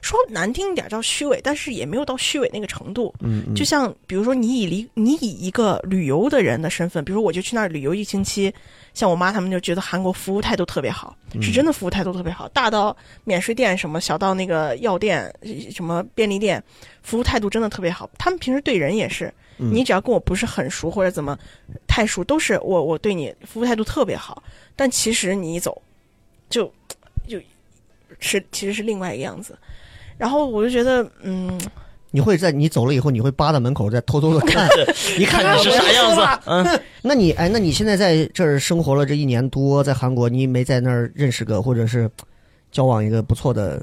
[0.00, 3.14] 说难听一点叫虚伪，但是也没有到虚伪那个程度。
[3.20, 8.52] 嗯，嗯就像比如说，你以离你以一个旅游的人的身份，比如说我就去那儿旅游一星期，
[8.94, 15.32] 像我妈他们就觉得韩国服务态度特别好，是真的服务态度特别好，大到免税店什么，小到那个药店
[15.70, 16.62] 什么便利店，
[17.02, 18.10] 服务态度真的特别好。
[18.18, 21.38] 他们平时对人也是，嗯你只要跟我不是很熟或者怎么
[21.86, 24.42] 太熟，都是我我对你服务态度特别好，
[24.74, 25.80] 但其实你一走，
[26.50, 26.96] 就就
[28.22, 29.54] 是其实是另外一个样子。
[30.16, 31.60] 然后我就觉得，嗯。
[32.14, 34.68] 你会在你走了以后，你会扒在门口再偷偷的 看，
[35.18, 36.42] 一看你是啥样子。
[36.44, 42.10] 嗯，那你哎，那你现在在这儿生活了这一年多，在韩国，你没在那儿认识个或者是
[42.70, 43.82] 交往一个不错的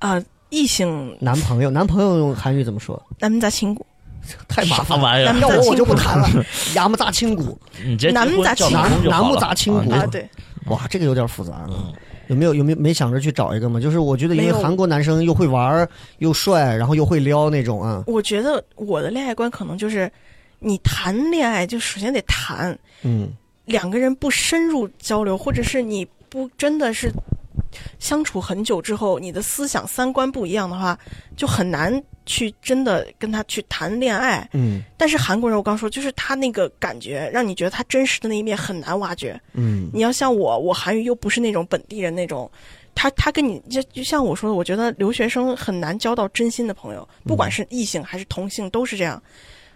[0.00, 0.20] 啊
[0.50, 1.70] 异性男朋友？
[1.70, 3.00] 男朋友用韩语怎么说？
[3.20, 3.86] 男们杂亲骨？
[4.48, 6.28] 太麻烦了，男要我我就不谈了。
[6.74, 7.56] 牙木杂亲骨？
[8.12, 9.08] 男们咋亲骨？
[9.08, 9.92] 男木杂亲骨？
[10.10, 10.28] 对，
[10.66, 11.64] 哇，这个有点复杂。
[11.68, 11.94] 嗯。
[12.28, 13.78] 有没有有没有没想着去找一个吗？
[13.80, 15.88] 就是我觉得，因为韩国男生又会玩儿
[16.18, 20.10] 又帅，然后又会撩那种啊，我觉得我的恋爱观可能就是，
[20.58, 23.28] 你谈恋爱就首先得谈，嗯。
[23.64, 27.12] 两个人不深入交流，或者是你不真的是
[27.98, 30.98] 相处很久之后，你的思想三观不一样的话，
[31.36, 34.48] 就很难去真的跟他去谈恋爱。
[34.52, 39.40] 嗯但是韩国人，我刚说，就是他那个感觉，让你觉得他真实的那一面很难挖掘。
[39.54, 42.48] 嗯你要像我，我韩语又不是那种本地人那种，
[42.94, 49.20] 他他跟你就就像我说的，我觉得留学生很难交到真心的朋友，不管是异性还是同性都是这样，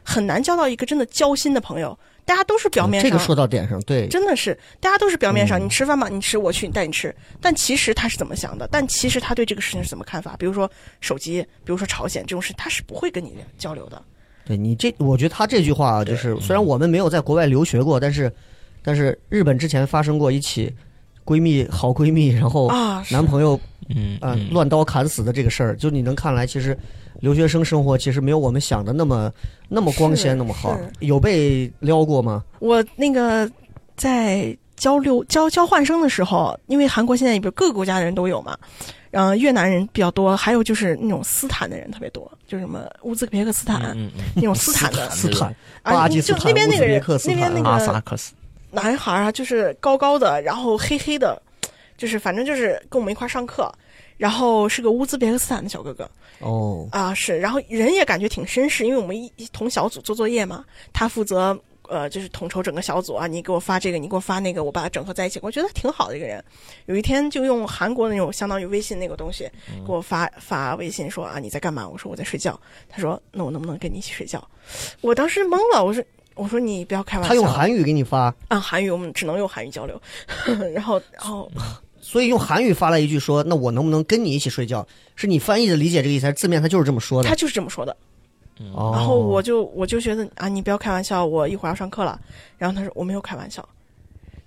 [0.03, 1.99] 很难交到一个真的交心的朋友。
[2.24, 6.09] 大家都是表面上，这个说到点上，对，真的是大家都是表面上，嗯你吃饭吗？
[6.09, 7.15] 你吃，我去，你带你吃。
[7.40, 8.69] 但其实他是怎么想的？
[8.70, 10.36] 但其实他对这个事情是怎么看法？
[10.39, 10.70] 比如说
[11.01, 14.01] 手机，比如说朝鲜这种事，他是不会跟你交流的。
[14.44, 18.32] 对你这，我觉得他这句话啊就是，虽然我们没有在国外留学过，但是，
[18.82, 20.73] 但是日本之前发生过一起
[21.24, 23.59] 闺蜜好闺蜜，然后啊男朋友
[23.89, 26.77] 嗯啊、嗯乱刀砍死的这个事儿，就你能看来，其实
[27.23, 29.32] 留学生生活其实没有我们想的那么
[29.69, 30.77] 那么光鲜那么好。
[30.99, 32.43] 有被撩过吗？
[32.59, 33.49] 我那个
[33.97, 38.59] 在交流交交换生的时候，因为韩国现在比如各个国家的人都有嘛，
[39.12, 48.32] 然后越南人比较多，还有就是那种斯坦的人特别多，就是什么乌兹别克斯坦、嗯嗯那种斯坦的，斯坦、啊巴基斯坦、就那边那个人乌兹别克斯坦嗯，阿那边那个萨克斯，
[48.73, 51.40] 男孩啊，就是高高的，然后黑黑的，
[51.97, 53.73] 就是反正就是跟我们一块儿上课，
[54.23, 56.09] 然后是个乌兹别克斯坦的小哥哥
[56.39, 61.59] 哦，啊，是，然后人也感觉挺绅士，因为我们一一同小组做作业嘛，他负责
[61.89, 65.40] 呃，就是统筹整个小组啊，你给我发这个，你给我发那个，我把它整合在一起。
[65.43, 66.43] 我觉得挺好的一个人。
[66.86, 69.51] 有一天就用韩国那种相当于微信那个东西
[69.85, 71.89] 给我发发微信说啊你在干嘛？
[71.89, 72.57] 我说我在睡觉。
[72.89, 74.40] 他说那我能不能跟你一起睡觉？
[75.01, 76.03] 我当时懵了，我说
[76.36, 77.28] 我说你不要开玩笑。
[77.28, 80.01] 他用韩语给你发，啊韩语，我们只能用韩语交流。
[80.73, 81.51] 然后然后
[82.12, 84.86] 所以用韩语发了一句说：“那我能不能跟你一起睡觉？”
[85.16, 87.28] 是你翻译的理解这个意思，还是字面他就是这么说的？
[87.30, 87.97] 他就是这么说的。
[88.74, 92.20] 哦，然后我就我就觉得啊，你不要开玩笑，我一会儿要上课了。
[92.59, 93.66] 然后他说我没有开玩笑，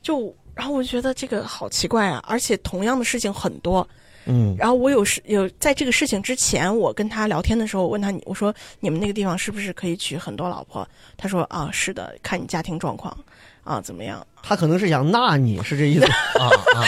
[0.04, 3.88] 就然后我就觉得这个好奇怪啊，而且同样的事情很多。
[4.28, 10.88] 嗯然后我有时有在这个事情之前，我跟他聊天的时候，我问他你我说你们那个地方是不是可以娶很多老婆？
[11.18, 13.18] 他说啊是的，看你家庭状况
[13.66, 14.26] 啊怎么样。
[14.42, 16.06] 他可能是想纳你，是这意思，
[16.40, 16.80] 啊啊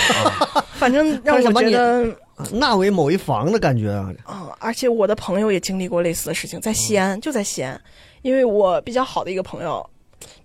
[0.53, 0.65] 啊！
[0.75, 2.05] 反正让我觉得
[2.51, 4.13] 纳为某一房的感觉啊。
[4.23, 7.81] 啊，而且我的朋友也经历过类似的事情，在西安，就在西安，
[8.21, 9.83] 因为我比较好的一个朋友，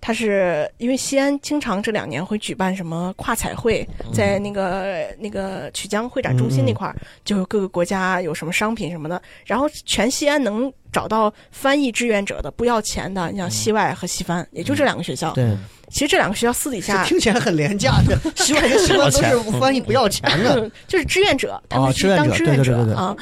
[0.01, 6.97] 他是因为西安经常这两年会举办什么跨彩会，在那个那个曲江会展中心那块儿，
[7.27, 15.33] 就有各个国家有什么商品什么的，然后全西安能找到翻译志愿者的不要钱的，你像西外和西翻，也就这两个学校。
[15.33, 15.55] 对，
[15.93, 20.69] 其实这两个学校私底下听起来很廉价的，西外跟西方都是翻译不要钱的。
[20.89, 23.17] 就是志愿者，他哦们去当志志愿者愿者对对对对啊，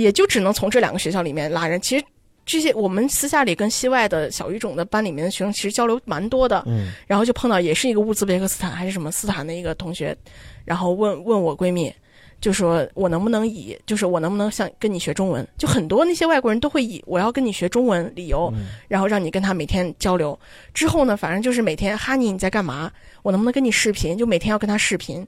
[0.00, 1.80] 也就只能从这两个学校里面拉人。
[1.80, 2.04] 其实
[2.46, 10.16] 这些我们私下里跟西外的小语种的班里面的学生其实交流蛮多的，嗯然后就碰到也是一个乌兹别克斯坦还是什么斯坦的一个同学，
[10.64, 11.92] 然后问问我闺蜜。
[12.40, 15.46] 就说我能不能以，就是我能不能像跟你学中文？
[15.56, 18.52] 就很多那些外国人都会以我要跟你学中文理由，
[18.88, 20.38] 然后让你跟他每天交流。
[20.74, 22.92] 之后呢，反正就是每天哈尼你在干嘛？
[23.22, 24.16] 我能不能跟你视频？
[24.16, 25.26] 就每天要跟他视频，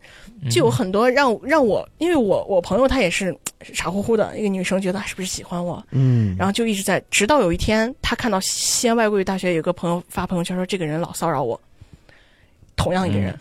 [0.50, 3.36] 就有很多让让我，因为我我朋友她也是
[3.72, 5.82] 傻乎乎的一个女生，觉得是不是喜欢我？
[5.90, 11.60] 嗯，然后就一直在，直到有一天，她看到西安外国语大学有个朋友发朋友圈说这个人老骚扰我，
[12.76, 13.36] 同样一个人，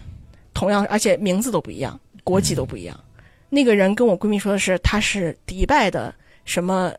[0.53, 2.99] 同样而且名字都不一样，国籍都不一样。
[3.49, 6.13] 那个人跟我闺蜜说的是他是迪拜的
[6.45, 6.91] 什么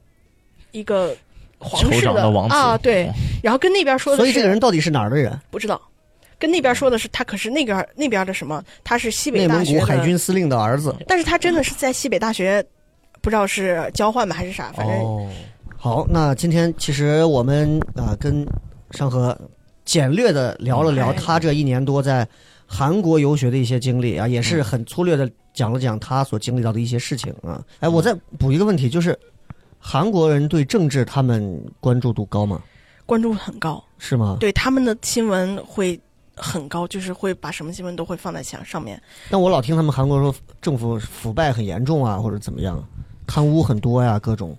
[0.72, 1.14] 一个
[1.58, 3.10] 皇室的王子啊，对，
[3.42, 5.38] 然后跟那边说的是，所以这个人到底是哪儿的人？
[5.50, 5.80] 不知道。
[6.38, 8.62] 跟那边说的是他可是那边那边的什么？
[8.84, 10.94] 他是西北内蒙古大学海军司令的儿子。
[11.08, 12.64] 但是他真的是在西北大学，
[13.20, 15.28] 不知道是交换吧还是啥，反正、哦，
[15.76, 18.46] 好，那今天其实我们啊、跟
[18.92, 19.36] 山河
[19.84, 22.24] 简略的聊了聊哎他这一年多在
[22.70, 27.64] 韩国游学的一些经历啊，也是很粗略的讲了讲他所经历到的一些事情啊。
[27.80, 29.18] 哎，我再补一个问题，就是
[29.78, 32.62] 韩国人对政治他们关注度高吗？
[33.06, 34.36] 关注很高，是吗？
[34.38, 35.98] 对他们的新闻会
[36.36, 39.02] 很高，就是会把什么新闻都会放在墙上面。
[39.30, 42.86] 但我老听他们韩国说政府腐败很严重啊，或者怎么样，
[43.26, 44.54] 贪污很多呀，各种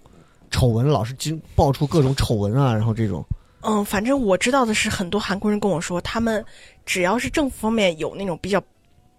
[0.49, 3.23] 丑闻老是经爆出各种丑闻啊，然后这种
[3.61, 6.44] 嗯，反正我知道的是，很多韩国人跟我说，他们
[6.86, 8.61] 只要是政府方面有那种比较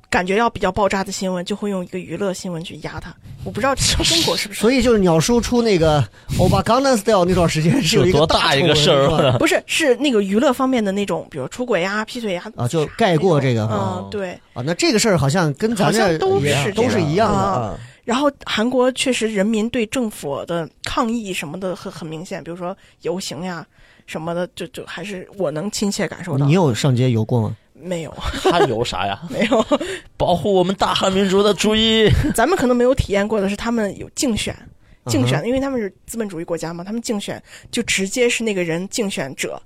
[0.09, 3.15] 感觉要比较爆炸的新闻，就会用一个娱乐新闻去压它。
[3.45, 4.61] 我不知道中国是不是？
[4.61, 6.01] 所以就是鸟叔出那个
[6.39, 14.33] 《欧巴江南 style》那段时间是有一个大一个事儿不是，是那个娱乐方面的那种，比如出轨呀、劈腿呀啊，就盖过这个哈嗯，对。
[14.53, 14.63] 啊。
[14.65, 17.79] 那这个事儿好像跟咱好像这也都是都是一样的啊。
[18.05, 23.65] 然后韩国确实人民对政府的抗议什么的很很明显，比如说游行呀
[24.11, 26.45] 什么的，就就还是我能亲切感受到。
[26.45, 27.57] 你有上街游过吗？
[27.75, 28.13] 没有？
[28.43, 29.21] 他游啥呀？
[29.31, 29.65] 没有，
[30.19, 32.11] 保护我们大韩民族的主义。
[32.35, 34.53] 咱们可能没有体验过的是，他们有竞选，
[35.07, 39.63] 竞嗯选，因为他们是资本主义国家嘛，他们竞选就直接是那个人竞选者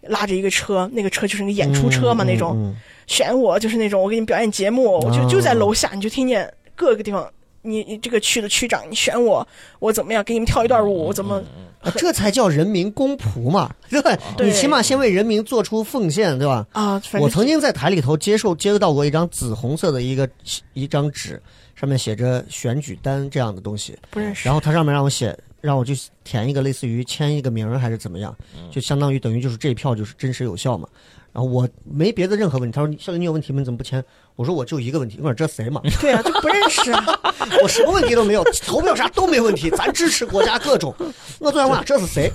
[0.00, 2.74] 拉着一个车，那个车就是那个演出车嘛，嗯那种嗯
[3.06, 7.30] 选我就是那种我给你表演节目，我就哦就在楼下，你就听见各个地方。
[7.64, 9.46] 你你这个区的区长，你选我，
[9.78, 10.22] 我怎么样？
[10.22, 11.42] 给你们跳一段舞，我怎么？
[11.80, 14.16] 啊这才叫人民公仆嘛，对吧？
[14.38, 16.66] 对你起码先为人民做出奉献，对吧？
[16.72, 20.26] 啊，我曾经在台里头接受接到过一张紫红色的一个
[20.72, 21.42] 一张纸，
[21.74, 24.46] 上面写着选举单这样的东西，不认识。
[24.48, 28.36] 然后它上面让我写，让我去填一个类似于签一个名儿还是怎么样，
[28.70, 30.86] 就相当于等于就是这一票就是真实有效嘛。
[31.32, 33.60] 然后我没别的任何问题，他说你小李你有问题吗？
[33.60, 34.04] 你怎么不签？
[34.36, 35.80] 我说我就一个问题，我说这谁嘛？
[36.02, 37.02] 对啊，就不认识啊。
[37.62, 40.94] 我什么问题都没有，投票啥都没问题，咱支持国家各种。
[41.40, 42.30] 我昨天问这是谁？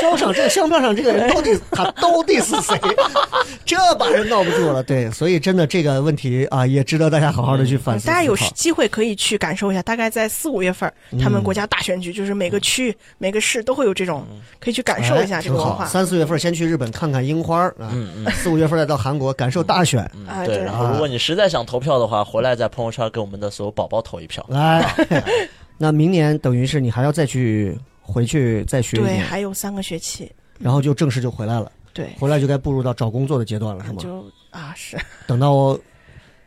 [0.00, 2.78] 票上这个相票上这个人到底他到底是谁？
[3.64, 4.82] 这把人闹不住了。
[4.82, 8.06] 对，所以真的这个问题啊，也值得大家好好的去反思。
[8.06, 14.24] 大家有机会可以去感受一下，大概在四五月份，嗯他们国家大选举，就是每个区、每个市都会有这种，
[14.60, 15.40] 可以去感受一下。
[15.40, 15.86] 这个文化。
[15.86, 17.90] 三四月份先去日本看看樱花啊，
[18.34, 20.08] 四五月份再到韩国感受大选。
[20.44, 24.44] 对然后如果你实在想投票的话，回来在朋友圈给我们的所有宝宝投一票。
[24.48, 24.94] 来，
[25.78, 30.30] 那明年等于是你还要再去回去再学一对，年，还有三个学期。
[30.58, 31.70] 然后就正式就回来了。
[31.92, 33.98] 对，回来就该步入到找工作的阶段了，是吗？
[33.98, 34.96] 就啊是，
[35.26, 35.78] 等到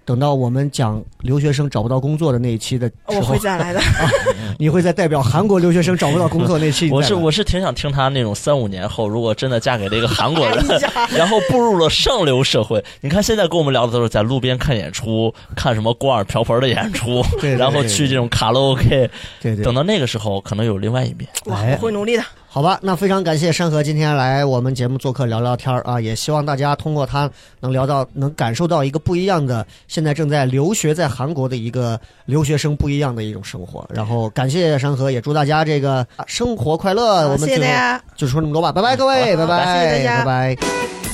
[0.10, 3.80] 等到我们讲留学生找不到工作的那一期的时候我会，再来的。
[4.57, 6.90] 你会在代表韩国留学生找不到工作那期。
[6.90, 10.57] 我是我是挺想听他那种三五年后，如果真的嫁给了一个韩国人，
[10.95, 12.84] 哎 然后步入了上流社会。
[13.02, 19.07] 你看现在跟我们聊的都是在路边看演出，看什么锅碗瓢盆的演出，对对然后去这种卡拉 OK。
[19.40, 21.30] 对对等到那个时候，可能有另外一面。
[21.45, 22.23] 我会努力的。
[22.52, 33.88] 好吧，那非常感谢山河今天来我们节目做客聊聊天儿啊，也希望大家通过他能聊到，能感受到一个不一样的，现在正在留学在韩国的一个留学生不一样的一种生活。
[33.94, 37.30] 然后感谢山河，也祝大家这个生活快乐。
[37.30, 38.04] 我好谢谢大家。
[38.16, 41.09] 就说这么多吧，拜拜各位，拜拜，谢谢大家拜拜。